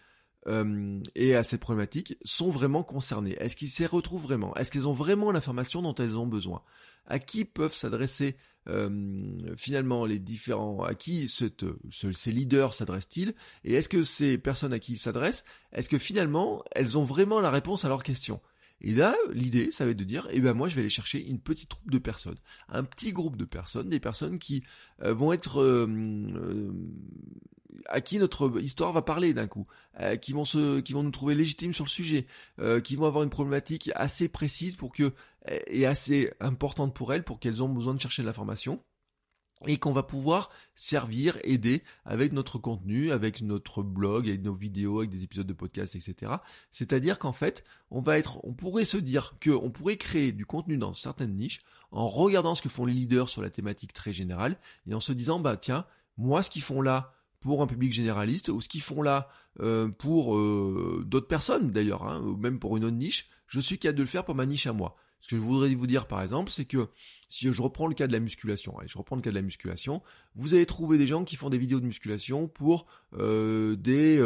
euh, 0.47 1.01
et 1.15 1.35
à 1.35 1.43
cette 1.43 1.61
problématique, 1.61 2.17
sont 2.25 2.51
vraiment 2.51 2.83
concernées? 2.83 3.37
Est-ce 3.39 3.57
qu'ils 3.57 3.71
s'y 3.71 3.87
retrouvent 3.87 4.23
vraiment? 4.23 4.55
Est-ce 4.57 4.71
qu'elles 4.71 4.89
ont 4.89 4.93
vraiment 4.93 5.31
l'information 5.31 5.81
dont 5.81 5.95
elles 5.95 6.17
ont 6.17 6.27
besoin? 6.27 6.63
À 7.07 7.19
qui 7.19 7.45
peuvent 7.45 7.75
s'adresser 7.75 8.37
finalement 9.57 10.07
les 10.07 10.19
différents 10.19 10.83
à 10.83 10.95
qui 10.95 11.29
cette, 11.29 11.65
ces 11.91 12.33
leaders 12.33 12.73
s'adressent-ils 12.73 13.35
et 13.65 13.75
est-ce 13.75 13.89
que 13.89 14.03
ces 14.03 14.39
personnes 14.39 14.73
à 14.73 14.79
qui 14.79 14.93
ils 14.93 14.99
s'adressent, 14.99 15.45
est-ce 15.73 15.89
que 15.89 15.99
finalement 15.99 16.65
elles 16.73 16.97
ont 16.97 17.05
vraiment 17.05 17.41
la 17.41 17.51
réponse 17.51 17.85
à 17.85 17.89
leurs 17.89 18.03
questions? 18.03 18.41
Et 18.81 18.93
là, 18.93 19.17
l'idée, 19.33 19.71
ça 19.71 19.87
va 19.87 19.93
être 19.93 19.97
de 19.97 20.05
dire, 20.05 20.29
eh 20.31 20.41
ben 20.41 20.53
moi, 20.53 20.69
je 20.69 20.75
vais 20.75 20.83
aller 20.83 20.91
chercher 20.91 21.25
une 21.27 21.41
petite 21.41 21.71
troupe 21.71 21.91
de 21.91 21.99
personnes, 21.99 22.37
un 22.69 22.85
petit 22.85 23.13
groupe 23.13 23.37
de 23.37 23.47
personnes, 23.47 23.89
des 23.89 24.01
personnes 24.01 24.39
qui 24.39 24.63
euh, 25.03 25.15
vont 25.15 25.33
être 25.33 25.63
euh, 25.63 26.71
à 27.87 28.01
qui 28.01 28.19
notre 28.19 28.61
histoire 28.61 28.93
va 28.93 29.03
parler 29.03 29.35
d'un 29.35 29.47
coup, 29.47 29.67
euh, 30.01 30.17
qui 30.17 30.33
vont 30.33 30.45
se, 30.45 30.81
qui 30.81 30.93
vont 30.93 31.03
nous 31.03 31.11
trouver 31.11 31.35
légitimes 31.35 31.73
sur 31.73 31.85
le 31.85 31.91
sujet, 31.91 32.27
euh, 32.59 32.81
qui 32.81 32.97
vont 32.97 33.07
avoir 33.07 33.25
une 33.25 33.31
problématique 33.31 33.91
assez 33.95 34.29
précise 34.29 34.77
pour 34.77 34.93
que 34.93 35.13
et 35.47 35.87
assez 35.87 36.33
importante 36.41 36.95
pour 36.95 37.13
elles 37.13 37.25
pour 37.25 37.39
qu'elles 37.39 37.63
ont 37.63 37.69
besoin 37.69 37.95
de 37.95 38.01
chercher 38.01 38.23
de 38.23 38.27
l'information 38.27 38.83
et 39.67 39.79
qu'on 39.79 39.93
va 39.93 40.03
pouvoir 40.03 40.51
servir, 40.75 41.39
aider 41.43 41.83
avec 42.05 42.33
notre 42.33 42.59
contenu, 42.59 43.13
avec 43.13 43.41
notre 43.41 43.83
blog, 43.83 44.29
avec 44.29 44.43
nos 44.43 44.53
vidéos, 44.53 44.99
avec 44.99 45.11
des 45.11 45.23
épisodes 45.23 45.47
de 45.47 45.53
podcast, 45.53 45.95
etc. 45.95 46.33
C'est-à-dire 46.71 47.19
qu'en 47.19 47.33
fait, 47.33 47.65
on 47.91 48.01
va 48.01 48.19
être, 48.19 48.41
on 48.45 48.53
pourrait 48.53 48.85
se 48.85 48.97
dire 48.97 49.37
qu'on 49.43 49.71
pourrait 49.71 49.97
créer 49.97 50.33
du 50.33 50.47
contenu 50.47 50.77
dans 50.77 50.93
certaines 50.93 51.35
niches 51.35 51.63
en 51.93 52.05
regardant 52.05 52.55
ce 52.55 52.63
que 52.63 52.69
font 52.69 52.87
les 52.87 52.93
leaders 52.93 53.29
sur 53.29 53.43
la 53.43 53.51
thématique 53.51 53.93
très 53.93 54.13
générale 54.13 54.59
et 54.87 54.95
en 54.95 55.01
se 55.01 55.13
disant, 55.13 55.39
bah 55.41 55.57
tiens, 55.57 55.87
moi 56.17 56.43
ce 56.43 56.51
qu'ils 56.51 56.63
font 56.63 56.83
là, 56.83 57.15
pour 57.41 57.61
un 57.61 57.67
public 57.67 57.93
généraliste, 57.93 58.49
ou 58.49 58.63
ce 58.63 58.71
qu'ils 58.71 58.81
font 58.81 59.03
là 59.03 59.29
euh, 59.61 59.89
pour 59.89 60.35
euh, 60.35 61.05
d'autres 61.07 61.29
personnes 61.29 61.73
d'ailleurs, 61.73 62.07
hein, 62.09 62.23
ou 62.23 62.37
même 62.37 62.59
pour 62.59 62.79
une 62.79 62.85
autre 62.85 62.97
niche, 62.97 63.29
je 63.49 63.61
suis 63.61 63.79
capable 63.79 63.99
de 63.99 64.03
le 64.03 64.09
faire 64.09 64.25
pour 64.25 64.35
ma 64.35 64.47
niche 64.47 64.67
à 64.67 64.73
moi. 64.73 64.97
Ce 65.25 65.29
que 65.29 65.37
je 65.37 65.41
voudrais 65.41 65.75
vous 65.75 65.87
dire 65.87 66.07
par 66.07 66.21
exemple, 66.21 66.51
c'est 66.53 66.67
que 66.67 66.89
si 67.31 67.51
je 67.51 67.63
reprends 67.63 67.87
le 67.87 67.95
cas 67.95 68.07
de 68.07 68.13
la 68.13 68.21
musculation, 68.21 68.79
allez, 68.79 68.89
je 68.89 68.99
reprends 68.99 69.17
le 69.17 69.23
cas 69.23 69.31
de 69.31 69.35
la 69.35 69.41
musculation, 69.41 70.03
vous 70.35 70.53
allez 70.53 70.67
trouver 70.67 70.99
des 70.99 71.07
gens 71.07 71.25
qui 71.25 71.37
font 71.37 71.49
des 71.49 71.57
vidéos 71.57 71.81
de 71.81 71.87
musculation 71.87 72.47
pour 72.47 72.85
euh, 73.15 73.75
des 73.75 74.19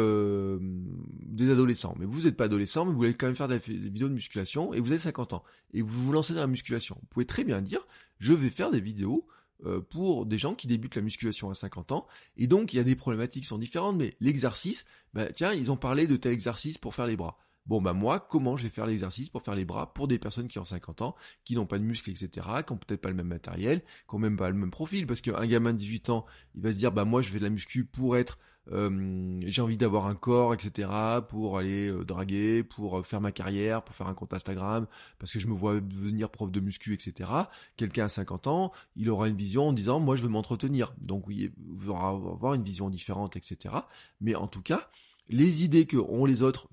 des 1.25 1.51
adolescents. 1.51 1.95
Mais 1.97 2.05
vous 2.05 2.23
n'êtes 2.23 2.35
pas 2.35 2.45
adolescent, 2.45 2.83
mais 2.83 2.91
vous 2.91 2.97
voulez 2.97 3.13
quand 3.13 3.27
même 3.27 3.35
faire 3.35 3.47
des 3.47 3.59
vidéos 3.59 4.09
de 4.09 4.13
musculation 4.13 4.73
et 4.73 4.81
vous 4.81 4.91
avez 4.91 4.99
50 4.99 5.31
ans 5.31 5.43
et 5.73 5.81
vous 5.81 6.03
vous 6.03 6.11
lancez 6.11 6.33
dans 6.33 6.41
la 6.41 6.47
musculation. 6.47 6.97
Vous 6.99 7.07
pouvez 7.07 7.25
très 7.25 7.45
bien 7.45 7.61
dire, 7.61 7.87
je 8.19 8.33
vais 8.33 8.49
faire 8.49 8.69
des 8.69 8.81
vidéos 8.81 9.25
euh, 9.65 9.81
pour 9.81 10.25
des 10.25 10.37
gens 10.37 10.55
qui 10.55 10.67
débutent 10.67 10.95
la 10.95 11.01
musculation 11.01 11.49
à 11.49 11.53
50 11.53 11.91
ans. 11.91 12.07
Et 12.37 12.47
donc, 12.47 12.73
il 12.73 12.77
y 12.77 12.79
a 12.79 12.83
des 12.83 12.95
problématiques 12.95 13.43
qui 13.43 13.49
sont 13.49 13.57
différentes, 13.57 13.97
mais 13.97 14.13
l'exercice, 14.21 14.85
bah, 15.13 15.33
tiens, 15.33 15.53
ils 15.53 15.69
ont 15.69 15.75
parlé 15.75 16.07
de 16.07 16.15
tel 16.15 16.31
exercice 16.31 16.77
pour 16.77 16.95
faire 16.95 17.07
les 17.07 17.17
bras. 17.17 17.37
Bon, 17.69 17.83
bah 17.83 17.93
moi, 17.93 18.19
comment 18.19 18.57
je 18.57 18.63
vais 18.63 18.69
faire 18.69 18.87
l'exercice 18.87 19.29
pour 19.29 19.43
faire 19.43 19.53
les 19.53 19.63
bras 19.63 19.93
pour 19.93 20.07
des 20.07 20.17
personnes 20.17 20.47
qui 20.47 20.57
ont 20.57 20.65
50 20.65 21.03
ans, 21.03 21.15
qui 21.45 21.53
n'ont 21.53 21.67
pas 21.67 21.77
de 21.77 21.83
muscles, 21.83 22.09
etc., 22.09 22.47
qui 22.65 22.73
ont 22.73 22.77
peut-être 22.77 22.99
pas 22.99 23.09
le 23.09 23.15
même 23.15 23.27
matériel, 23.27 23.83
qui 24.09 24.15
ont 24.15 24.17
même 24.17 24.37
pas 24.37 24.49
le 24.49 24.55
même 24.55 24.71
profil, 24.71 25.05
parce 25.05 25.21
qu'un 25.21 25.45
gamin 25.45 25.73
de 25.73 25.77
18 25.77 26.09
ans, 26.09 26.25
il 26.55 26.63
va 26.63 26.73
se 26.73 26.79
dire, 26.79 26.91
bah 26.91 27.05
moi, 27.05 27.21
je 27.21 27.29
fais 27.29 27.37
de 27.37 27.43
la 27.43 27.51
muscu 27.51 27.85
pour 27.85 28.17
être 28.17 28.39
euh, 28.71 29.39
j'ai 29.45 29.61
envie 29.61 29.77
d'avoir 29.77 30.07
un 30.07 30.15
corps, 30.15 30.55
etc., 30.55 30.89
pour 31.27 31.59
aller 31.59 31.91
euh, 31.91 32.03
draguer, 32.03 32.63
pour 32.63 32.99
euh, 32.99 33.03
faire 33.03 33.21
ma 33.21 33.31
carrière, 33.31 33.83
pour 33.83 33.95
faire 33.95 34.07
un 34.07 34.15
compte 34.15 34.33
Instagram, 34.33 34.87
parce 35.19 35.31
que 35.31 35.37
je 35.39 35.47
me 35.47 35.53
vois 35.53 35.79
devenir 35.79 36.31
prof 36.31 36.51
de 36.51 36.59
muscu, 36.59 36.95
etc. 36.95 37.31
Quelqu'un 37.77 38.05
à 38.05 38.09
50 38.09 38.47
ans, 38.47 38.71
il 38.95 39.11
aura 39.11 39.27
une 39.27 39.37
vision 39.37 39.67
en 39.67 39.73
disant, 39.73 39.99
moi 39.99 40.15
je 40.15 40.23
veux 40.23 40.29
m'entretenir. 40.29 40.93
Donc 41.01 41.27
oui, 41.27 41.51
vous 41.67 41.89
aurez 41.89 42.03
avoir 42.03 42.55
une 42.55 42.63
vision 42.63 42.89
différente, 42.89 43.35
etc. 43.35 43.75
Mais 44.21 44.33
en 44.33 44.47
tout 44.47 44.61
cas, 44.63 44.89
les 45.29 45.63
idées 45.63 45.85
que 45.85 45.97
ont 45.97 46.25
les 46.25 46.41
autres 46.41 46.67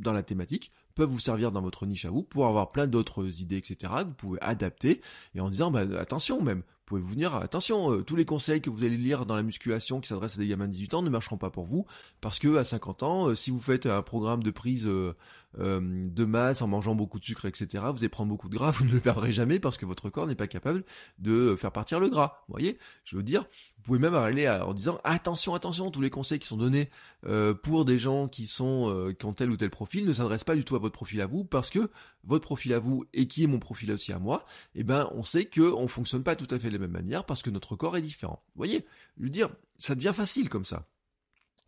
dans 0.00 0.12
la 0.12 0.22
thématique 0.22 0.72
peuvent 0.94 1.08
vous 1.08 1.18
servir 1.18 1.52
dans 1.52 1.62
votre 1.62 1.86
niche 1.86 2.04
à 2.04 2.10
vous 2.10 2.22
pour 2.22 2.46
avoir 2.46 2.72
plein 2.72 2.86
d'autres 2.86 3.40
idées, 3.40 3.56
etc. 3.58 3.92
que 4.00 4.08
vous 4.08 4.14
pouvez 4.14 4.40
adapter 4.42 5.00
et 5.34 5.40
en 5.40 5.48
disant, 5.48 5.70
bah, 5.70 5.84
attention 5.98 6.42
même, 6.42 6.62
pouvez 6.90 7.02
vous 7.02 7.12
venir, 7.12 7.36
attention, 7.36 7.92
euh, 7.92 8.02
tous 8.02 8.16
les 8.16 8.24
conseils 8.24 8.60
que 8.60 8.68
vous 8.68 8.82
allez 8.82 8.96
lire 8.96 9.24
dans 9.24 9.36
la 9.36 9.44
musculation 9.44 10.00
qui 10.00 10.08
s'adressent 10.08 10.34
à 10.34 10.40
des 10.40 10.48
gamins 10.48 10.66
de 10.66 10.72
18 10.72 10.94
ans 10.94 11.02
ne 11.02 11.08
marcheront 11.08 11.38
pas 11.38 11.50
pour 11.50 11.64
vous, 11.64 11.86
parce 12.20 12.40
que 12.40 12.56
à 12.56 12.64
50 12.64 13.04
ans, 13.04 13.28
euh, 13.28 13.36
si 13.36 13.52
vous 13.52 13.60
faites 13.60 13.86
un 13.86 14.02
programme 14.02 14.42
de 14.42 14.50
prise, 14.50 14.88
euh, 14.88 15.14
de 15.58 16.24
masse 16.24 16.62
en 16.62 16.68
mangeant 16.68 16.94
beaucoup 16.94 17.18
de 17.18 17.24
sucre, 17.24 17.46
etc. 17.46 17.84
Vous 17.92 17.98
allez 17.98 18.08
prendre 18.08 18.28
beaucoup 18.28 18.48
de 18.48 18.54
gras, 18.54 18.70
vous 18.78 18.84
ne 18.84 18.92
le 18.92 19.00
perdrez 19.00 19.32
jamais 19.32 19.58
parce 19.58 19.78
que 19.78 19.86
votre 19.86 20.08
corps 20.08 20.26
n'est 20.26 20.34
pas 20.34 20.46
capable 20.46 20.84
de 21.18 21.56
faire 21.56 21.72
partir 21.72 22.00
le 22.00 22.08
gras. 22.08 22.44
Vous 22.48 22.52
voyez, 22.52 22.78
je 23.04 23.16
veux 23.16 23.22
dire, 23.22 23.42
vous 23.76 23.82
pouvez 23.82 23.98
même 23.98 24.14
aller 24.14 24.48
en 24.48 24.74
disant 24.74 25.00
attention, 25.04 25.54
attention, 25.54 25.90
tous 25.90 26.00
les 26.00 26.10
conseils 26.10 26.38
qui 26.38 26.46
sont 26.46 26.56
donnés 26.56 26.90
pour 27.62 27.84
des 27.84 27.98
gens 27.98 28.28
qui 28.28 28.46
sont 28.46 29.12
qui 29.18 29.26
ont 29.26 29.32
tel 29.32 29.50
ou 29.50 29.56
tel 29.56 29.70
profil 29.70 30.06
ne 30.06 30.12
s'adressent 30.12 30.44
pas 30.44 30.56
du 30.56 30.64
tout 30.64 30.76
à 30.76 30.78
votre 30.78 30.94
profil 30.94 31.20
à 31.20 31.26
vous 31.26 31.44
parce 31.44 31.70
que 31.70 31.90
votre 32.24 32.44
profil 32.44 32.72
à 32.72 32.78
vous 32.78 33.04
et 33.12 33.26
qui 33.26 33.44
est 33.44 33.46
mon 33.46 33.58
profil 33.58 33.90
aussi 33.92 34.12
à 34.12 34.18
moi, 34.18 34.44
eh 34.74 34.84
ben 34.84 35.08
on 35.12 35.22
sait 35.22 35.46
que 35.46 35.60
on 35.60 35.88
fonctionne 35.88 36.22
pas 36.22 36.36
tout 36.36 36.52
à 36.54 36.58
fait 36.58 36.68
de 36.68 36.74
la 36.74 36.78
même 36.78 36.90
manière 36.90 37.24
parce 37.24 37.42
que 37.42 37.50
notre 37.50 37.76
corps 37.76 37.96
est 37.96 38.02
différent. 38.02 38.42
Vous 38.54 38.58
voyez, 38.58 38.86
je 39.18 39.24
veux 39.24 39.30
dire, 39.30 39.48
ça 39.78 39.94
devient 39.94 40.12
facile 40.14 40.48
comme 40.48 40.64
ça 40.64 40.86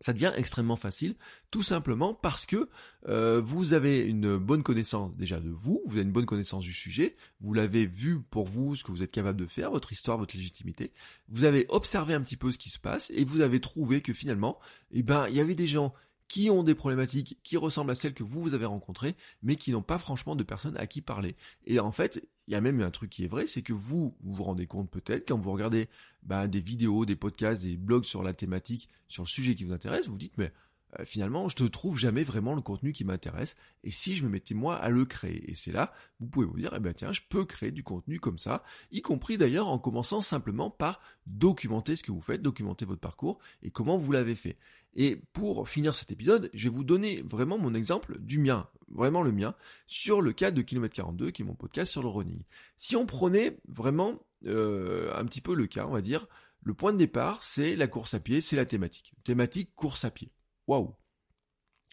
ça 0.03 0.11
devient 0.11 0.33
extrêmement 0.35 0.75
facile, 0.75 1.15
tout 1.49 1.61
simplement 1.61 2.13
parce 2.13 2.45
que 2.45 2.67
euh, 3.07 3.39
vous 3.39 3.71
avez 3.71 4.01
une 4.01 4.35
bonne 4.35 4.61
connaissance 4.61 5.15
déjà 5.15 5.39
de 5.39 5.49
vous, 5.49 5.81
vous 5.85 5.93
avez 5.93 6.01
une 6.01 6.11
bonne 6.11 6.25
connaissance 6.25 6.65
du 6.65 6.73
sujet, 6.73 7.15
vous 7.39 7.53
l'avez 7.53 7.85
vu 7.85 8.19
pour 8.19 8.45
vous 8.45 8.75
ce 8.75 8.83
que 8.83 8.91
vous 8.91 9.01
êtes 9.01 9.11
capable 9.11 9.39
de 9.39 9.45
faire, 9.45 9.71
votre 9.71 9.93
histoire, 9.93 10.17
votre 10.17 10.35
légitimité, 10.35 10.91
vous 11.29 11.45
avez 11.45 11.65
observé 11.69 12.13
un 12.13 12.19
petit 12.19 12.35
peu 12.35 12.51
ce 12.51 12.57
qui 12.57 12.69
se 12.69 12.79
passe 12.79 13.13
et 13.15 13.23
vous 13.23 13.39
avez 13.39 13.61
trouvé 13.61 14.01
que 14.01 14.11
finalement, 14.11 14.59
eh 14.91 15.03
ben, 15.03 15.25
il 15.29 15.35
y 15.35 15.39
avait 15.39 15.55
des 15.55 15.67
gens 15.67 15.93
qui 16.27 16.49
ont 16.49 16.63
des 16.63 16.75
problématiques 16.75 17.39
qui 17.41 17.55
ressemblent 17.55 17.91
à 17.91 17.95
celles 17.95 18.13
que 18.13 18.23
vous, 18.23 18.41
vous 18.41 18.53
avez 18.53 18.65
rencontrées, 18.65 19.15
mais 19.41 19.55
qui 19.55 19.71
n'ont 19.71 19.81
pas 19.81 19.99
franchement 19.99 20.35
de 20.35 20.43
personnes 20.43 20.75
à 20.75 20.85
qui 20.85 21.01
parler. 21.01 21.37
Et 21.65 21.79
en 21.79 21.93
fait, 21.93 22.27
il 22.47 22.53
y 22.53 22.55
a 22.55 22.61
même 22.61 22.81
un 22.81 22.91
truc 22.91 23.09
qui 23.09 23.23
est 23.23 23.27
vrai, 23.27 23.47
c'est 23.47 23.61
que 23.61 23.73
vous, 23.73 24.15
vous 24.21 24.43
rendez 24.43 24.67
compte 24.67 24.89
peut-être, 24.89 25.27
quand 25.27 25.37
vous 25.37 25.51
regardez 25.51 25.87
bah, 26.23 26.47
des 26.47 26.61
vidéos, 26.61 27.05
des 27.05 27.15
podcasts, 27.15 27.63
des 27.63 27.77
blogs 27.77 28.05
sur 28.05 28.23
la 28.23 28.33
thématique, 28.33 28.89
sur 29.07 29.23
le 29.23 29.27
sujet 29.29 29.55
qui 29.55 29.63
vous 29.63 29.73
intéresse, 29.73 30.07
vous 30.07 30.17
dites, 30.17 30.37
mais 30.37 30.51
euh, 30.99 31.05
finalement, 31.05 31.47
je 31.47 31.61
ne 31.63 31.67
trouve 31.67 31.97
jamais 31.97 32.23
vraiment 32.23 32.55
le 32.55 32.61
contenu 32.61 32.91
qui 32.91 33.05
m'intéresse, 33.05 33.55
et 33.83 33.91
si 33.91 34.15
je 34.15 34.23
me 34.25 34.29
mettais 34.29 34.53
moi 34.53 34.75
à 34.75 34.89
le 34.89 35.05
créer, 35.05 35.49
et 35.49 35.55
c'est 35.55 35.71
là, 35.71 35.93
vous 36.19 36.27
pouvez 36.27 36.45
vous 36.45 36.57
dire, 36.57 36.73
eh 36.75 36.79
ben 36.79 36.93
tiens, 36.93 37.11
je 37.11 37.21
peux 37.27 37.45
créer 37.45 37.71
du 37.71 37.83
contenu 37.83 38.19
comme 38.19 38.37
ça, 38.37 38.63
y 38.91 39.01
compris 39.01 39.37
d'ailleurs 39.37 39.67
en 39.69 39.79
commençant 39.79 40.21
simplement 40.21 40.69
par 40.69 40.99
documenter 41.25 41.95
ce 41.95 42.03
que 42.03 42.11
vous 42.11 42.21
faites, 42.21 42.41
documenter 42.41 42.85
votre 42.85 43.01
parcours, 43.01 43.39
et 43.61 43.71
comment 43.71 43.97
vous 43.97 44.11
l'avez 44.11 44.35
fait. 44.35 44.57
Et 44.95 45.21
pour 45.33 45.67
finir 45.67 45.95
cet 45.95 46.11
épisode, 46.11 46.49
je 46.53 46.65
vais 46.65 46.75
vous 46.75 46.83
donner 46.83 47.23
vraiment 47.23 47.57
mon 47.57 47.73
exemple 47.73 48.19
du 48.19 48.37
mien, 48.37 48.69
vraiment 48.89 49.23
le 49.23 49.31
mien, 49.31 49.55
sur 49.87 50.21
le 50.21 50.33
cas 50.33 50.51
de 50.51 50.61
Kilomètre 50.61 50.95
42, 50.95 51.31
qui 51.31 51.41
est 51.41 51.45
mon 51.45 51.55
podcast 51.55 51.91
sur 51.91 52.03
le 52.03 52.09
running. 52.09 52.43
Si 52.77 52.95
on 52.95 53.05
prenait 53.05 53.57
vraiment 53.67 54.19
euh, 54.45 55.11
un 55.15 55.25
petit 55.25 55.41
peu 55.41 55.55
le 55.55 55.65
cas, 55.65 55.87
on 55.87 55.91
va 55.91 56.01
dire, 56.01 56.27
le 56.61 56.73
point 56.73 56.93
de 56.93 56.97
départ, 56.97 57.43
c'est 57.43 57.75
la 57.75 57.87
course 57.87 58.13
à 58.13 58.19
pied, 58.19 58.39
c'est 58.39 58.55
la 58.55 58.65
thématique. 58.65 59.13
Thématique 59.23 59.73
course 59.75 60.05
à 60.05 60.11
pied. 60.11 60.31
Waouh 60.67 60.95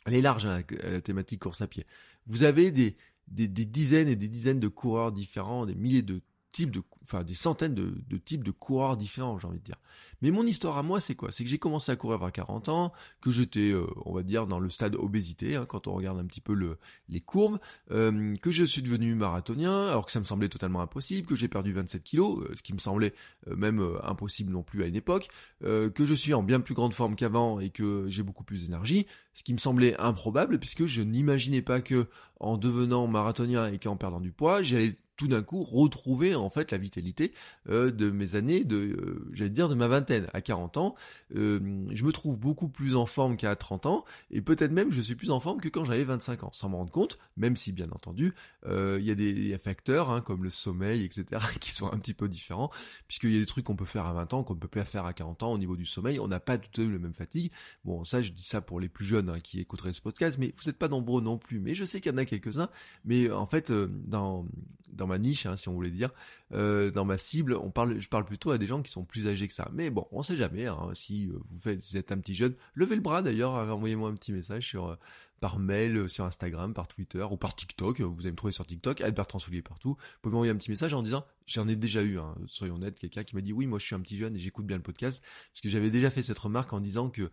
Elle 0.07 0.15
est 0.15 0.21
large, 0.21 0.47
hein, 0.47 0.63
la 0.83 1.01
thématique 1.01 1.41
course 1.41 1.63
à 1.63 1.67
pied. 1.67 1.87
Vous 2.27 2.45
avez 2.45 2.71
des, 2.71 2.97
dizaines 3.27 4.09
et 4.09 4.17
des 4.17 4.29
dizaines 4.29 4.61
de 4.61 4.69
coureurs 4.69 5.11
différents, 5.11 5.67
des 5.67 5.75
milliers 5.75 6.03
de 6.03 6.21
de, 6.59 6.83
enfin 7.05 7.23
des 7.23 7.35
centaines 7.35 7.75
de, 7.75 7.95
de 8.09 8.17
types 8.19 8.45
de 8.45 8.51
coureurs 8.51 8.97
différents, 8.97 9.39
j'ai 9.39 9.47
envie 9.47 9.59
de 9.59 9.65
dire. 9.65 9.79
Mais 10.23 10.31
mon 10.31 10.45
histoire 10.45 10.77
à 10.77 10.83
moi, 10.83 11.01
c'est 11.01 11.15
quoi? 11.15 11.33
C'est 11.33 11.45
que 11.45 11.51
j'ai 11.51 11.59
commencé 11.59 11.91
à 11.91 11.97
courir 11.97 12.23
à 12.23 12.31
40 12.31 12.69
ans, 12.69 12.93
que 13.23 13.31
j'étais, 13.31 13.71
euh, 13.71 13.87
on 14.05 14.13
va 14.13 14.23
dire, 14.23 14.47
dans 14.47 14.59
le 14.59 14.69
stade 14.69 14.95
obésité, 14.97 15.57
hein, 15.57 15.65
quand 15.67 15.87
on 15.87 15.95
regarde 15.95 16.19
un 16.19 16.27
petit 16.27 16.43
peu 16.43 16.53
le, 16.53 16.77
les 17.09 17.21
courbes, 17.21 17.59
euh, 17.91 18.35
que 18.43 18.51
je 18.51 18.65
suis 18.65 18.83
devenu 18.83 19.15
marathonien, 19.15 19.87
alors 19.87 20.05
que 20.05 20.13
ça 20.13 20.21
me 20.21 20.27
semblait 20.27 20.51
totalement 20.51 20.83
impossible, 20.83 21.27
que 21.27 21.37
j'ai 21.37 21.49
perdu 21.49 21.73
27 21.73 22.03
kilos, 22.03 22.41
euh, 22.41 22.55
ce 22.55 22.63
qui 22.63 22.75
me 22.75 22.79
semblait 22.79 23.15
même 23.47 23.81
impossible 24.03 24.53
non 24.53 24.63
plus 24.63 24.83
à 24.83 24.87
une 24.87 24.97
époque, 24.97 25.29
que 25.63 26.07
je 26.07 26.15
suis 26.15 26.35
en 26.35 26.43
bien 26.43 26.61
plus 26.61 26.75
grande 26.75 26.93
forme 26.95 27.17
qu'avant 27.17 27.59
et 27.61 27.71
que 27.71 28.07
j'ai 28.09 28.23
beaucoup 28.23 28.45
plus 28.45 28.65
d'énergie, 28.65 29.07
ce 29.33 29.43
qui 29.43 29.53
me 29.53 29.59
semblait 29.59 29.97
improbable 29.99 30.59
puisque 30.59 30.87
je 30.87 31.01
n'imaginais 31.01 31.63
pas 31.63 31.81
que 31.81 32.09
en 32.39 32.57
devenant 32.57 33.07
marathonien 33.07 33.71
et 33.73 33.79
qu'en 33.79 33.97
perdant 33.97 34.21
du 34.21 34.33
poids, 34.33 34.63
j'allais 34.63 34.99
tout 35.21 35.29
d'un 35.29 35.43
coup 35.43 35.63
retrouver 35.63 36.35
en 36.35 36.49
fait 36.49 36.71
la 36.71 36.79
vitalité 36.79 37.35
euh, 37.69 37.91
de 37.91 38.09
mes 38.09 38.37
années 38.37 38.65
de 38.65 38.77
euh, 38.77 39.29
j'allais 39.35 39.51
dire 39.51 39.69
de 39.69 39.75
ma 39.75 39.87
vingtaine. 39.87 40.29
À 40.33 40.41
40 40.41 40.79
ans 40.79 40.95
euh, 41.37 41.61
je 41.93 42.05
me 42.05 42.11
trouve 42.11 42.41
beaucoup 42.41 42.71
plus 42.71 42.97
en 42.97 43.05
forme 43.05 43.37
qu'à 43.37 43.55
30 43.55 43.85
ans 43.85 44.07
et 44.31 44.41
peut-être 44.41 44.73
même 44.73 44.91
je 44.91 45.03
suis 45.03 45.17
plus 45.17 45.31
en 45.31 45.39
forme 45.39 45.61
que 45.61 45.69
quand 45.69 45.85
j'avais 45.85 46.05
25 46.05 46.45
ans. 46.45 46.51
Sans 46.55 46.71
me 46.71 46.77
rendre 46.77 46.91
compte 46.91 47.19
même 47.37 47.55
si 47.55 47.73
bien 47.73 47.91
entendu 47.91 48.33
il 48.67 49.03
y 49.03 49.11
a 49.11 49.15
des 49.15 49.59
facteurs 49.59 50.09
hein, 50.09 50.23
comme 50.23 50.43
le 50.43 50.49
sommeil 50.49 51.05
etc 51.05 51.45
qui 51.61 51.71
sont 51.71 51.93
un 51.93 51.99
petit 51.99 52.15
peu 52.15 52.27
différents 52.27 52.71
puisqu'il 53.07 53.35
y 53.35 53.37
a 53.37 53.41
des 53.41 53.47
trucs 53.47 53.67
qu'on 53.67 53.77
peut 53.77 53.85
faire 53.85 54.07
à 54.07 54.15
20 54.15 54.33
ans 54.33 54.43
qu'on 54.43 54.55
ne 54.55 54.59
peut 54.59 54.69
pas 54.69 54.87
faire 54.87 55.05
à 55.05 55.13
40 55.13 55.43
ans 55.43 55.53
au 55.53 55.59
niveau 55.59 55.77
du 55.77 55.85
sommeil. 55.85 56.19
On 56.19 56.29
n'a 56.29 56.41
pas 56.41 56.57
tout 56.57 56.89
le 56.89 56.99
même 56.99 57.13
fatigue. 57.13 57.53
Bon 57.85 58.05
ça 58.05 58.23
je 58.23 58.33
dis 58.33 58.43
ça 58.43 58.63
pour 58.63 58.81
les 58.81 58.89
plus 58.89 59.05
jeunes 59.05 59.29
hein, 59.29 59.41
qui 59.41 59.61
écouteraient 59.61 59.93
ce 59.93 60.01
podcast 60.01 60.39
mais 60.39 60.55
vous 60.57 60.63
n'êtes 60.67 60.79
pas 60.79 60.89
nombreux 60.89 61.21
non 61.21 61.37
plus. 61.37 61.61
Mais 61.61 61.75
je 61.75 61.85
sais 61.85 62.01
qu'il 62.01 62.11
y 62.11 62.15
en 62.15 62.19
a 62.19 62.25
quelques-uns. 62.25 62.71
Mais 63.05 63.31
en 63.31 63.47
fait 63.47 63.71
dans 63.71 64.47
dans 64.93 65.07
ma 65.07 65.19
niche, 65.19 65.47
hein, 65.47 65.57
si 65.57 65.69
on 65.69 65.75
voulait 65.75 65.91
dire, 65.91 66.11
euh, 66.53 66.91
dans 66.91 67.05
ma 67.05 67.19
cible, 67.19 67.55
on 67.55 67.71
parle, 67.71 68.01
je 68.01 68.09
parle 68.09 68.25
plutôt 68.25 68.51
à 68.51 68.59
des 68.59 68.67
gens 68.67 68.83
qui 68.83 68.91
sont 68.91 69.05
plus 69.05 69.29
âgés 69.29 69.49
que 69.49 69.55
ça. 69.55 69.69
Mais 69.73 69.91
bon, 69.91 70.07
on 70.13 70.23
sait 70.23 70.37
jamais. 70.37 70.67
Hein, 70.67 70.91
si 70.95 71.29
euh, 71.29 71.39
vous 71.51 71.59
faites, 71.59 71.85
vous 71.85 71.97
êtes 71.97 72.13
un 72.13 72.19
petit 72.19 72.35
jeune, 72.35 72.55
levez 72.75 72.97
le 72.97 73.01
bras 73.01 73.23
d'ailleurs, 73.23 73.53
envoyez-moi 73.53 74.09
un 74.11 74.15
petit 74.15 74.33
message 74.33 74.75
euh, 74.75 74.97
par 75.41 75.59
mail, 75.59 76.09
sur 76.09 76.25
Instagram, 76.25 76.75
par 76.75 76.89
Twitter 76.89 77.27
ou 77.31 77.37
par 77.37 77.55
TikTok. 77.55 78.01
Vous 78.01 78.21
allez 78.21 78.33
me 78.33 78.37
trouver 78.37 78.53
sur 78.53 78.67
TikTok, 78.67 79.01
Albert 79.01 79.27
Transoulier 79.27 79.63
partout. 79.63 79.97
Vous 79.99 80.19
pouvez 80.23 80.33
m'envoyer 80.33 80.53
un 80.53 80.57
petit 80.57 80.71
message 80.71 80.93
en 80.93 81.03
disant, 81.03 81.25
j'en 81.47 81.67
ai 81.69 81.77
déjà 81.77 82.03
eu, 82.03 82.19
hein, 82.19 82.35
soyons 82.47 82.75
honnêtes, 82.75 82.99
quelqu'un 82.99 83.25
qui 83.25 83.35
m'a 83.35 83.41
dit 83.41 83.53
oui, 83.53 83.67
moi 83.67 83.79
je 83.79 83.87
suis 83.87 83.95
un 83.95 84.01
petit 84.01 84.19
jeune 84.19 84.37
et 84.37 84.39
j'écoute 84.39 84.67
bien 84.67 84.77
le 84.77 84.83
podcast, 84.83 85.25
parce 85.53 85.63
que 85.63 85.69
j'avais 85.69 85.91
déjà 85.91 86.11
fait 86.11 86.23
cette 86.23 86.39
remarque 86.39 86.73
en 86.73 86.81
disant 86.81 87.09
que 87.09 87.31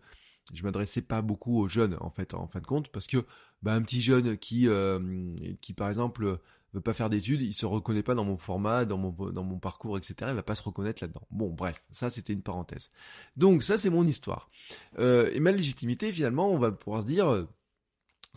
je 0.54 0.62
m'adressais 0.62 1.02
pas 1.02 1.22
beaucoup 1.22 1.60
aux 1.60 1.68
jeunes 1.68 1.96
en 2.00 2.10
fait, 2.10 2.34
en 2.34 2.46
fin 2.46 2.60
de 2.60 2.66
compte, 2.66 2.88
parce 2.88 3.06
que 3.06 3.24
bah, 3.62 3.74
un 3.74 3.82
petit 3.82 4.00
jeune 4.00 4.36
qui, 4.36 4.68
qui 5.60 5.72
par 5.72 5.88
exemple 5.88 6.40
veut 6.74 6.80
pas 6.80 6.92
faire 6.92 7.08
d'études, 7.10 7.40
il 7.40 7.54
se 7.54 7.66
reconnaît 7.66 8.02
pas 8.02 8.14
dans 8.14 8.24
mon 8.24 8.36
format, 8.36 8.84
dans 8.84 8.98
mon, 8.98 9.12
dans 9.30 9.44
mon 9.44 9.58
parcours, 9.58 9.96
etc. 9.96 10.14
Il 10.28 10.34
va 10.34 10.42
pas 10.42 10.54
se 10.54 10.62
reconnaître 10.62 11.02
là-dedans. 11.02 11.26
Bon, 11.30 11.50
bref, 11.50 11.82
ça 11.90 12.10
c'était 12.10 12.32
une 12.32 12.42
parenthèse. 12.42 12.90
Donc 13.36 13.62
ça 13.62 13.78
c'est 13.78 13.90
mon 13.90 14.06
histoire. 14.06 14.50
Euh, 14.98 15.30
et 15.32 15.40
ma 15.40 15.52
légitimité, 15.52 16.12
finalement, 16.12 16.50
on 16.50 16.58
va 16.58 16.72
pouvoir 16.72 17.02
se 17.02 17.06
dire, 17.06 17.28
euh, 17.28 17.44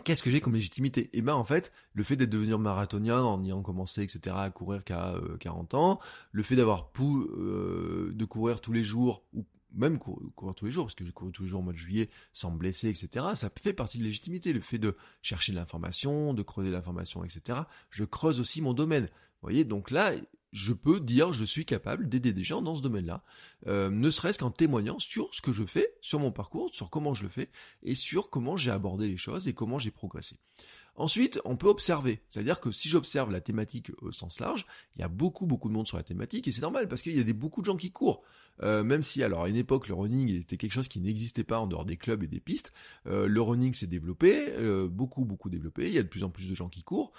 qu'est-ce 0.04 0.24
que 0.24 0.32
j'ai 0.32 0.40
comme 0.40 0.54
légitimité? 0.54 1.02
Et 1.02 1.20
eh 1.20 1.22
ben 1.22 1.36
en 1.36 1.44
fait, 1.44 1.72
le 1.94 2.04
fait 2.04 2.16
d'être 2.16 2.30
devenu 2.30 2.56
marathonien 2.58 3.22
en 3.22 3.44
ayant 3.44 3.62
commencé, 3.62 4.02
etc., 4.04 4.36
à 4.40 4.50
courir 4.50 4.84
qu'à 4.84 5.16
40 5.40 5.74
euh, 5.74 5.78
ans, 5.78 6.00
le 6.32 6.44
fait 6.44 6.56
d'avoir 6.56 6.92
pu 6.92 7.04
de 7.04 8.26
courir 8.26 8.62
tous 8.62 8.72
les 8.72 8.84
jours 8.84 9.24
ou 9.34 9.46
même 9.74 9.98
courir, 10.00 10.56
tous 10.56 10.66
les 10.66 10.72
jours, 10.72 10.86
parce 10.86 10.96
que 10.96 11.06
j'ai 11.06 11.12
couru 11.12 11.32
tous 11.32 11.44
les 11.44 11.50
jours 11.50 11.60
au 11.62 11.64
mois 11.64 11.74
de 11.74 11.78
juillet 11.78 12.10
sans 12.34 12.52
me 12.52 12.58
blesser, 12.58 12.90
etc., 12.90 13.28
ça 13.36 13.50
fait 13.60 13.74
partie 13.74 13.98
de 13.98 14.04
légitimité, 14.04 14.54
le 14.54 14.62
fait 14.62 14.80
de 14.80 14.96
chercher 15.22 15.52
de 15.52 15.58
l'information, 15.58 16.34
de 16.34 16.44
creuser 16.44 16.72
l'information, 16.72 17.24
etc. 17.24 17.60
Je 17.90 18.04
creuse 18.04 18.40
aussi 18.40 18.62
mon 18.62 18.74
domaine. 18.74 19.06
Vous 19.06 19.48
voyez, 19.48 19.66
donc 19.66 19.92
là, 19.92 20.14
je 20.52 20.74
peux 20.74 21.00
dire 21.00 21.34
je 21.34 21.44
suis 21.44 21.66
capable 21.66 22.10
d'aider 22.10 22.34
des 22.34 22.44
gens 22.44 22.62
dans 22.62 22.76
ce 22.76 22.82
domaine-là, 22.82 23.24
euh, 23.68 23.90
ne 23.90 24.10
serait-ce 24.10 24.40
qu'en 24.40 24.52
témoignant 24.52 25.00
sur 25.00 25.34
ce 25.34 25.42
que 25.42 25.54
je 25.54 25.64
fais, 25.64 25.96
sur 26.02 26.20
mon 26.20 26.32
parcours, 26.32 26.74
sur 26.74 26.90
comment 26.90 27.14
je 27.14 27.24
le 27.24 27.30
fais, 27.30 27.50
et 27.84 27.96
sur 27.96 28.30
comment 28.30 28.58
j'ai 28.58 28.72
abordé 28.72 29.08
les 29.08 29.18
choses 29.18 29.48
et 29.48 29.54
comment 29.54 29.80
j'ai 29.80 29.92
progressé. 29.92 30.38
Ensuite, 30.96 31.40
on 31.46 31.56
peut 31.56 31.68
observer. 31.68 32.22
C'est-à-dire 32.30 32.60
que 32.60 32.72
si 32.72 32.90
j'observe 32.90 33.32
la 33.32 33.42
thématique 33.42 33.92
au 34.02 34.12
sens 34.12 34.40
large, 34.40 34.66
il 34.96 35.02
y 35.02 35.04
a 35.04 35.08
beaucoup, 35.08 35.46
beaucoup 35.46 35.70
de 35.70 35.74
monde 35.74 35.88
sur 35.88 35.98
la 35.98 36.04
thématique, 36.04 36.48
et 36.48 36.52
c'est 36.52 36.62
normal, 36.62 36.88
parce 36.88 37.02
qu'il 37.02 37.18
y 37.18 37.20
a 37.20 37.24
des, 37.24 37.34
beaucoup 37.34 37.62
de 37.62 37.66
gens 37.66 37.78
qui 37.78 37.92
courent. 37.92 38.22
Euh, 38.62 38.84
même 38.84 39.02
si, 39.02 39.24
alors, 39.24 39.44
à 39.44 39.50
une 39.50 39.56
époque, 39.56 39.88
le 39.88 39.96
running 39.96 40.30
était 40.40 40.58
quelque 40.58 40.74
chose 40.74 40.88
qui 40.90 41.00
n'existait 41.00 41.46
pas 41.46 41.60
en 41.60 41.68
dehors 41.68 41.86
des 41.86 41.98
clubs 41.98 42.22
et 42.24 42.28
des 42.28 42.42
pistes, 42.42 42.74
euh, 43.08 43.26
le 43.26 43.42
running 43.42 43.74
s'est 43.74 43.88
développé, 43.88 44.50
euh, 44.58 44.88
beaucoup, 44.88 45.26
beaucoup 45.26 45.50
développé, 45.50 45.88
il 45.88 45.94
y 45.94 45.98
a 45.98 46.04
de 46.04 46.08
plus 46.08 46.24
en 46.24 46.30
plus 46.30 46.50
de 46.50 46.56
gens 46.56 46.70
qui 46.70 46.84
courent, 46.84 47.14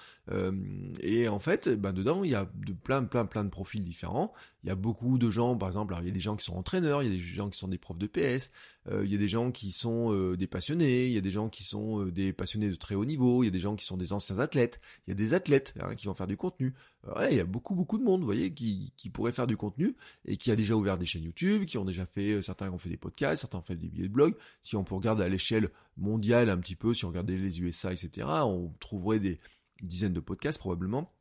et 1.00 1.28
en 1.28 1.38
fait, 1.40 1.68
ben, 1.68 1.92
dedans, 1.92 2.22
il 2.22 2.30
y 2.30 2.34
a 2.34 2.48
de 2.54 2.72
plein, 2.72 3.02
plein, 3.02 3.26
plein 3.26 3.42
de 3.42 3.48
profils 3.48 3.82
différents, 3.82 4.32
il 4.62 4.68
y 4.68 4.70
a 4.70 4.76
beaucoup 4.76 5.18
de 5.18 5.30
gens, 5.30 5.56
par 5.56 5.68
exemple, 5.68 5.96
il 6.00 6.06
y 6.06 6.10
a 6.10 6.14
des 6.14 6.20
gens 6.20 6.36
qui 6.36 6.44
sont 6.44 6.54
entraîneurs, 6.54 7.02
il 7.02 7.10
y 7.10 7.12
a 7.12 7.16
des 7.16 7.20
gens 7.20 7.50
qui 7.50 7.58
sont 7.58 7.68
des 7.68 7.78
profs 7.78 7.98
de 7.98 8.06
PS, 8.06 8.50
il 8.90 9.10
y 9.10 9.14
a 9.14 9.18
des 9.18 9.28
gens 9.28 9.52
qui 9.52 9.70
sont 9.70 10.34
des 10.34 10.46
passionnés, 10.46 11.06
il 11.06 11.12
y 11.12 11.18
a 11.18 11.20
des 11.20 11.30
gens 11.30 11.48
qui 11.48 11.62
sont 11.62 12.04
des 12.06 12.32
passionnés 12.32 12.68
de 12.68 12.74
très 12.74 12.94
haut 12.94 13.04
niveau, 13.04 13.42
il 13.42 13.46
y 13.46 13.48
a 13.48 13.52
des 13.52 13.60
gens 13.60 13.76
qui 13.76 13.84
sont 13.84 13.96
des 13.96 14.12
anciens 14.12 14.40
athlètes, 14.40 14.80
il 15.06 15.10
y 15.10 15.12
a 15.12 15.14
des 15.14 15.34
athlètes 15.34 15.74
hein, 15.80 15.94
qui 15.94 16.06
vont 16.06 16.14
faire 16.14 16.26
du 16.26 16.36
contenu, 16.36 16.74
ouais, 17.16 17.32
il 17.32 17.36
y 17.36 17.40
a 17.40 17.44
beaucoup 17.44 17.74
beaucoup 17.74 17.98
de 17.98 18.04
monde, 18.04 18.20
vous 18.20 18.26
voyez, 18.26 18.52
qui, 18.52 18.92
qui 18.96 19.10
pourrait 19.10 19.32
faire 19.32 19.46
du 19.46 19.56
contenu 19.56 19.96
et 20.24 20.36
qui 20.36 20.50
a 20.50 20.56
déjà 20.56 20.74
ouvert 20.74 20.98
des 20.98 21.06
chaînes 21.06 21.24
YouTube, 21.24 21.64
qui 21.64 21.78
ont 21.78 21.84
déjà 21.84 22.06
fait, 22.06 22.32
euh, 22.32 22.42
certains 22.42 22.70
ont 22.70 22.78
fait 22.78 22.90
des 22.90 22.96
podcasts, 22.96 23.42
certains 23.42 23.58
ont 23.58 23.62
fait 23.62 23.76
des 23.76 23.88
billets 23.88 24.08
de 24.08 24.12
blog. 24.12 24.34
Si 24.62 24.76
on 24.76 24.84
peut 24.84 24.94
regarder 24.94 25.24
à 25.24 25.28
l'échelle 25.28 25.70
mondiale 25.96 26.50
un 26.50 26.58
petit 26.58 26.76
peu, 26.76 26.94
si 26.94 27.04
on 27.04 27.08
regardait 27.08 27.36
les 27.36 27.60
USA, 27.60 27.92
etc., 27.92 28.26
on 28.44 28.72
trouverait 28.80 29.18
des 29.18 29.40
dizaines 29.82 30.12
de 30.12 30.20
podcasts 30.20 30.58
probablement 30.58 31.12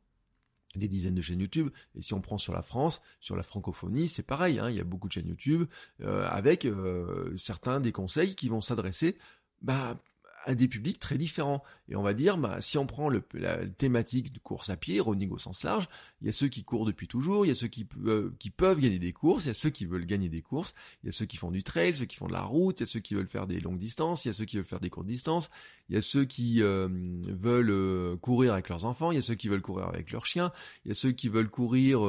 des 0.74 0.88
dizaines 0.88 1.14
de 1.14 1.22
chaînes 1.22 1.40
YouTube. 1.40 1.70
Et 1.94 2.02
si 2.02 2.14
on 2.14 2.20
prend 2.20 2.38
sur 2.38 2.52
la 2.52 2.62
France, 2.62 3.02
sur 3.20 3.36
la 3.36 3.42
francophonie, 3.42 4.08
c'est 4.08 4.22
pareil. 4.22 4.58
Hein, 4.58 4.70
il 4.70 4.76
y 4.76 4.80
a 4.80 4.84
beaucoup 4.84 5.08
de 5.08 5.12
chaînes 5.12 5.28
YouTube 5.28 5.66
euh, 6.02 6.26
avec 6.28 6.64
euh, 6.64 7.36
certains 7.36 7.80
des 7.80 7.92
conseils 7.92 8.34
qui 8.34 8.48
vont 8.48 8.60
s'adresser 8.60 9.16
bah, 9.60 9.96
à 10.44 10.54
des 10.54 10.68
publics 10.68 10.98
très 10.98 11.18
différents. 11.18 11.62
Et 11.88 11.96
on 11.96 12.02
va 12.02 12.14
dire, 12.14 12.38
bah, 12.38 12.60
si 12.60 12.78
on 12.78 12.86
prend 12.86 13.08
le, 13.08 13.22
la 13.34 13.66
thématique 13.66 14.32
de 14.32 14.38
course 14.38 14.70
à 14.70 14.76
pied, 14.76 15.00
running 15.00 15.30
au 15.30 15.38
sens 15.38 15.62
large, 15.64 15.88
il 16.20 16.26
y 16.26 16.30
a 16.30 16.32
ceux 16.32 16.48
qui 16.48 16.64
courent 16.64 16.86
depuis 16.86 17.08
toujours, 17.08 17.44
il 17.44 17.48
y 17.48 17.52
a 17.52 17.54
ceux 17.54 17.68
qui, 17.68 17.86
euh, 18.04 18.34
qui 18.38 18.50
peuvent 18.50 18.78
gagner 18.78 18.98
des 18.98 19.12
courses, 19.12 19.44
il 19.44 19.48
y 19.48 19.50
a 19.50 19.54
ceux 19.54 19.70
qui 19.70 19.84
veulent 19.84 20.06
gagner 20.06 20.28
des 20.28 20.42
courses, 20.42 20.74
il 21.02 21.06
y 21.06 21.08
a 21.08 21.12
ceux 21.12 21.26
qui 21.26 21.36
font 21.36 21.50
du 21.50 21.62
trail, 21.62 21.94
ceux 21.94 22.04
qui 22.04 22.16
font 22.16 22.28
de 22.28 22.32
la 22.32 22.42
route, 22.42 22.80
il 22.80 22.82
y 22.82 22.84
a 22.84 22.86
ceux 22.86 23.00
qui 23.00 23.14
veulent 23.14 23.28
faire 23.28 23.46
des 23.46 23.60
longues 23.60 23.78
distances, 23.78 24.24
il 24.24 24.28
y 24.28 24.30
a 24.30 24.34
ceux 24.34 24.44
qui 24.44 24.56
veulent 24.56 24.64
faire 24.64 24.80
des 24.80 24.90
courtes 24.90 25.06
distances, 25.06 25.50
il 25.88 25.94
y 25.94 25.98
a 25.98 26.02
ceux 26.02 26.24
qui 26.24 26.62
euh, 26.62 26.88
veulent 26.90 27.70
euh, 27.70 28.16
courir 28.16 28.52
avec 28.52 28.68
leurs 28.68 28.84
enfants, 28.84 29.12
il 29.12 29.16
y 29.16 29.18
a 29.18 29.22
ceux 29.22 29.34
qui 29.34 29.48
veulent 29.48 29.62
courir 29.62 29.88
avec 29.88 30.10
leurs 30.12 30.26
chiens, 30.26 30.52
il 30.84 30.88
y 30.88 30.92
a 30.92 30.94
ceux 30.94 31.12
qui 31.12 31.28
veulent 31.28 31.50
courir, 31.50 32.00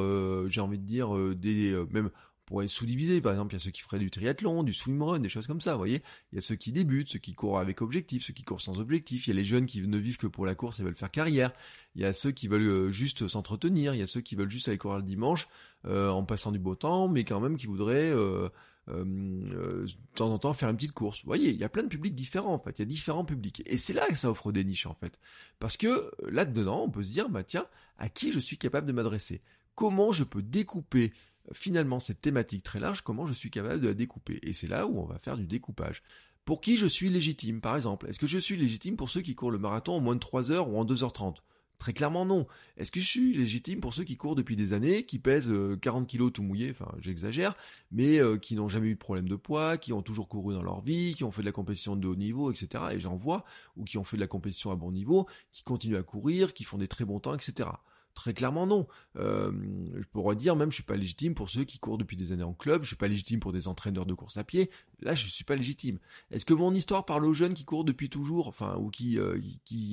j'ai 0.48 0.60
envie 0.60 0.78
de 0.78 0.86
dire, 0.86 1.14
des 1.34 1.74
même 1.90 2.10
pourrait 2.46 2.68
sous-diviser. 2.68 3.20
Par 3.20 3.32
exemple, 3.32 3.54
il 3.54 3.58
y 3.58 3.60
a 3.60 3.64
ceux 3.64 3.70
qui 3.70 3.82
feraient 3.82 3.98
du 3.98 4.10
triathlon, 4.10 4.62
du 4.62 4.72
swimrun, 4.72 5.18
des 5.18 5.28
choses 5.28 5.46
comme 5.46 5.60
ça, 5.60 5.72
vous 5.72 5.78
voyez. 5.78 6.02
Il 6.32 6.36
y 6.36 6.38
a 6.38 6.40
ceux 6.40 6.56
qui 6.56 6.72
débutent, 6.72 7.08
ceux 7.08 7.18
qui 7.18 7.34
courent 7.34 7.58
avec 7.58 7.82
objectif, 7.82 8.24
ceux 8.24 8.32
qui 8.32 8.42
courent 8.42 8.60
sans 8.60 8.80
objectif. 8.80 9.26
Il 9.26 9.30
y 9.30 9.32
a 9.32 9.36
les 9.36 9.44
jeunes 9.44 9.66
qui 9.66 9.80
ne 9.86 9.98
vivent 9.98 10.18
que 10.18 10.26
pour 10.26 10.46
la 10.46 10.54
course 10.54 10.80
et 10.80 10.82
veulent 10.82 10.94
faire 10.94 11.10
carrière. 11.10 11.52
Il 11.94 12.02
y 12.02 12.04
a 12.04 12.12
ceux 12.12 12.32
qui 12.32 12.48
veulent 12.48 12.68
euh, 12.68 12.90
juste 12.90 13.28
s'entretenir. 13.28 13.94
Il 13.94 14.00
y 14.00 14.02
a 14.02 14.06
ceux 14.06 14.20
qui 14.20 14.36
veulent 14.36 14.50
juste 14.50 14.68
aller 14.68 14.78
courir 14.78 14.98
le 14.98 15.04
dimanche 15.04 15.48
euh, 15.86 16.10
en 16.10 16.24
passant 16.24 16.52
du 16.52 16.58
beau 16.58 16.74
temps, 16.74 17.08
mais 17.08 17.24
quand 17.24 17.40
même 17.40 17.56
qui 17.56 17.66
voudraient 17.66 18.12
euh, 18.12 18.48
de 18.88 19.86
temps 20.14 20.30
en 20.30 20.38
temps 20.38 20.52
faire 20.52 20.68
une 20.68 20.76
petite 20.76 20.92
course. 20.92 21.22
Vous 21.22 21.28
voyez, 21.28 21.50
il 21.50 21.56
y 21.56 21.64
a 21.64 21.68
plein 21.68 21.84
de 21.84 21.88
publics 21.88 22.14
différents 22.14 22.54
en 22.54 22.58
fait. 22.58 22.78
Il 22.78 22.82
y 22.82 22.82
a 22.82 22.86
différents 22.86 23.24
publics. 23.24 23.62
Et 23.66 23.78
c'est 23.78 23.94
là 23.94 24.06
que 24.08 24.16
ça 24.16 24.30
offre 24.30 24.52
des 24.52 24.64
niches 24.64 24.86
en 24.86 24.94
fait. 24.94 25.18
Parce 25.58 25.76
que 25.76 26.10
là-dedans, 26.28 26.84
on 26.84 26.90
peut 26.90 27.02
se 27.02 27.12
dire, 27.12 27.28
bah 27.28 27.44
tiens, 27.44 27.66
à 27.98 28.08
qui 28.08 28.32
je 28.32 28.40
suis 28.40 28.58
capable 28.58 28.86
de 28.86 28.92
m'adresser? 28.92 29.40
Comment 29.74 30.12
je 30.12 30.24
peux 30.24 30.42
découper 30.42 31.12
finalement 31.52 31.98
cette 31.98 32.20
thématique 32.20 32.62
très 32.62 32.80
large, 32.80 33.02
comment 33.02 33.26
je 33.26 33.32
suis 33.32 33.50
capable 33.50 33.80
de 33.80 33.88
la 33.88 33.94
découper. 33.94 34.38
Et 34.42 34.52
c'est 34.52 34.68
là 34.68 34.86
où 34.86 34.98
on 34.98 35.04
va 35.04 35.18
faire 35.18 35.36
du 35.36 35.46
découpage. 35.46 36.02
Pour 36.44 36.60
qui 36.60 36.76
je 36.76 36.86
suis 36.86 37.08
légitime, 37.08 37.60
par 37.60 37.76
exemple? 37.76 38.08
Est-ce 38.08 38.18
que 38.18 38.26
je 38.26 38.38
suis 38.38 38.56
légitime 38.56 38.96
pour 38.96 39.08
ceux 39.08 39.22
qui 39.22 39.34
courent 39.34 39.50
le 39.50 39.58
marathon 39.58 39.94
en 39.94 40.00
moins 40.00 40.14
de 40.14 40.20
3 40.20 40.50
heures 40.50 40.68
ou 40.68 40.78
en 40.78 40.84
2h30 40.84 41.36
Très 41.78 41.92
clairement 41.92 42.24
non. 42.24 42.46
Est-ce 42.76 42.92
que 42.92 43.00
je 43.00 43.06
suis 43.06 43.34
légitime 43.34 43.80
pour 43.80 43.94
ceux 43.94 44.04
qui 44.04 44.16
courent 44.16 44.36
depuis 44.36 44.56
des 44.56 44.72
années, 44.72 45.04
qui 45.04 45.18
pèsent 45.18 45.52
40 45.80 46.02
euh, 46.02 46.06
kilos 46.06 46.32
tout 46.32 46.42
mouillé, 46.42 46.70
enfin 46.70 46.90
j'exagère, 47.00 47.56
mais 47.90 48.20
euh, 48.20 48.38
qui 48.38 48.54
n'ont 48.54 48.68
jamais 48.68 48.88
eu 48.88 48.94
de 48.94 48.98
problème 48.98 49.28
de 49.28 49.36
poids, 49.36 49.76
qui 49.76 49.92
ont 49.92 50.02
toujours 50.02 50.28
couru 50.28 50.54
dans 50.54 50.62
leur 50.62 50.82
vie, 50.82 51.14
qui 51.14 51.24
ont 51.24 51.30
fait 51.30 51.42
de 51.42 51.46
la 51.46 51.52
compétition 51.52 51.96
de 51.96 52.06
haut 52.06 52.14
niveau, 52.14 52.50
etc. 52.50 52.84
Et 52.92 53.00
j'en 53.00 53.16
vois, 53.16 53.44
ou 53.76 53.84
qui 53.84 53.98
ont 53.98 54.04
fait 54.04 54.16
de 54.16 54.22
la 54.22 54.26
compétition 54.26 54.70
à 54.70 54.76
bon 54.76 54.92
niveau, 54.92 55.26
qui 55.52 55.62
continuent 55.62 55.96
à 55.96 56.02
courir, 56.02 56.54
qui 56.54 56.64
font 56.64 56.78
des 56.78 56.88
très 56.88 57.04
bons 57.04 57.20
temps, 57.20 57.34
etc. 57.34 57.68
Très 58.14 58.32
clairement 58.32 58.66
non. 58.66 58.86
Euh, 59.16 59.50
je 59.96 60.06
pourrais 60.12 60.36
dire 60.36 60.54
même 60.54 60.70
je 60.70 60.76
suis 60.76 60.84
pas 60.84 60.96
légitime 60.96 61.34
pour 61.34 61.50
ceux 61.50 61.64
qui 61.64 61.80
courent 61.80 61.98
depuis 61.98 62.16
des 62.16 62.30
années 62.30 62.44
en 62.44 62.54
club, 62.54 62.82
je 62.82 62.88
suis 62.88 62.96
pas 62.96 63.08
légitime 63.08 63.40
pour 63.40 63.52
des 63.52 63.66
entraîneurs 63.66 64.06
de 64.06 64.14
course 64.14 64.36
à 64.36 64.44
pied. 64.44 64.70
Là 65.00 65.14
je 65.14 65.26
suis 65.26 65.44
pas 65.44 65.56
légitime. 65.56 65.98
Est-ce 66.30 66.44
que 66.44 66.54
mon 66.54 66.72
histoire 66.74 67.04
parle 67.04 67.24
aux 67.24 67.34
jeunes 67.34 67.54
qui 67.54 67.64
courent 67.64 67.84
depuis 67.84 68.08
toujours, 68.08 68.46
enfin 68.46 68.76
ou 68.76 68.88
qui 68.88 69.18
euh, 69.18 69.38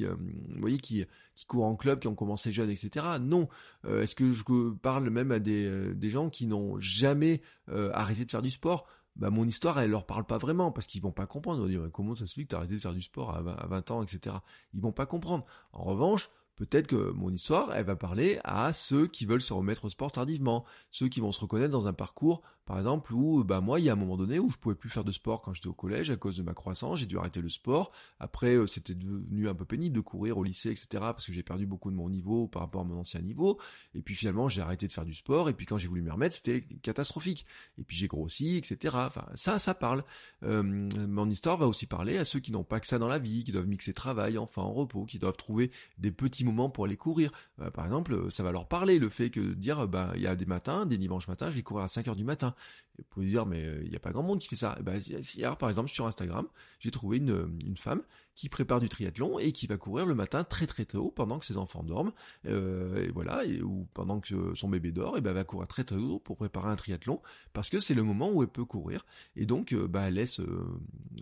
euh, 0.04 0.16
voyez 0.60 0.78
qui 0.78 1.06
courent 1.48 1.66
en 1.66 1.76
club, 1.76 2.00
qui 2.00 2.08
ont 2.08 2.16
commencé 2.16 2.52
jeunes, 2.52 2.70
etc. 2.70 3.08
Non. 3.20 3.50
Est-ce 3.88 4.14
que 4.14 4.32
je 4.32 4.44
parle 4.74 5.10
même 5.10 5.32
à 5.32 5.40
des 5.40 5.96
des 5.96 6.10
gens 6.12 6.30
qui 6.30 6.46
n'ont 6.46 6.80
jamais 6.80 7.42
arrêté 7.68 8.26
de 8.26 8.32
faire 8.32 8.44
du 8.44 8.52
sport? 8.52 8.88
Bah 9.16 9.30
mon 9.30 9.46
histoire 9.46 9.78
elle 9.80 9.92
leur 9.92 10.06
parle 10.06 10.26
pas 10.26 10.38
vraiment 10.38 10.72
parce 10.72 10.88
qu'ils 10.88 11.02
vont 11.02 11.12
pas 11.12 11.26
comprendre. 11.26 11.68
Ils 11.68 11.78
vont 11.78 11.84
dire 11.86 11.92
comment 11.92 12.16
ça 12.16 12.28
se 12.28 12.36
fait 12.36 12.44
que 12.44 12.50
t'as 12.50 12.58
arrêté 12.58 12.76
de 12.76 12.80
faire 12.80 12.94
du 12.94 13.02
sport 13.02 13.36
à 13.36 13.42
20 13.42 13.92
ans, 13.92 14.04
etc. 14.04 14.36
Ils 14.74 14.82
vont 14.82 14.92
pas 14.92 15.06
comprendre. 15.06 15.46
En 15.74 15.82
revanche, 15.82 16.30
Peut-être 16.62 16.86
que 16.86 17.10
mon 17.14 17.32
histoire, 17.32 17.74
elle 17.74 17.86
va 17.86 17.96
parler 17.96 18.40
à 18.44 18.72
ceux 18.72 19.08
qui 19.08 19.26
veulent 19.26 19.42
se 19.42 19.52
remettre 19.52 19.86
au 19.86 19.90
sport 19.90 20.12
tardivement, 20.12 20.64
ceux 20.92 21.08
qui 21.08 21.20
vont 21.20 21.32
se 21.32 21.40
reconnaître 21.40 21.72
dans 21.72 21.88
un 21.88 21.94
parcours 21.94 22.44
par 22.66 22.78
exemple, 22.78 23.14
où 23.14 23.44
bah 23.44 23.60
moi, 23.60 23.80
il 23.80 23.86
y 23.86 23.90
a 23.90 23.94
un 23.94 23.98
moment 23.98 24.18
donné 24.18 24.40
où 24.40 24.50
je 24.50 24.58
pouvais 24.58 24.76
plus 24.76 24.90
faire 24.90 25.04
de 25.04 25.12
sport 25.12 25.42
quand 25.42 25.54
j'étais 25.54 25.68
au 25.68 25.74
collège 25.74 26.12
à 26.12 26.16
cause 26.16 26.38
de 26.38 26.44
ma 26.44 26.54
croissance, 26.54 27.00
j'ai 27.00 27.06
dû 27.06 27.18
arrêter 27.18 27.42
le 27.42 27.50
sport. 27.50 27.92
Après, 28.20 28.56
euh, 28.56 28.68
c'était 28.68 28.94
devenu 28.94 29.50
un 29.50 29.56
peu 29.56 29.66
pénible 29.66 29.96
de 29.96 30.02
courir 30.02 30.38
au 30.38 30.44
lycée, 30.44 30.70
etc. 30.70 30.88
parce 31.00 31.26
que 31.26 31.34
j'ai 31.34 31.44
perdu 31.44 31.66
beaucoup 31.66 31.90
de 31.90 31.96
mon 31.96 32.10
niveau 32.10 32.48
par 32.48 32.62
rapport 32.62 32.82
à 32.82 32.84
mon 32.84 33.00
ancien 33.00 33.22
niveau. 33.22 33.60
Et 33.96 34.02
puis 34.02 34.16
finalement, 34.16 34.48
j'ai 34.48 34.62
arrêté 34.62 34.88
de 34.88 34.94
faire 34.94 35.06
du 35.06 35.14
sport. 35.14 35.50
Et 35.50 35.54
puis 35.54 35.66
quand 35.66 35.78
j'ai 35.78 35.88
voulu 35.88 36.02
m'y 36.02 36.12
remettre, 36.12 36.36
c'était 36.36 36.62
catastrophique. 36.82 37.46
Et 37.78 37.84
puis 37.84 37.98
j'ai 37.98 38.08
grossi, 38.08 38.58
etc. 38.58 38.96
Enfin, 39.00 39.26
ça, 39.36 39.58
ça 39.58 39.74
parle. 39.74 40.04
Euh, 40.44 40.62
mon 40.64 41.30
histoire 41.30 41.58
va 41.58 41.68
aussi 41.68 41.88
parler 41.88 42.18
à 42.18 42.26
ceux 42.26 42.40
qui 42.40 42.52
n'ont 42.52 42.64
pas 42.64 42.80
que 42.80 42.88
ça 42.88 43.00
dans 43.00 43.08
la 43.08 43.20
vie, 43.20 43.44
qui 43.44 43.52
doivent 43.52 43.68
mixer 43.68 43.94
travail, 43.94 44.38
enfin, 44.38 44.62
repos, 44.62 45.06
qui 45.06 45.20
doivent 45.20 45.38
trouver 45.38 45.72
des 45.98 46.12
petits 46.12 46.46
moments 46.46 46.70
pour 46.70 46.86
aller 46.86 46.98
courir. 46.98 47.32
Euh, 47.60 47.72
par 47.72 47.86
exemple, 47.86 48.32
ça 48.32 48.44
va 48.44 48.52
leur 48.52 48.68
parler 48.68 49.00
le 49.00 49.10
fait 49.10 49.30
que 49.30 49.40
de 49.40 49.54
dire, 49.54 49.88
bah, 49.88 50.12
il 50.16 50.22
y 50.22 50.28
a 50.28 50.36
des 50.36 50.46
matins, 50.46 50.86
des 50.86 50.98
dimanches 50.98 51.28
matins, 51.28 51.50
je 51.50 51.56
vais 51.56 51.64
courir 51.64 51.86
à 51.86 51.88
5 51.88 52.08
heures 52.08 52.16
du 52.16 52.24
matin. 52.24 52.51
Vous 52.98 53.06
pouvez 53.10 53.28
dire, 53.28 53.46
mais 53.46 53.64
il 53.84 53.90
n'y 53.90 53.96
a 53.96 54.00
pas 54.00 54.12
grand 54.12 54.24
monde 54.24 54.40
qui 54.40 54.48
fait 54.48 54.56
ça. 54.56 54.78
Ben, 54.82 55.00
hier, 55.00 55.58
par 55.58 55.70
exemple, 55.70 55.90
sur 55.90 56.06
Instagram, 56.06 56.48
j'ai 56.80 56.92
trouvé 56.92 57.18
une, 57.18 57.58
une 57.66 57.78
femme 57.78 58.04
qui 58.42 58.50
prépare 58.50 58.80
du 58.80 58.90
triathlon 58.90 59.38
et 59.38 59.52
qui 59.52 59.68
va 59.68 59.78
courir 59.78 60.08
le 60.08 60.16
matin 60.16 60.44
très 60.44 60.66
très 60.66 60.86
tôt 60.86 61.12
pendant 61.16 61.38
que 61.38 61.46
ses 61.46 61.58
enfants 61.58 61.84
dorment, 61.84 62.12
euh, 62.48 63.06
et 63.06 63.12
voilà, 63.12 63.46
et, 63.46 63.62
ou 63.62 63.88
pendant 63.94 64.20
que 64.20 64.56
son 64.56 64.68
bébé 64.68 64.92
dort, 64.92 65.16
et 65.16 65.22
ben 65.22 65.32
va 65.32 65.44
courir 65.44 65.68
très 65.68 65.84
très 65.84 65.96
tôt 65.96 66.18
pour 66.18 66.38
préparer 66.38 66.70
un 66.70 66.76
triathlon 66.76 67.22
parce 67.54 67.70
que 67.70 67.80
c'est 67.80 67.94
le 67.94 68.02
moment 68.02 68.32
où 68.32 68.42
elle 68.42 68.50
peut 68.50 68.66
courir. 68.66 69.06
Et 69.36 69.46
donc, 69.46 69.74
euh, 69.74 69.88
bah, 69.88 70.06
elle 70.08 70.16
laisse 70.16 70.40
euh, 70.40 70.66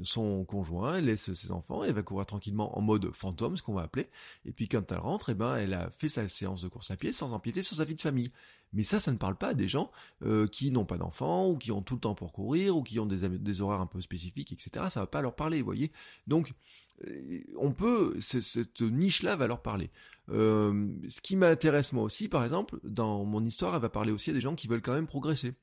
son 0.01 0.45
conjoint, 0.45 0.95
elle 0.95 1.05
laisse 1.07 1.33
ses 1.33 1.51
enfants, 1.51 1.83
et 1.83 1.89
elle 1.89 1.93
va 1.93 2.03
courir 2.03 2.25
tranquillement 2.25 2.77
en 2.77 2.81
mode 2.81 3.11
fantôme, 3.11 3.57
ce 3.57 3.63
qu'on 3.63 3.73
va 3.73 3.81
appeler. 3.81 4.07
Et 4.45 4.53
puis 4.53 4.69
quand 4.69 4.89
elle 4.89 4.99
rentre, 4.99 5.27
et 5.27 5.35
ben 5.35 5.57
elle 5.57 5.73
a 5.73 5.89
fait 5.89 6.07
sa 6.07 6.29
séance 6.29 6.61
de 6.61 6.69
course 6.69 6.89
à 6.89 6.95
pied 6.95 7.11
sans 7.11 7.33
empiéter 7.33 7.63
sur 7.63 7.75
sa 7.75 7.83
vie 7.83 7.95
de 7.95 8.01
famille. 8.01 8.31
Mais 8.71 8.83
ça, 8.83 8.99
ça 8.99 9.11
ne 9.11 9.17
parle 9.17 9.35
pas 9.35 9.49
à 9.49 9.53
des 9.55 9.67
gens 9.67 9.91
qui 10.51 10.69
n'ont 10.69 10.85
pas 10.85 10.99
d'enfants, 10.99 11.49
ou 11.49 11.57
qui 11.57 11.71
ont 11.71 11.81
tout 11.81 11.95
le 11.95 11.99
temps 12.01 12.13
pour 12.13 12.31
courir, 12.31 12.77
ou 12.77 12.83
qui 12.83 12.99
ont 12.99 13.07
des, 13.07 13.27
des 13.27 13.61
horaires 13.61 13.81
un 13.81 13.87
peu 13.87 13.99
spécifiques, 13.99 14.51
etc. 14.51 14.85
Ça 14.89 14.99
va 14.99 15.07
pas 15.07 15.21
leur 15.21 15.35
parler, 15.35 15.57
vous 15.57 15.65
voyez. 15.65 15.91
Donc, 16.27 16.53
on 17.57 17.71
peut, 17.71 18.15
cette 18.19 18.81
niche-là 18.81 19.35
va 19.35 19.47
leur 19.47 19.61
parler. 19.61 19.89
Euh, 20.31 20.87
ce 21.07 21.21
qui 21.21 21.35
m'intéresse 21.35 21.93
moi 21.93 22.03
aussi, 22.03 22.27
par 22.27 22.43
exemple, 22.43 22.79
dans 22.83 23.23
mon 23.25 23.43
histoire, 23.43 23.75
elle 23.75 23.81
va 23.81 23.89
parler 23.89 24.11
aussi 24.11 24.29
à 24.29 24.33
des 24.33 24.41
gens 24.41 24.55
qui 24.55 24.67
veulent 24.67 24.81
quand 24.81 24.93
même 24.93 25.07
progresser. 25.07 25.53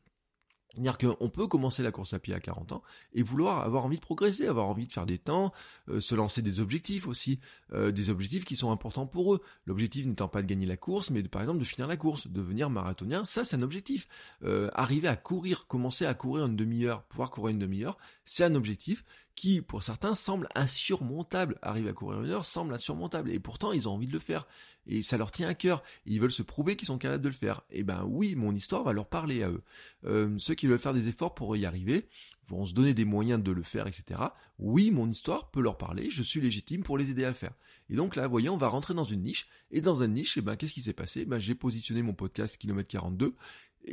C'est-à-dire 0.76 0.98
qu'on 0.98 1.30
peut 1.30 1.46
commencer 1.46 1.82
la 1.82 1.90
course 1.90 2.12
à 2.12 2.18
pied 2.18 2.34
à 2.34 2.40
40 2.40 2.72
ans 2.72 2.82
et 3.14 3.22
vouloir 3.22 3.62
avoir 3.62 3.86
envie 3.86 3.96
de 3.96 4.02
progresser, 4.02 4.46
avoir 4.46 4.66
envie 4.66 4.86
de 4.86 4.92
faire 4.92 5.06
des 5.06 5.16
temps, 5.16 5.52
euh, 5.88 6.00
se 6.00 6.14
lancer 6.14 6.42
des 6.42 6.60
objectifs 6.60 7.08
aussi, 7.08 7.40
euh, 7.72 7.92
des 7.92 8.10
objectifs 8.10 8.44
qui 8.44 8.56
sont 8.56 8.70
importants 8.70 9.06
pour 9.06 9.34
eux. 9.34 9.40
L'objectif 9.64 10.04
n'étant 10.04 10.28
pas 10.28 10.42
de 10.42 10.46
gagner 10.46 10.66
la 10.66 10.76
course, 10.76 11.10
mais 11.10 11.22
par 11.22 11.40
exemple 11.40 11.60
de 11.60 11.64
finir 11.64 11.86
la 11.86 11.96
course, 11.96 12.28
devenir 12.28 12.68
marathonien, 12.68 13.24
ça 13.24 13.44
c'est 13.44 13.56
un 13.56 13.62
objectif. 13.62 14.06
Euh, 14.44 14.68
arriver 14.74 15.08
à 15.08 15.16
courir, 15.16 15.66
commencer 15.66 16.04
à 16.04 16.12
courir 16.12 16.44
une 16.44 16.56
demi-heure, 16.56 17.04
pouvoir 17.04 17.30
courir 17.30 17.52
une 17.52 17.58
demi-heure, 17.58 17.96
c'est 18.26 18.44
un 18.44 18.54
objectif 18.54 19.02
qui, 19.36 19.60
pour 19.60 19.82
certains, 19.82 20.14
semble 20.14 20.48
insurmontable. 20.54 21.58
Arriver 21.62 21.90
à 21.90 21.92
courir 21.92 22.22
une 22.22 22.30
heure 22.30 22.46
semble 22.46 22.72
insurmontable. 22.72 23.30
Et 23.30 23.38
pourtant, 23.38 23.72
ils 23.72 23.86
ont 23.86 23.92
envie 23.92 24.06
de 24.06 24.12
le 24.12 24.18
faire. 24.18 24.46
Et 24.86 25.02
ça 25.02 25.16
leur 25.16 25.32
tient 25.32 25.48
à 25.48 25.54
cœur. 25.54 25.82
ils 26.04 26.20
veulent 26.20 26.32
se 26.32 26.42
prouver 26.42 26.76
qu'ils 26.76 26.86
sont 26.86 26.98
capables 26.98 27.22
de 27.22 27.28
le 27.28 27.34
faire. 27.34 27.62
Et 27.70 27.82
ben 27.82 28.04
oui, 28.06 28.34
mon 28.36 28.54
histoire 28.54 28.84
va 28.84 28.92
leur 28.92 29.08
parler 29.08 29.42
à 29.42 29.50
eux. 29.50 29.62
Euh, 30.04 30.34
ceux 30.38 30.54
qui 30.54 30.66
veulent 30.66 30.78
faire 30.78 30.94
des 30.94 31.08
efforts 31.08 31.34
pour 31.34 31.56
y 31.56 31.66
arriver 31.66 32.06
vont 32.46 32.64
se 32.64 32.74
donner 32.74 32.94
des 32.94 33.04
moyens 33.04 33.42
de 33.42 33.50
le 33.50 33.62
faire, 33.62 33.86
etc. 33.86 34.20
Oui, 34.58 34.90
mon 34.90 35.08
histoire 35.08 35.50
peut 35.50 35.60
leur 35.60 35.76
parler. 35.76 36.08
Je 36.10 36.22
suis 36.22 36.40
légitime 36.40 36.82
pour 36.82 36.98
les 36.98 37.10
aider 37.10 37.24
à 37.24 37.28
le 37.28 37.34
faire. 37.34 37.54
Et 37.90 37.96
donc 37.96 38.16
là, 38.16 38.28
voyez, 38.28 38.48
on 38.48 38.56
va 38.56 38.68
rentrer 38.68 38.94
dans 38.94 39.04
une 39.04 39.22
niche. 39.22 39.48
Et 39.70 39.80
dans 39.80 40.02
une 40.02 40.14
niche, 40.14 40.36
et 40.36 40.40
ben, 40.40 40.56
qu'est-ce 40.56 40.74
qui 40.74 40.82
s'est 40.82 40.92
passé? 40.92 41.24
Ben, 41.24 41.38
j'ai 41.38 41.54
positionné 41.54 42.02
mon 42.02 42.14
podcast 42.14 42.56
Kilomètre 42.58 42.88
42 42.88 43.34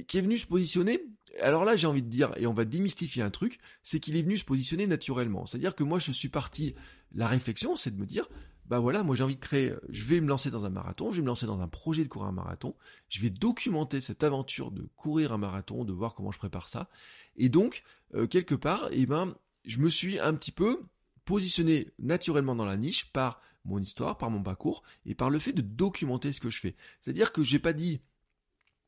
qui 0.08 0.18
est 0.18 0.22
venu 0.22 0.38
se 0.38 0.48
positionner. 0.48 1.06
Alors 1.42 1.66
là, 1.66 1.76
j'ai 1.76 1.88
envie 1.88 2.04
de 2.04 2.10
dire, 2.10 2.32
et 2.38 2.48
on 2.48 2.54
va 2.54 2.66
démystifier 2.66 3.24
un 3.24 3.30
truc, 3.30 3.60
c'est 3.82 4.00
qu'il 4.00 4.16
est 4.16 4.22
venu 4.22 4.38
se 4.38 4.44
positionner 4.44 4.88
naturellement. 4.88 5.46
C'est-à-dire 5.46 5.76
que 5.76 5.84
moi, 5.84 6.00
je 6.00 6.12
suis 6.12 6.30
parti, 6.30 6.76
la 7.14 7.28
réflexion, 7.28 7.76
c'est 7.76 7.92
de 7.92 8.00
me 8.00 8.06
dire, 8.06 8.28
bah 8.66 8.80
voilà, 8.80 9.04
moi 9.04 9.16
j'ai 9.16 9.24
envie 9.24 9.36
de 9.36 9.42
créer, 9.42 9.74
je 9.90 10.06
vais 10.06 10.22
me 10.22 10.28
lancer 10.28 10.50
dans 10.50 10.66
un 10.66 10.70
marathon, 10.70 11.12
je 11.12 11.18
vais 11.18 11.22
me 11.22 11.28
lancer 11.28 11.46
dans 11.46 11.60
un 11.60 11.68
projet 11.68 12.04
de 12.04 12.10
courir 12.10 12.30
un 12.30 12.34
marathon, 12.34 12.76
je 13.10 13.20
vais 13.22 13.30
documenter 13.30 14.00
cette 14.02 14.24
aventure 14.24 14.72
de 14.72 14.88
courir 14.96 15.34
un 15.34 15.38
marathon, 15.38 15.84
de 15.84 15.92
voir 15.92 16.14
comment 16.14 16.32
je 16.32 16.38
prépare 16.38 16.68
ça. 16.68 16.90
Et 17.36 17.50
donc, 17.50 17.84
euh, 18.16 18.28
quelque 18.28 18.56
part, 18.56 18.88
eh 18.92 19.06
ben, 19.06 19.36
je 19.66 19.80
me 19.80 19.90
suis 19.90 20.20
un 20.20 20.34
petit 20.34 20.52
peu 20.52 20.82
positionné 21.26 21.90
naturellement 22.00 22.56
dans 22.56 22.66
la 22.66 22.78
niche 22.78 23.12
par 23.12 23.42
mon 23.66 23.80
histoire, 23.80 24.18
par 24.18 24.30
mon 24.30 24.44
parcours, 24.44 24.84
et 25.06 25.16
par 25.16 25.30
le 25.30 25.40
fait 25.40 25.54
de 25.54 25.62
documenter 25.62 26.34
ce 26.34 26.42
que 26.42 26.50
je 26.50 26.60
fais. 26.60 26.76
C'est-à-dire 27.00 27.32
que 27.32 27.44
j'ai 27.44 27.60
pas 27.60 27.74
dit, 27.74 28.02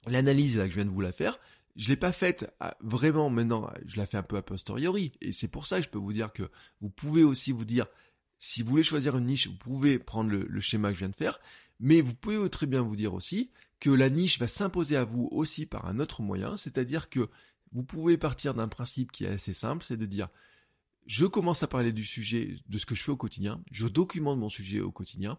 l'analyse 0.07 0.57
là 0.57 0.65
que 0.65 0.71
je 0.71 0.75
viens 0.75 0.85
de 0.85 0.89
vous 0.89 1.01
la 1.01 1.13
faire, 1.13 1.39
je 1.75 1.89
l'ai 1.89 1.97
pas 1.97 2.11
faite 2.11 2.49
vraiment 2.81 3.29
maintenant, 3.29 3.69
je 3.85 3.97
la 3.97 4.05
fais 4.05 4.17
un 4.17 4.23
peu 4.23 4.37
a 4.37 4.41
posteriori. 4.41 5.13
Et 5.21 5.31
c'est 5.31 5.47
pour 5.47 5.65
ça 5.65 5.77
que 5.79 5.85
je 5.85 5.89
peux 5.89 5.97
vous 5.99 6.13
dire 6.13 6.31
que 6.31 6.49
vous 6.81 6.89
pouvez 6.89 7.23
aussi 7.23 7.51
vous 7.51 7.65
dire, 7.65 7.87
si 8.37 8.61
vous 8.61 8.69
voulez 8.69 8.83
choisir 8.83 9.17
une 9.17 9.25
niche, 9.25 9.47
vous 9.47 9.57
pouvez 9.57 9.99
prendre 9.99 10.29
le, 10.29 10.59
schéma 10.59 10.89
que 10.89 10.95
je 10.95 10.99
viens 10.99 11.09
de 11.09 11.15
faire, 11.15 11.39
mais 11.79 12.01
vous 12.01 12.13
pouvez 12.13 12.49
très 12.49 12.67
bien 12.67 12.81
vous 12.81 12.95
dire 12.95 13.13
aussi 13.13 13.51
que 13.79 13.89
la 13.89 14.09
niche 14.09 14.39
va 14.39 14.47
s'imposer 14.47 14.95
à 14.95 15.03
vous 15.03 15.27
aussi 15.31 15.65
par 15.65 15.85
un 15.85 15.99
autre 15.99 16.21
moyen, 16.21 16.55
c'est-à-dire 16.57 17.09
que 17.09 17.29
vous 17.71 17.83
pouvez 17.83 18.17
partir 18.17 18.53
d'un 18.53 18.67
principe 18.67 19.11
qui 19.11 19.25
est 19.25 19.29
assez 19.29 19.53
simple, 19.53 19.83
c'est 19.83 19.97
de 19.97 20.05
dire, 20.05 20.29
je 21.05 21.25
commence 21.25 21.61
à 21.63 21.67
parler 21.67 21.91
du 21.91 22.05
sujet, 22.05 22.57
de 22.67 22.77
ce 22.77 22.85
que 22.85 22.95
je 22.95 23.03
fais 23.03 23.11
au 23.11 23.17
quotidien, 23.17 23.61
je 23.71 23.87
documente 23.87 24.39
mon 24.39 24.49
sujet 24.49 24.79
au 24.79 24.91
quotidien, 24.91 25.37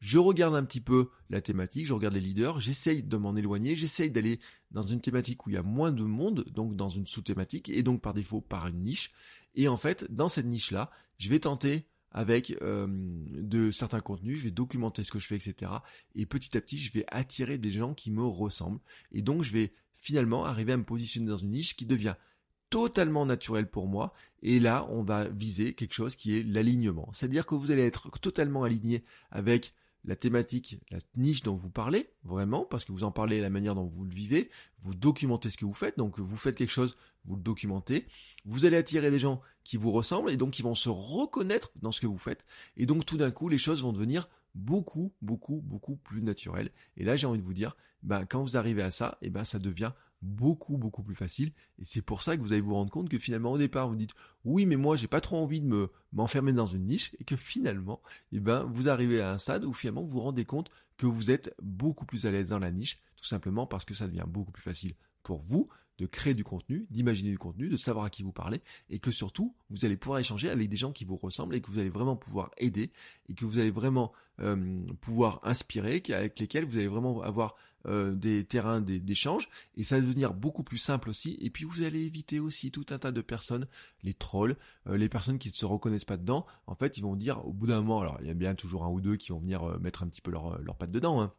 je 0.00 0.18
regarde 0.18 0.54
un 0.54 0.64
petit 0.64 0.80
peu 0.80 1.10
la 1.30 1.40
thématique, 1.40 1.86
je 1.86 1.92
regarde 1.92 2.14
les 2.14 2.20
leaders, 2.20 2.60
j'essaye 2.60 3.02
de 3.02 3.16
m'en 3.16 3.36
éloigner, 3.36 3.74
j'essaye 3.74 4.10
d'aller 4.10 4.38
dans 4.70 4.82
une 4.82 5.00
thématique 5.00 5.46
où 5.46 5.50
il 5.50 5.54
y 5.54 5.58
a 5.58 5.62
moins 5.62 5.92
de 5.92 6.02
monde, 6.02 6.44
donc 6.50 6.76
dans 6.76 6.90
une 6.90 7.06
sous-thématique, 7.06 7.68
et 7.70 7.82
donc 7.82 8.02
par 8.02 8.12
défaut 8.12 8.40
par 8.40 8.66
une 8.66 8.82
niche. 8.82 9.12
Et 9.54 9.68
en 9.68 9.76
fait, 9.76 10.04
dans 10.12 10.28
cette 10.28 10.46
niche-là, 10.46 10.90
je 11.18 11.30
vais 11.30 11.38
tenter 11.38 11.86
avec 12.14 12.56
euh, 12.62 12.86
de 12.88 13.70
certains 13.72 14.00
contenus, 14.00 14.38
je 14.38 14.44
vais 14.44 14.50
documenter 14.52 15.02
ce 15.02 15.10
que 15.10 15.18
je 15.18 15.26
fais, 15.26 15.34
etc. 15.34 15.72
Et 16.14 16.24
petit 16.24 16.56
à 16.56 16.60
petit, 16.60 16.78
je 16.78 16.92
vais 16.92 17.04
attirer 17.08 17.58
des 17.58 17.72
gens 17.72 17.92
qui 17.92 18.10
me 18.12 18.24
ressemblent. 18.24 18.80
Et 19.12 19.20
donc, 19.20 19.42
je 19.42 19.52
vais 19.52 19.72
finalement 19.96 20.44
arriver 20.44 20.72
à 20.72 20.76
me 20.76 20.84
positionner 20.84 21.26
dans 21.26 21.36
une 21.36 21.50
niche 21.50 21.76
qui 21.76 21.86
devient 21.86 22.14
totalement 22.70 23.26
naturelle 23.26 23.68
pour 23.68 23.88
moi. 23.88 24.14
Et 24.42 24.60
là, 24.60 24.86
on 24.90 25.02
va 25.02 25.28
viser 25.28 25.74
quelque 25.74 25.92
chose 25.92 26.14
qui 26.14 26.38
est 26.38 26.44
l'alignement. 26.44 27.10
C'est-à-dire 27.12 27.46
que 27.46 27.56
vous 27.56 27.72
allez 27.72 27.82
être 27.82 28.10
totalement 28.20 28.62
aligné 28.62 29.04
avec 29.30 29.74
la 30.04 30.16
thématique, 30.16 30.78
la 30.90 30.98
niche 31.16 31.42
dont 31.42 31.54
vous 31.54 31.70
parlez, 31.70 32.10
vraiment, 32.24 32.64
parce 32.64 32.84
que 32.84 32.92
vous 32.92 33.04
en 33.04 33.10
parlez 33.10 33.40
la 33.40 33.50
manière 33.50 33.74
dont 33.74 33.86
vous 33.86 34.04
le 34.04 34.14
vivez, 34.14 34.50
vous 34.80 34.94
documentez 34.94 35.50
ce 35.50 35.56
que 35.56 35.64
vous 35.64 35.72
faites, 35.72 35.98
donc 35.98 36.18
vous 36.18 36.36
faites 36.36 36.56
quelque 36.56 36.70
chose, 36.70 36.96
vous 37.24 37.36
le 37.36 37.42
documentez, 37.42 38.06
vous 38.44 38.64
allez 38.64 38.76
attirer 38.76 39.10
des 39.10 39.20
gens 39.20 39.40
qui 39.64 39.76
vous 39.76 39.90
ressemblent 39.90 40.30
et 40.30 40.36
donc 40.36 40.52
qui 40.52 40.62
vont 40.62 40.74
se 40.74 40.88
reconnaître 40.88 41.72
dans 41.82 41.92
ce 41.92 42.00
que 42.00 42.06
vous 42.06 42.18
faites, 42.18 42.44
et 42.76 42.86
donc 42.86 43.06
tout 43.06 43.16
d'un 43.16 43.30
coup 43.30 43.48
les 43.48 43.58
choses 43.58 43.82
vont 43.82 43.92
devenir 43.92 44.28
beaucoup, 44.54 45.12
beaucoup, 45.22 45.60
beaucoup 45.64 45.96
plus 45.96 46.22
naturelles. 46.22 46.70
Et 46.96 47.04
là 47.04 47.16
j'ai 47.16 47.26
envie 47.26 47.40
de 47.40 47.44
vous 47.44 47.54
dire, 47.54 47.76
ben, 48.02 48.26
quand 48.26 48.42
vous 48.42 48.56
arrivez 48.56 48.82
à 48.82 48.90
ça, 48.90 49.18
et 49.22 49.30
ben 49.30 49.44
ça 49.44 49.58
devient 49.58 49.92
beaucoup 50.24 50.78
beaucoup 50.78 51.02
plus 51.02 51.14
facile. 51.14 51.52
Et 51.78 51.84
c'est 51.84 52.02
pour 52.02 52.22
ça 52.22 52.36
que 52.36 52.42
vous 52.42 52.52
allez 52.52 52.62
vous 52.62 52.74
rendre 52.74 52.90
compte 52.90 53.08
que 53.08 53.18
finalement 53.18 53.52
au 53.52 53.58
départ 53.58 53.88
vous 53.88 53.96
dites 53.96 54.12
oui 54.44 54.66
mais 54.66 54.76
moi 54.76 54.96
j'ai 54.96 55.06
pas 55.06 55.20
trop 55.20 55.36
envie 55.36 55.60
de 55.60 55.66
me 55.66 55.90
m'enfermer 56.12 56.52
dans 56.52 56.66
une 56.66 56.86
niche. 56.86 57.14
Et 57.20 57.24
que 57.24 57.36
finalement 57.36 58.00
eh 58.32 58.40
ben 58.40 58.64
vous 58.64 58.88
arrivez 58.88 59.20
à 59.20 59.32
un 59.32 59.38
stade 59.38 59.64
où 59.64 59.72
finalement 59.72 60.02
vous 60.02 60.08
vous 60.08 60.20
rendez 60.20 60.44
compte 60.44 60.70
que 60.96 61.06
vous 61.06 61.30
êtes 61.30 61.54
beaucoup 61.62 62.06
plus 62.06 62.26
à 62.26 62.30
l'aise 62.30 62.48
dans 62.48 62.58
la 62.58 62.72
niche 62.72 63.00
tout 63.16 63.26
simplement 63.26 63.66
parce 63.66 63.84
que 63.84 63.94
ça 63.94 64.06
devient 64.06 64.24
beaucoup 64.26 64.52
plus 64.52 64.62
facile 64.62 64.94
pour 65.22 65.38
vous 65.38 65.68
de 65.98 66.06
créer 66.06 66.34
du 66.34 66.44
contenu, 66.44 66.86
d'imaginer 66.90 67.30
du 67.30 67.38
contenu, 67.38 67.68
de 67.68 67.76
savoir 67.76 68.06
à 68.06 68.10
qui 68.10 68.22
vous 68.22 68.32
parlez, 68.32 68.60
et 68.90 68.98
que 68.98 69.10
surtout, 69.10 69.54
vous 69.70 69.84
allez 69.84 69.96
pouvoir 69.96 70.18
échanger 70.18 70.50
avec 70.50 70.68
des 70.68 70.76
gens 70.76 70.92
qui 70.92 71.04
vous 71.04 71.16
ressemblent 71.16 71.54
et 71.54 71.60
que 71.60 71.70
vous 71.70 71.78
allez 71.78 71.90
vraiment 71.90 72.16
pouvoir 72.16 72.50
aider, 72.58 72.92
et 73.28 73.34
que 73.34 73.44
vous 73.44 73.58
allez 73.58 73.70
vraiment 73.70 74.12
euh, 74.40 74.78
pouvoir 75.00 75.40
inspirer, 75.44 76.02
avec 76.10 76.38
lesquels 76.38 76.64
vous 76.64 76.76
allez 76.76 76.88
vraiment 76.88 77.22
avoir 77.22 77.54
euh, 77.86 78.14
des 78.14 78.44
terrains 78.44 78.80
d'échange 78.80 79.50
et 79.76 79.84
ça 79.84 79.96
va 79.96 80.06
devenir 80.06 80.32
beaucoup 80.32 80.62
plus 80.62 80.78
simple 80.78 81.10
aussi 81.10 81.36
et 81.42 81.50
puis 81.50 81.66
vous 81.66 81.82
allez 81.82 82.00
éviter 82.00 82.40
aussi 82.40 82.70
tout 82.70 82.86
un 82.88 82.98
tas 82.98 83.12
de 83.12 83.20
personnes 83.20 83.66
les 84.02 84.14
trolls 84.14 84.56
euh, 84.86 84.96
les 84.96 85.10
personnes 85.10 85.38
qui 85.38 85.48
ne 85.48 85.52
se 85.52 85.66
reconnaissent 85.66 86.06
pas 86.06 86.16
dedans 86.16 86.46
en 86.66 86.74
fait 86.76 86.96
ils 86.96 87.02
vont 87.02 87.14
dire 87.14 87.46
au 87.46 87.52
bout 87.52 87.66
d'un 87.66 87.82
moment 87.82 88.00
alors 88.00 88.16
il 88.22 88.26
y 88.26 88.30
a 88.30 88.34
bien 88.34 88.54
toujours 88.54 88.84
un 88.84 88.88
ou 88.88 89.02
deux 89.02 89.16
qui 89.16 89.32
vont 89.32 89.38
venir 89.38 89.78
mettre 89.80 90.02
un 90.02 90.08
petit 90.08 90.22
peu 90.22 90.30
leur, 90.30 90.58
leur 90.62 90.78
patte 90.78 90.92
dedans 90.92 91.20
hein. 91.20 91.34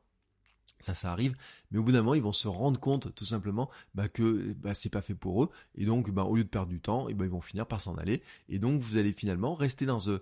Ça, 0.82 0.94
ça 0.94 1.12
arrive, 1.12 1.36
mais 1.72 1.80
au 1.80 1.84
bout 1.84 1.94
d'un 1.94 2.00
moment, 2.00 2.14
ils 2.14 2.22
vont 2.22 2.34
se 2.34 2.48
rendre 2.48 2.80
compte 2.80 3.16
tout 3.16 3.26
simplement 3.26 3.70
bah, 3.96 4.08
que 4.08 4.54
bah, 4.54 4.74
c'est 4.74 4.90
pas 4.90 5.02
fait 5.02 5.16
pour 5.16 5.44
eux, 5.44 5.50
et 5.76 5.86
donc 5.86 6.12
bah, 6.12 6.24
au 6.24 6.36
lieu 6.36 6.44
de 6.44 6.50
perdre 6.50 6.70
du 6.70 6.82
temps, 6.82 7.06
bah, 7.06 7.26
ils 7.26 7.32
vont 7.32 7.42
finir 7.42 7.66
par 7.66 7.82
s'en 7.82 7.96
aller, 7.96 8.22
et 8.50 8.60
donc 8.60 8.82
vous 8.82 8.98
allez 8.98 9.14
finalement 9.14 9.56
rester 9.56 9.86
dans 9.86 10.08
euh, 10.10 10.20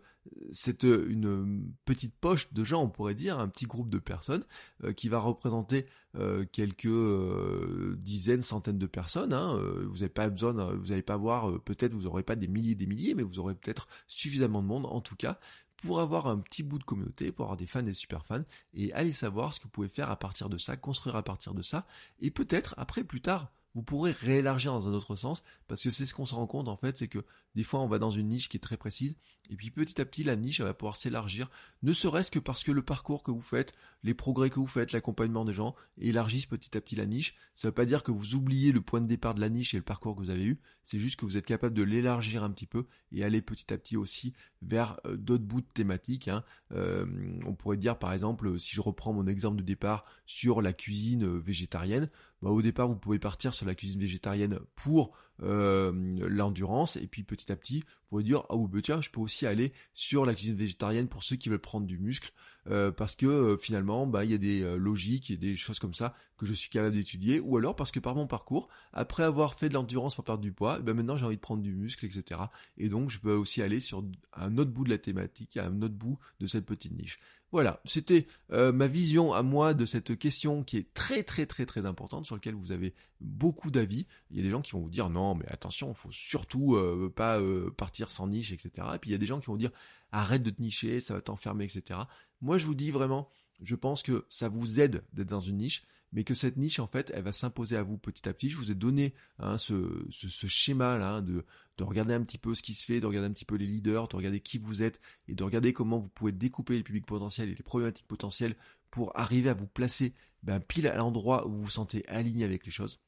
cette 0.51 0.83
une 0.83 1.73
petite 1.85 2.15
poche 2.15 2.53
de 2.53 2.63
gens, 2.63 2.83
on 2.83 2.89
pourrait 2.89 3.15
dire, 3.15 3.39
un 3.39 3.47
petit 3.49 3.65
groupe 3.65 3.89
de 3.89 3.99
personnes 3.99 4.45
euh, 4.83 4.93
qui 4.93 5.09
va 5.09 5.19
représenter 5.19 5.85
euh, 6.15 6.45
quelques 6.51 7.97
dizaines, 7.97 8.43
centaines 8.43 8.79
de 8.79 8.87
personnes. 8.87 9.33
Hein, 9.33 9.59
vous 9.85 9.95
n'avez 9.95 10.09
pas 10.09 10.29
besoin, 10.29 10.53
vous 10.53 10.87
n'allez 10.87 11.01
pas 11.01 11.17
voir, 11.17 11.59
peut-être 11.63 11.93
vous 11.93 12.03
n'aurez 12.03 12.23
pas 12.23 12.35
des 12.35 12.47
milliers, 12.47 12.75
des 12.75 12.85
milliers, 12.85 13.15
mais 13.15 13.23
vous 13.23 13.39
aurez 13.39 13.55
peut-être 13.55 13.87
suffisamment 14.07 14.61
de 14.61 14.67
monde 14.67 14.85
en 14.85 15.01
tout 15.01 15.15
cas 15.15 15.39
pour 15.85 15.99
avoir 15.99 16.27
un 16.27 16.37
petit 16.37 16.63
bout 16.63 16.79
de 16.79 16.83
communauté, 16.83 17.31
pour 17.31 17.45
avoir 17.45 17.57
des 17.57 17.67
fans 17.67 17.85
et 17.85 17.93
super 17.93 18.25
fans, 18.25 18.43
et 18.73 18.93
aller 18.93 19.11
savoir 19.11 19.53
ce 19.53 19.59
que 19.59 19.65
vous 19.65 19.69
pouvez 19.69 19.89
faire 19.89 20.09
à 20.09 20.15
partir 20.15 20.49
de 20.49 20.57
ça, 20.57 20.77
construire 20.77 21.15
à 21.15 21.23
partir 21.23 21.53
de 21.53 21.61
ça, 21.61 21.85
et 22.19 22.31
peut-être 22.31 22.73
après 22.77 23.03
plus 23.03 23.21
tard 23.21 23.51
vous 23.75 23.83
pourrez 23.83 24.11
réélargir 24.11 24.73
dans 24.73 24.87
un 24.87 24.93
autre 24.93 25.15
sens, 25.15 25.43
parce 25.67 25.83
que 25.83 25.91
c'est 25.91 26.05
ce 26.05 26.13
qu'on 26.13 26.25
se 26.25 26.35
rend 26.35 26.47
compte 26.47 26.67
en 26.67 26.77
fait, 26.77 26.97
c'est 26.97 27.07
que 27.07 27.25
des 27.55 27.63
fois 27.63 27.81
on 27.81 27.87
va 27.87 27.99
dans 27.99 28.11
une 28.11 28.27
niche 28.27 28.49
qui 28.49 28.57
est 28.57 28.59
très 28.59 28.77
précise, 28.77 29.15
et 29.49 29.55
puis 29.55 29.71
petit 29.71 29.99
à 29.99 30.05
petit 30.05 30.23
la 30.23 30.35
niche 30.35 30.61
va 30.61 30.73
pouvoir 30.73 30.95
s'élargir, 30.95 31.49
ne 31.81 31.91
serait-ce 31.91 32.31
que 32.31 32.39
parce 32.39 32.63
que 32.63 32.71
le 32.71 32.81
parcours 32.81 33.23
que 33.23 33.31
vous 33.31 33.41
faites, 33.41 33.73
les 34.03 34.13
progrès 34.13 34.49
que 34.49 34.59
vous 34.59 34.67
faites, 34.67 34.91
l'accompagnement 34.91 35.45
des 35.45 35.53
gens, 35.53 35.75
élargissent 35.97 36.45
petit 36.45 36.77
à 36.77 36.81
petit 36.81 36.95
la 36.95 37.05
niche. 37.05 37.35
Ça 37.55 37.67
ne 37.67 37.69
veut 37.69 37.75
pas 37.75 37.85
dire 37.85 38.03
que 38.03 38.11
vous 38.11 38.35
oubliez 38.35 38.71
le 38.71 38.81
point 38.81 39.01
de 39.01 39.07
départ 39.07 39.33
de 39.33 39.41
la 39.41 39.49
niche 39.49 39.73
et 39.73 39.77
le 39.77 39.83
parcours 39.83 40.15
que 40.15 40.21
vous 40.21 40.29
avez 40.29 40.45
eu, 40.45 40.59
c'est 40.83 40.99
juste 40.99 41.17
que 41.17 41.25
vous 41.25 41.37
êtes 41.37 41.45
capable 41.45 41.75
de 41.75 41.83
l'élargir 41.83 42.43
un 42.43 42.51
petit 42.51 42.65
peu 42.65 42.85
et 43.11 43.23
aller 43.23 43.41
petit 43.41 43.73
à 43.73 43.77
petit 43.77 43.97
aussi 43.97 44.33
vers 44.61 44.99
euh, 45.05 45.15
d'autres 45.15 45.43
bouts 45.43 45.61
de 45.61 45.67
thématiques. 45.73 46.27
Hein. 46.27 46.43
Euh, 46.71 47.05
on 47.45 47.53
pourrait 47.53 47.77
dire 47.77 47.97
par 47.97 48.13
exemple, 48.13 48.59
si 48.59 48.75
je 48.75 48.81
reprends 48.81 49.13
mon 49.13 49.27
exemple 49.27 49.57
de 49.57 49.63
départ 49.63 50.05
sur 50.25 50.61
la 50.61 50.73
cuisine 50.73 51.23
euh, 51.23 51.39
végétarienne, 51.39 52.09
bah, 52.43 52.51
au 52.51 52.61
départ 52.61 52.87
vous 52.87 52.95
pouvez 52.95 53.19
partir 53.19 53.53
sur 53.53 53.65
la 53.65 53.73
cuisine 53.73 53.99
végétarienne 53.99 54.59
pour 54.75 55.15
l'endurance 55.39 56.95
et 56.95 57.07
puis 57.07 57.23
petit 57.23 57.51
à 57.51 57.55
petit 57.55 57.79
vous 57.79 58.09
pouvez 58.09 58.23
dire 58.23 58.43
ah 58.49 58.55
oui 58.55 58.69
bah 58.71 58.79
tiens 58.83 59.01
je 59.01 59.09
peux 59.09 59.19
aussi 59.19 59.47
aller 59.47 59.73
sur 59.93 60.25
la 60.25 60.35
cuisine 60.35 60.55
végétarienne 60.55 61.07
pour 61.07 61.23
ceux 61.23 61.35
qui 61.35 61.49
veulent 61.49 61.57
prendre 61.57 61.87
du 61.87 61.97
muscle 61.97 62.31
euh, 62.69 62.91
parce 62.91 63.17
que 63.17 63.25
euh, 63.25 63.57
finalement 63.57 64.07
bah 64.07 64.23
il 64.23 64.31
y 64.31 64.33
a 64.33 64.37
des 64.37 64.61
euh, 64.61 64.77
logiques 64.77 65.31
et 65.31 65.37
des 65.37 65.57
choses 65.57 65.79
comme 65.79 65.93
ça 65.93 66.15
que 66.37 66.45
je 66.45 66.53
suis 66.53 66.69
capable 66.69 66.95
d'étudier. 66.95 67.41
Ou 67.41 67.57
alors 67.57 67.75
parce 67.75 67.91
que 67.91 67.99
par 67.99 68.15
mon 68.15 68.25
parcours 68.25 68.69
après 68.93 69.23
avoir 69.23 69.55
fait 69.55 69.67
de 69.67 69.73
l'endurance 69.73 70.15
pour 70.15 70.23
perdre 70.23 70.41
du 70.41 70.53
poids 70.53 70.79
ben 70.79 70.93
maintenant 70.93 71.17
j'ai 71.17 71.25
envie 71.25 71.35
de 71.35 71.41
prendre 71.41 71.61
du 71.61 71.73
muscle 71.73 72.05
etc 72.05 72.41
et 72.77 72.87
donc 72.87 73.09
je 73.09 73.19
peux 73.19 73.33
aussi 73.33 73.61
aller 73.61 73.79
sur 73.79 74.05
un 74.33 74.57
autre 74.57 74.71
bout 74.71 74.85
de 74.85 74.89
la 74.89 74.97
thématique 74.97 75.57
un 75.57 75.81
autre 75.81 75.95
bout 75.95 76.17
de 76.39 76.47
cette 76.47 76.65
petite 76.65 76.93
niche 76.93 77.19
voilà, 77.53 77.79
c'était 77.85 78.27
ma 78.49 78.87
vision 78.87 79.31
à 79.31 79.43
moi 79.43 79.73
de 79.73 79.85
cette 79.85 80.17
question 80.17 80.63
qui 80.63 80.75
est 80.75 80.93
très 80.93 81.23
très 81.23 81.45
très 81.45 81.65
très 81.65 81.85
importante 81.85 82.25
sur 82.25 82.35
laquelle 82.35 82.55
vous 82.55 82.71
avez 82.71 82.93
beaucoup 83.21 83.71
d'avis. 83.71 84.07
Il 84.31 84.37
y 84.37 84.39
a 84.41 84.43
des 84.43 84.49
gens 84.49 84.61
qui 84.61 84.71
vont 84.71 84.81
vous 84.81 84.89
dire 84.89 85.09
non 85.09 85.35
mais 85.35 85.45
attention, 85.47 85.89
il 85.89 85.95
faut 85.95 86.11
surtout 86.11 86.77
pas 87.15 87.39
partir 87.77 88.11
sans 88.11 88.27
niche, 88.27 88.51
etc. 88.51 88.87
Et 88.95 88.99
puis 88.99 89.11
il 89.11 89.13
y 89.13 89.15
a 89.15 89.19
des 89.19 89.27
gens 89.27 89.39
qui 89.39 89.47
vont 89.47 89.55
dire 89.55 89.71
arrête 90.13 90.43
de 90.43 90.49
te 90.51 90.61
nicher, 90.61 91.01
ça 91.01 91.15
va 91.15 91.21
t'enfermer, 91.21 91.65
etc. 91.65 91.99
Moi, 92.41 92.57
je 92.57 92.65
vous 92.65 92.75
dis 92.75 92.91
vraiment, 92.91 93.29
je 93.63 93.75
pense 93.75 94.03
que 94.03 94.25
ça 94.29 94.47
vous 94.47 94.79
aide 94.79 95.03
d'être 95.11 95.29
dans 95.29 95.41
une 95.41 95.57
niche, 95.57 95.83
mais 96.13 96.23
que 96.23 96.35
cette 96.35 96.57
niche, 96.57 96.79
en 96.79 96.87
fait, 96.87 97.11
elle 97.13 97.23
va 97.23 97.31
s'imposer 97.31 97.75
à 97.75 97.83
vous 97.83 97.97
petit 97.97 98.29
à 98.29 98.33
petit. 98.33 98.49
Je 98.49 98.57
vous 98.57 98.71
ai 98.71 98.75
donné 98.75 99.15
hein, 99.39 99.57
ce, 99.57 100.05
schéma-là 100.11 101.15
hein, 101.15 101.21
de, 101.23 101.43
de 101.77 101.83
regarder 101.83 102.13
un 102.13 102.21
petit 102.23 102.37
peu 102.37 102.55
ce 102.55 102.61
qui 102.61 102.73
se 102.73 102.85
fait, 102.85 102.99
de 102.99 103.05
regarder 103.05 103.27
un 103.27 103.33
petit 103.33 103.45
peu 103.45 103.55
les 103.55 103.67
leaders, 103.67 104.07
de 104.07 104.15
regarder 104.15 104.39
qui 104.39 104.57
vous 104.57 104.81
êtes, 104.81 104.99
et 105.27 105.35
de 105.35 105.43
regarder 105.43 105.73
comment 105.73 105.97
vous 105.97 106.09
pouvez 106.09 106.31
découper 106.31 106.75
les 106.75 106.83
publics 106.83 107.05
potentiels 107.05 107.49
et 107.49 107.55
les 107.55 107.63
problématiques 107.63 108.07
potentielles 108.07 108.55
pour 108.91 109.17
arriver 109.17 109.49
à 109.49 109.53
vous 109.53 109.67
placer 109.67 110.13
ben, 110.43 110.59
pile 110.59 110.87
à 110.87 110.95
l'endroit 110.95 111.47
où 111.47 111.51
vous 111.51 111.63
vous 111.63 111.69
sentez 111.69 112.07
aligné 112.07 112.45
avec 112.45 112.65
les 112.65 112.71
choses 112.71 112.99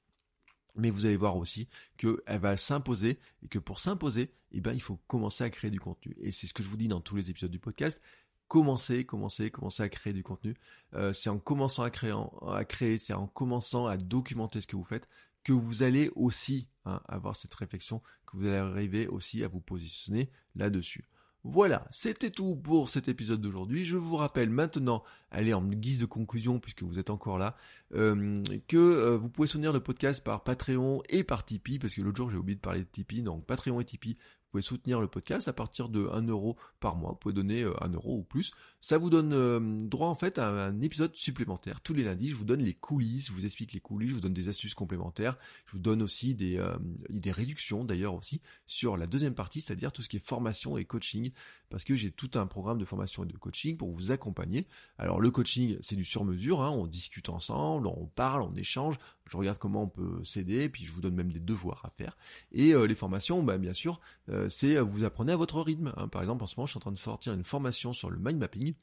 mais 0.78 0.90
vous 0.90 1.06
allez 1.06 1.18
voir 1.18 1.38
aussi 1.38 1.68
qu'elle 1.98 2.20
va 2.28 2.58
s'imposer 2.58 3.18
et 3.44 3.48
que 3.48 3.60
pour 3.60 3.80
s'imposer, 3.80 4.32
eh 4.52 4.62
ben, 4.62 4.74
il 4.74 4.82
faut 4.82 5.00
commencer 5.08 5.44
à 5.44 5.50
créer 5.50 5.72
du 5.72 5.80
contenu. 5.80 6.16
Et 6.20 6.32
c'est 6.32 6.48
ce 6.48 6.54
que 6.54 6.64
je 6.64 6.68
vous 6.68 6.78
dis 6.78 6.88
dans 6.88 7.00
tous 7.00 7.16
les 7.16 7.30
épisodes 7.30 7.52
du 7.52 7.60
podcast 7.60 8.02
commencer, 8.48 9.06
commencer, 9.06 9.50
commencer 9.50 9.84
à 9.84 9.90
créer 9.90 10.14
du 10.14 10.24
contenu. 10.24 10.56
Euh, 10.94 11.14
c'est 11.14 11.30
en 11.30 11.40
commençant 11.40 11.84
à 11.84 11.90
créer, 11.90 12.14
à 12.48 12.64
créer, 12.64 12.98
c'est 12.98 13.14
en 13.14 13.28
commençant 13.28 13.88
à 13.88 13.98
documenter 13.98 14.62
ce 14.62 14.68
que 14.68 14.76
vous 14.76 14.84
faites 14.84 15.08
que 15.46 15.54
vous 15.54 15.84
allez 15.84 16.12
aussi 16.16 16.68
hein, 16.84 17.00
avoir 17.08 17.38
cette 17.38 17.54
réflexion, 17.54 18.02
que 18.26 18.36
vous 18.36 18.48
allez 18.48 18.58
arriver 18.58 19.08
aussi 19.08 19.44
à 19.46 19.48
vous 19.48 19.62
positionner 19.62 20.30
là-dessus. 20.56 21.06
Voilà, 21.48 21.86
c'était 21.92 22.32
tout 22.32 22.56
pour 22.56 22.90
cet 22.90 23.08
épisode 23.08 23.40
d'aujourd'hui. 23.40 23.86
Je 23.86 23.98
vous 23.98 24.16
rappelle 24.16 24.50
maintenant, 24.50 25.04
allez 25.30 25.54
en 25.54 25.64
guise 25.64 26.00
de 26.00 26.08
conclusion 26.08 26.60
puisque 26.60 26.82
vous 26.82 26.98
êtes 26.98 27.12
encore 27.12 27.38
là, 27.38 27.56
euh, 27.94 28.42
que 28.68 28.78
euh, 28.78 29.16
vous 29.16 29.30
pouvez 29.30 29.48
soutenir 29.48 29.72
le 29.72 29.80
podcast 29.80 30.24
par 30.24 30.44
Patreon 30.44 31.04
et 31.08 31.24
par 31.24 31.46
Tipeee, 31.46 31.78
parce 31.78 31.94
que 31.94 32.02
l'autre 32.02 32.18
jour 32.18 32.32
j'ai 32.32 32.38
oublié 32.38 32.56
de 32.56 32.62
parler 32.62 32.80
de 32.80 32.88
Tipeee, 32.92 33.22
donc 33.22 33.46
Patreon 33.46 33.80
et 33.80 33.86
Tipeee, 33.86 34.18
pouvez 34.56 34.62
soutenir 34.62 35.02
le 35.02 35.08
podcast 35.08 35.50
à 35.50 35.54
partir 35.54 35.90
de 35.90 36.08
1 36.08 36.30
euro 36.30 36.56
par 36.80 36.96
mois. 36.96 37.12
Vous 37.12 37.18
pouvez 37.18 37.34
donner 37.34 37.64
1 37.64 37.68
euh, 37.68 37.94
euro 37.96 38.20
ou 38.20 38.24
plus. 38.24 38.54
Ça 38.86 39.00
vous 39.00 39.10
donne 39.10 39.34
euh, 39.34 39.60
droit 39.88 40.10
en 40.10 40.14
fait 40.14 40.38
à 40.38 40.48
un 40.48 40.80
épisode 40.82 41.16
supplémentaire. 41.16 41.82
Tous 41.82 41.96
les 41.96 42.04
lundis, 42.04 42.30
je 42.30 42.36
vous 42.36 42.44
donne 42.44 42.62
les 42.62 42.76
coulisses, 42.76 43.30
je 43.30 43.34
vous 43.34 43.44
explique 43.44 43.74
les 43.74 43.80
coulisses, 43.80 44.10
je 44.10 44.14
vous 44.14 44.22
donne 44.22 44.36
des 44.36 44.48
astuces 44.48 44.76
complémentaires. 44.76 45.40
Je 45.66 45.72
vous 45.72 45.80
donne 45.80 46.04
aussi 46.04 46.36
des, 46.36 46.60
euh, 46.60 46.78
des 47.10 47.32
réductions 47.32 47.84
d'ailleurs 47.84 48.14
aussi 48.14 48.42
sur 48.68 48.96
la 48.96 49.08
deuxième 49.08 49.34
partie, 49.34 49.60
c'est-à-dire 49.60 49.92
tout 49.92 50.04
ce 50.04 50.08
qui 50.08 50.18
est 50.18 50.24
formation 50.24 50.78
et 50.78 50.86
coaching. 50.86 51.32
Parce 51.72 51.84
que 51.84 51.96
j'ai 51.96 52.12
tout 52.12 52.30
un 52.36 52.46
programme 52.46 52.78
de 52.78 52.86
formation 52.86 53.24
et 53.24 53.28
de 53.28 53.36
coaching 53.36 53.76
pour 53.76 53.90
vous 53.90 54.12
accompagner. 54.12 54.68
Alors 55.00 55.20
le 55.20 55.32
coaching, 55.32 55.80
c'est 55.82 55.96
du 55.96 56.06
sur-mesure, 56.06 56.62
hein. 56.62 56.70
on 56.70 56.86
discute 56.86 57.30
ensemble, 57.30 57.88
on 57.88 58.06
parle, 58.06 58.44
on 58.44 58.54
échange, 58.54 58.98
je 59.26 59.36
regarde 59.36 59.58
comment 59.58 59.82
on 59.82 59.90
peut 59.90 60.24
s'aider, 60.24 60.70
puis 60.70 60.86
je 60.86 60.92
vous 60.92 61.02
donne 61.02 61.16
même 61.16 61.32
des 61.32 61.40
devoirs 61.40 61.84
à 61.86 61.90
faire. 61.90 62.16
Et 62.52 62.76
les 62.76 62.94
formations, 62.94 63.42
bah, 63.42 63.58
bien 63.58 63.74
sûr, 63.74 64.00
c'est 64.48 64.80
vous 64.80 65.04
apprenez 65.04 65.32
à 65.32 65.38
votre 65.38 65.60
rythme. 65.60 65.92
Hein. 65.98 66.08
Par 66.08 66.22
exemple, 66.22 66.44
en 66.44 66.48
ce 66.48 66.56
moment, 66.56 66.68
je 66.68 66.74
suis 66.74 66.78
en 66.78 66.82
train 66.82 66.92
de 66.92 67.00
sortir 67.00 67.34
une 67.34 67.44
formation 67.44 67.92
sur 67.92 68.12
le 68.12 68.20
mind 68.20 68.38
mapping 68.38 68.75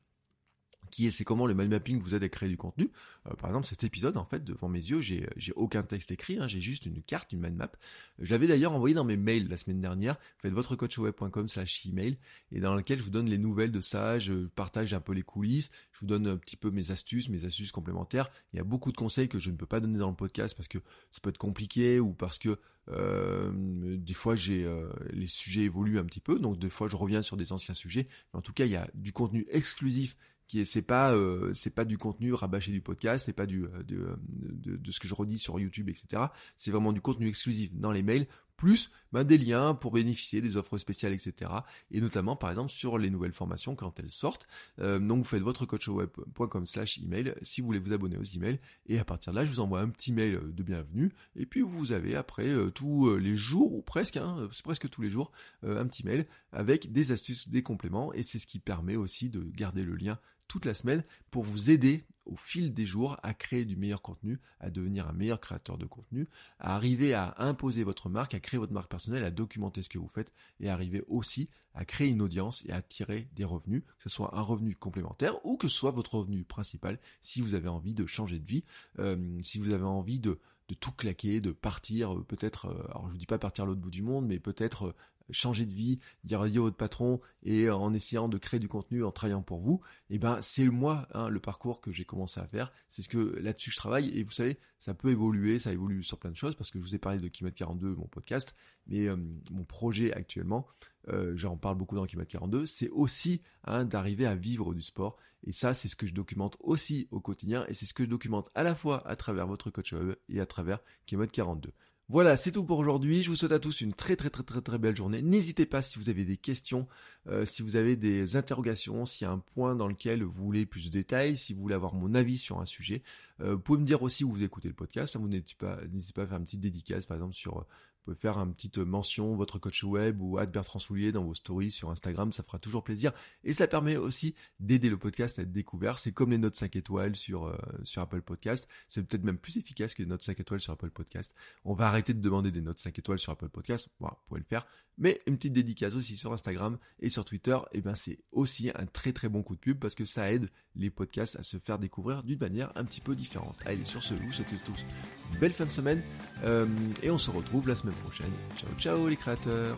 qui 0.93 1.07
est 1.07 1.11
c'est 1.11 1.25
comment 1.25 1.47
le 1.47 1.55
mind 1.55 1.71
mapping 1.71 1.99
vous 1.99 2.15
aide 2.15 2.23
à 2.23 2.29
créer 2.29 2.49
du 2.49 2.57
contenu. 2.57 2.91
Euh, 3.27 3.35
par 3.35 3.51
exemple, 3.51 3.67
cet 3.67 3.83
épisode, 3.83 4.17
en 4.17 4.25
fait, 4.25 4.45
devant 4.45 4.69
mes 4.69 4.79
yeux, 4.79 5.01
j'ai 5.01 5.27
aucun 5.57 5.83
texte 5.83 6.13
écrit, 6.13 6.39
hein, 6.39 6.47
j'ai 6.47 6.61
juste 6.61 6.87
une 6.87 7.03
carte, 7.03 7.33
une 7.33 7.41
mind 7.41 7.57
map. 7.57 7.73
Je 8.19 8.31
l'avais 8.31 8.47
d'ailleurs 8.47 8.73
envoyé 8.73 8.95
dans 8.95 9.05
mes 9.05 9.17
mails 9.17 9.49
la 9.49 9.57
semaine 9.57 9.81
dernière. 9.81 10.17
Faites 10.39 10.53
votrecoachweb.com 10.53 11.49
slash 11.49 11.87
email 11.87 12.19
et 12.53 12.61
dans 12.61 12.75
lequel 12.75 12.99
je 12.99 13.03
vous 13.03 13.11
donne 13.11 13.29
les 13.29 13.39
nouvelles 13.39 13.73
de 13.73 13.81
ça, 13.81 14.19
je 14.19 14.47
partage 14.47 14.93
un 14.93 15.01
peu 15.01 15.13
les 15.13 15.23
coulisses, 15.23 15.71
je 15.93 16.01
vous 16.01 16.07
donne 16.07 16.29
un 16.29 16.37
petit 16.37 16.57
peu 16.57 16.71
mes 16.71 16.91
astuces, 16.91 17.29
mes 17.31 17.47
astuces 17.47 17.73
complémentaires. 17.73 18.29
Il 18.53 18.59
y 18.59 18.61
a 18.61 18.65
beaucoup 18.65 18.93
de 18.93 18.97
conseils 18.97 19.29
que 19.29 19.39
je 19.39 19.51
ne 19.51 19.57
peux 19.57 19.67
pas 19.67 19.81
donner 19.81 19.99
dans 19.99 20.11
le 20.11 20.17
podcast 20.17 20.55
parce 20.55 20.69
que 20.69 20.79
ça 21.11 21.21
peut 21.23 21.31
être 21.31 21.39
compliqué 21.39 22.01
ou 22.01 22.13
parce 22.13 22.39
que 22.39 22.59
euh, 22.89 23.53
des 23.97 24.15
fois 24.15 24.35
j'ai 24.35 24.65
euh, 24.65 24.91
les 25.11 25.29
sujets 25.29 25.63
évoluent 25.63 26.01
un 26.01 26.05
petit 26.05 26.21
peu, 26.21 26.39
donc 26.39 26.59
des 26.59 26.69
fois 26.69 26.89
je 26.89 26.97
reviens 26.97 27.23
sur 27.23 27.37
des 27.37 27.53
anciens 27.53 27.75
sujets. 27.75 28.09
Mais 28.33 28.39
en 28.39 28.43
tout 28.43 28.53
cas, 28.53 28.67
il 28.67 28.73
y 28.73 28.77
a 28.77 28.89
du 28.95 29.13
contenu 29.13 29.47
exclusif 29.51 30.17
qui 30.53 30.61
est 30.61 30.67
c'est 30.67 30.83
pas 30.83 31.15
euh, 31.15 31.55
c'est 31.55 31.75
pas 31.75 31.87
du 31.87 31.97
contenu 31.97 32.35
rabâché 32.35 32.73
du 32.73 32.83
podcast, 32.83 33.25
c'est 33.25 33.33
pas 33.33 33.47
du 33.47 33.63
de, 33.89 34.19
de, 34.29 34.77
de, 34.77 34.91
ce 34.93 35.01
que 35.01 35.09
je 35.09 35.15
redis 35.15 35.39
sur 35.39 35.59
YouTube, 35.59 35.89
etc. 35.89 36.25
C'est 36.59 36.71
vraiment 36.71 36.93
du 36.93 37.01
contenu 37.01 37.27
exclusif 37.27 37.75
dans 37.75 37.91
les 37.91 38.03
mails 38.03 38.27
plus 38.63 38.91
ben, 39.13 39.25
des 39.25 39.39
liens 39.39 39.75
pour 39.75 39.93
bénéficier 39.93 40.41
des 40.41 40.57
offres 40.57 40.79
spéciales, 40.79 41.13
etc. 41.13 41.51
Et 41.91 42.01
notamment, 42.01 42.37
par 42.37 42.51
exemple, 42.51 42.71
sur 42.71 42.97
les 42.97 43.11
nouvelles 43.11 43.33
formations 43.33 43.75
quand 43.75 43.99
elles 43.99 44.13
sortent. 44.13 44.47
Euh, 44.79 44.99
donc, 45.01 45.19
vous 45.19 45.25
faites 45.25 45.43
votre 45.43 45.67
coachweb.com 45.67 46.67
slash 46.67 46.99
email 46.99 47.35
si 47.43 47.61
vous 47.61 47.67
voulez 47.67 47.81
vous 47.81 47.93
abonner 47.93 48.17
aux 48.17 48.23
emails. 48.23 48.61
Et 48.87 48.99
à 48.99 49.05
partir 49.05 49.33
de 49.33 49.39
là, 49.39 49.45
je 49.45 49.51
vous 49.51 49.61
envoie 49.61 49.81
un 49.81 49.89
petit 49.89 50.13
mail 50.13 50.41
de 50.55 50.63
bienvenue. 50.63 51.13
Et 51.35 51.45
puis, 51.45 51.61
vous 51.61 51.91
avez 51.93 52.15
après 52.15 52.49
euh, 52.49 52.71
tous 52.71 53.09
euh, 53.09 53.17
les 53.17 53.37
jours, 53.37 53.75
ou 53.75 53.83
presque, 53.83 54.17
hein, 54.17 54.49
c'est 54.53 54.65
presque 54.65 54.89
tous 54.89 55.03
les 55.03 55.11
jours, 55.11 55.33
un 55.65 55.87
petit 55.87 56.05
mail 56.05 56.27
avec 56.53 56.93
des 56.93 57.11
astuces, 57.11 57.49
des 57.49 57.65
compléments. 57.65 58.13
Et 58.13 58.23
c'est 58.23 58.39
ce 58.39 58.47
qui 58.47 58.61
permet 58.61 58.97
aussi 58.97 59.29
de 59.29 59.41
garder 59.41 59.83
le 59.83 59.97
lien 59.97 60.21
toute 60.53 60.67
la 60.67 60.75
semaine 60.75 61.03
pour 61.31 61.45
vous 61.45 61.71
aider 61.71 62.05
au 62.27 62.37
fil 62.37 62.75
des 62.75 62.85
jours 62.85 63.17
à 63.23 63.33
créer 63.33 63.65
du 63.65 63.75
meilleur 63.75 64.03
contenu, 64.03 64.39
à 64.61 64.69
devenir 64.69 65.09
un 65.09 65.15
meilleur 65.15 65.41
créateur 65.41 65.79
de 65.79 65.87
contenu, 65.87 66.29
à 66.59 66.75
arriver 66.75 67.15
à 67.15 67.35
imposer 67.39 67.85
votre 67.85 68.11
marque, 68.11 68.35
à 68.35 68.41
créer 68.41 68.59
votre 68.59 68.75
marque 68.75 68.91
personnelle, 68.91 69.25
à 69.25 69.31
documenter 69.31 69.83
ce 69.83 69.89
que 69.89 69.99
vous 69.99 70.09
faites 70.09 70.31
et 70.61 70.69
arriver 70.69 71.03
aussi 71.09 71.49
à 71.73 71.87
créer 71.87 72.09
une 72.09 72.21
audience 72.21 72.67
et 72.67 72.73
à 72.73 72.83
tirer 72.83 73.31
des 73.35 73.45
revenus, 73.45 73.83
que 73.97 74.03
ce 74.03 74.11
soit 74.11 74.37
un 74.37 74.43
revenu 74.43 74.77
complémentaire 74.77 75.43
ou 75.47 75.57
que 75.57 75.69
ce 75.69 75.75
soit 75.75 75.91
votre 75.91 76.17
revenu 76.17 76.45
principal 76.45 76.99
si 77.23 77.41
vous 77.41 77.55
avez 77.55 77.69
envie 77.69 77.95
de 77.95 78.05
changer 78.05 78.39
de 78.39 78.47
vie, 78.47 78.63
euh, 78.99 79.41
si 79.43 79.59
vous 79.59 79.71
avez 79.71 79.85
envie 79.85 80.21
de, 80.21 80.39
de 80.69 80.75
tout 80.75 80.93
claquer, 80.93 81.41
de 81.41 81.53
partir, 81.53 82.15
euh, 82.15 82.25
peut-être, 82.25 82.67
euh, 82.67 82.91
alors 82.91 83.07
je 83.07 83.13
vous 83.13 83.19
dis 83.19 83.27
pas 83.27 83.39
partir 83.39 83.65
à 83.65 83.67
l'autre 83.69 83.81
bout 83.81 83.91
du 83.91 84.03
monde, 84.03 84.27
mais 84.27 84.39
peut-être 84.39 84.95
changer 85.31 85.67
de 85.67 85.73
vie, 85.73 85.99
dire 86.25 86.41
adieu 86.41 86.61
au 86.61 86.65
votre 86.65 86.77
patron 86.77 87.21
et 87.43 87.71
en 87.71 87.93
essayant 87.93 88.29
de 88.29 88.39
créer 88.39 88.61
du 88.61 88.69
contenu 88.69 89.05
en 89.05 89.11
travaillant 89.11 89.43
pour 89.43 89.61
vous, 89.61 89.81
et 90.11 90.15
eh 90.15 90.19
ben 90.19 90.39
c'est 90.43 90.65
moi 90.67 91.09
hein, 91.13 91.29
le 91.29 91.41
parcours 91.41 91.81
que 91.81 91.93
j'ai 91.93 92.05
commencé 92.05 92.41
à 92.41 92.47
faire. 92.47 92.73
C'est 92.89 93.03
ce 93.03 93.09
que 93.09 93.37
là-dessus 93.41 93.71
je 93.71 93.77
travaille 93.77 94.11
et 94.17 94.23
vous 94.25 94.33
savez, 94.33 94.59
ça 94.79 94.95
peut 94.95 95.11
évoluer, 95.11 95.59
ça 95.59 95.73
évolue 95.73 96.03
sur 96.03 96.19
plein 96.19 96.31
de 96.31 96.37
choses 96.37 96.55
parce 96.55 96.71
que 96.71 96.79
je 96.79 96.85
vous 96.85 96.95
ai 96.95 96.99
parlé 96.99 97.19
de 97.19 97.29
Kimet 97.29 97.53
42, 97.53 97.95
mon 97.95 98.07
podcast, 98.07 98.55
mais 98.87 99.09
euh, 99.09 99.17
mon 99.51 99.65
projet 99.65 100.13
actuellement, 100.13 100.67
euh, 101.09 101.33
j'en 101.37 101.57
parle 101.57 101.77
beaucoup 101.77 101.97
dans 101.97 102.07
Kimet 102.07 102.27
42, 102.27 102.67
c'est 102.67 102.91
aussi 102.91 103.43
hein, 103.65 103.85
d'arriver 103.85 104.27
à 104.27 104.37
vivre 104.37 104.75
du 104.75 104.83
sport 104.83 105.17
et 105.45 105.53
ça 105.53 105.75
c'est 105.75 105.89
ce 105.89 105.97
que 105.97 106.07
je 106.07 106.15
documente 106.15 106.57
aussi 106.61 107.09
au 107.11 107.21
quotidien 107.21 107.65
et 107.69 107.75
c'est 107.75 107.87
ce 107.87 107.95
que 107.95 108.05
je 108.05 108.09
documente 108.09 108.49
à 108.55 108.63
la 108.63 108.75
fois 108.75 109.07
à 109.07 109.17
travers 109.17 109.47
votre 109.47 109.71
coach 109.71 109.93
web 109.93 110.15
et 110.29 110.41
à 110.41 110.47
travers 110.47 110.81
Kimet 111.07 111.27
42. 111.27 111.73
Voilà, 112.13 112.37
c'est 112.37 112.53
tout 112.53 112.63
pour 112.63 112.79
aujourd'hui. 112.79 113.23
Je 113.23 113.31
vous 113.31 113.37
souhaite 113.37 113.53
à 113.53 113.59
tous 113.59 113.81
une 113.81 113.95
très 113.95 114.17
très 114.17 114.29
très 114.29 114.43
très 114.43 114.61
très 114.61 114.77
belle 114.77 114.95
journée. 114.95 115.23
N'hésitez 115.23 115.65
pas 115.65 115.81
si 115.81 115.99
vous 115.99 116.11
avez 116.11 116.27
des 116.27 116.37
questions, 116.37 116.87
euh, 117.27 117.47
si 117.47 117.63
vous 117.63 117.75
avez 117.75 117.97
des 117.97 118.37
interrogations, 118.37 119.07
s'il 119.07 119.27
y 119.27 119.31
a 119.31 119.33
un 119.33 119.39
point 119.39 119.75
dans 119.75 119.89
lequel 119.89 120.23
vous 120.23 120.45
voulez 120.45 120.67
plus 120.67 120.85
de 120.85 120.91
détails, 120.91 121.39
si 121.39 121.55
vous 121.55 121.63
voulez 121.63 121.75
avoir 121.75 121.95
mon 121.95 122.15
avis 122.15 122.37
sur 122.37 122.61
un 122.61 122.67
sujet. 122.67 123.03
Euh, 123.41 123.55
vous 123.55 123.61
pouvez 123.61 123.79
me 123.79 123.87
dire 123.87 124.03
aussi 124.03 124.25
où 124.25 124.31
vous 124.31 124.43
écoutez 124.43 124.69
le 124.69 124.75
podcast. 124.75 125.17
Vous 125.17 125.27
n'hésitez 125.27 125.55
pas, 125.59 125.79
n'hésitez 125.91 126.13
pas 126.13 126.25
à 126.25 126.27
faire 126.27 126.37
une 126.37 126.45
petite 126.45 126.61
dédicace, 126.61 127.07
par 127.07 127.17
exemple 127.17 127.33
sur 127.33 127.55
vous 127.55 127.65
pouvez 128.05 128.17
faire 128.17 128.39
une 128.39 128.53
petite 128.53 128.79
mention, 128.79 129.37
votre 129.37 129.59
coach 129.59 129.83
web 129.85 130.21
ou 130.21 130.39
Bertrand 130.47 130.79
Soulier 130.79 131.13
dans 131.13 131.25
vos 131.25 131.35
stories 131.35 131.71
sur 131.71 131.91
Instagram, 131.91 132.33
ça 132.33 132.43
fera 132.43 132.59
toujours 132.59 132.85
plaisir. 132.85 133.13
Et 133.45 133.53
ça 133.53 133.67
permet 133.67 133.97
aussi 133.97 134.35
d'aider 134.61 134.91
le 134.91 134.99
podcast 134.99 135.39
à 135.39 135.43
être 135.43 135.53
découvert. 135.53 135.99
C'est 135.99 136.13
comme 136.13 136.31
les 136.31 136.39
notes 136.39 136.55
5 136.55 136.77
étoiles 136.77 137.17
sur, 137.17 137.47
euh, 137.47 137.57
sur 137.85 138.03
Apple 138.03 138.23
Podcast. 138.23 138.69
C'est 138.89 139.03
peut-être 139.03 139.25
même 139.25 139.39
plus 139.39 139.57
efficace 139.57 139.95
que 139.95 140.03
les 140.03 140.09
notes 140.09 140.23
5 140.23 140.39
étoiles 140.41 140.61
sur 140.61 140.73
Apple 140.73 140.91
Podcast. 140.91 141.35
On 141.65 141.75
va 141.75 141.87
arrêter 141.87 142.15
de 142.15 142.21
demander 142.21 142.51
des 142.51 142.61
notes 142.61 142.79
5 142.79 142.99
étoiles 142.99 143.19
sur 143.19 143.33
Apple 143.33 143.49
Podcast. 143.49 143.89
Vous 144.01 144.09
pouvez 144.27 144.41
le 144.41 144.47
faire. 144.47 144.67
Mais 144.99 145.21
une 145.27 145.37
petite 145.37 145.55
dédicace 145.55 145.95
aussi 145.95 146.17
sur 146.17 146.33
Instagram 146.33 146.79
et 147.01 147.09
sur 147.09 147.25
Twitter, 147.25 147.57
eh 147.73 147.81
ben 147.81 147.95
c'est 147.95 148.19
aussi 148.31 148.71
un 148.75 148.87
très 148.87 149.13
très 149.13 149.29
bon 149.29 149.43
coup 149.43 149.55
de 149.55 149.61
pub 149.61 149.79
parce 149.79 149.95
que 149.95 150.05
ça 150.05 150.31
aide 150.31 150.51
les 150.77 150.91
podcasts 150.91 151.37
à 151.37 151.43
se 151.43 151.59
faire 151.59 151.79
découvrir 151.79 152.23
d'une 152.23 152.39
manière 152.39 152.73
un 152.77 152.85
petit 152.85 153.01
peu 153.01 153.15
différente. 153.15 153.57
Allez, 153.65 153.85
sur 153.85 154.03
ce, 154.03 154.15
vous 154.15 154.33
souhaitez 154.33 154.57
tous 154.67 154.85
une 155.33 155.39
belle 155.39 155.55
fin 155.55 155.65
de 155.65 155.71
semaine 155.71 156.03
euh, 156.45 156.67
et 157.03 157.11
on 157.11 157.19
se 157.19 157.31
retrouve 157.31 157.69
la 157.69 157.77
semaine 157.93 158.03
prochaine. 158.03 158.33
Ciao 158.57 158.71
ciao 158.79 159.09
les 159.09 159.17
créateurs 159.17 159.77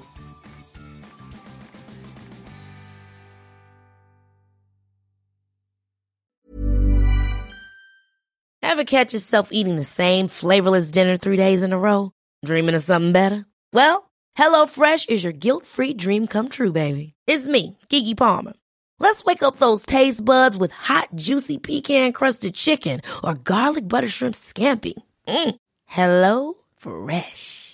Ever 8.62 8.84
catch 8.84 9.12
yourself 9.12 9.50
eating 9.52 9.76
the 9.76 9.84
same 9.84 10.26
flavorless 10.26 10.90
dinner 10.90 11.16
three 11.16 11.36
days 11.36 11.62
in 11.62 11.72
a 11.72 11.78
row? 11.78 12.10
Dreaming 12.44 12.74
of 12.74 12.82
something 12.82 13.12
better? 13.12 13.46
Well, 13.72 14.10
HelloFresh 14.36 15.08
is 15.10 15.22
your 15.22 15.32
guilt-free 15.32 15.94
dream 15.94 16.26
come 16.26 16.48
true, 16.48 16.72
baby. 16.72 17.14
It's 17.28 17.46
me, 17.46 17.78
Kiki 17.88 18.16
Palmer. 18.16 18.54
Let's 18.98 19.24
wake 19.24 19.44
up 19.44 19.56
those 19.56 19.86
taste 19.86 20.24
buds 20.24 20.56
with 20.56 20.72
hot, 20.72 21.08
juicy 21.14 21.58
pecan-crusted 21.58 22.54
chicken 22.54 23.00
or 23.22 23.34
garlic 23.34 23.86
butter 23.86 24.08
shrimp 24.08 24.34
scampi. 24.34 24.94
Mm. 25.28 25.54
Hello 25.86 26.54
Fresh. 26.76 27.73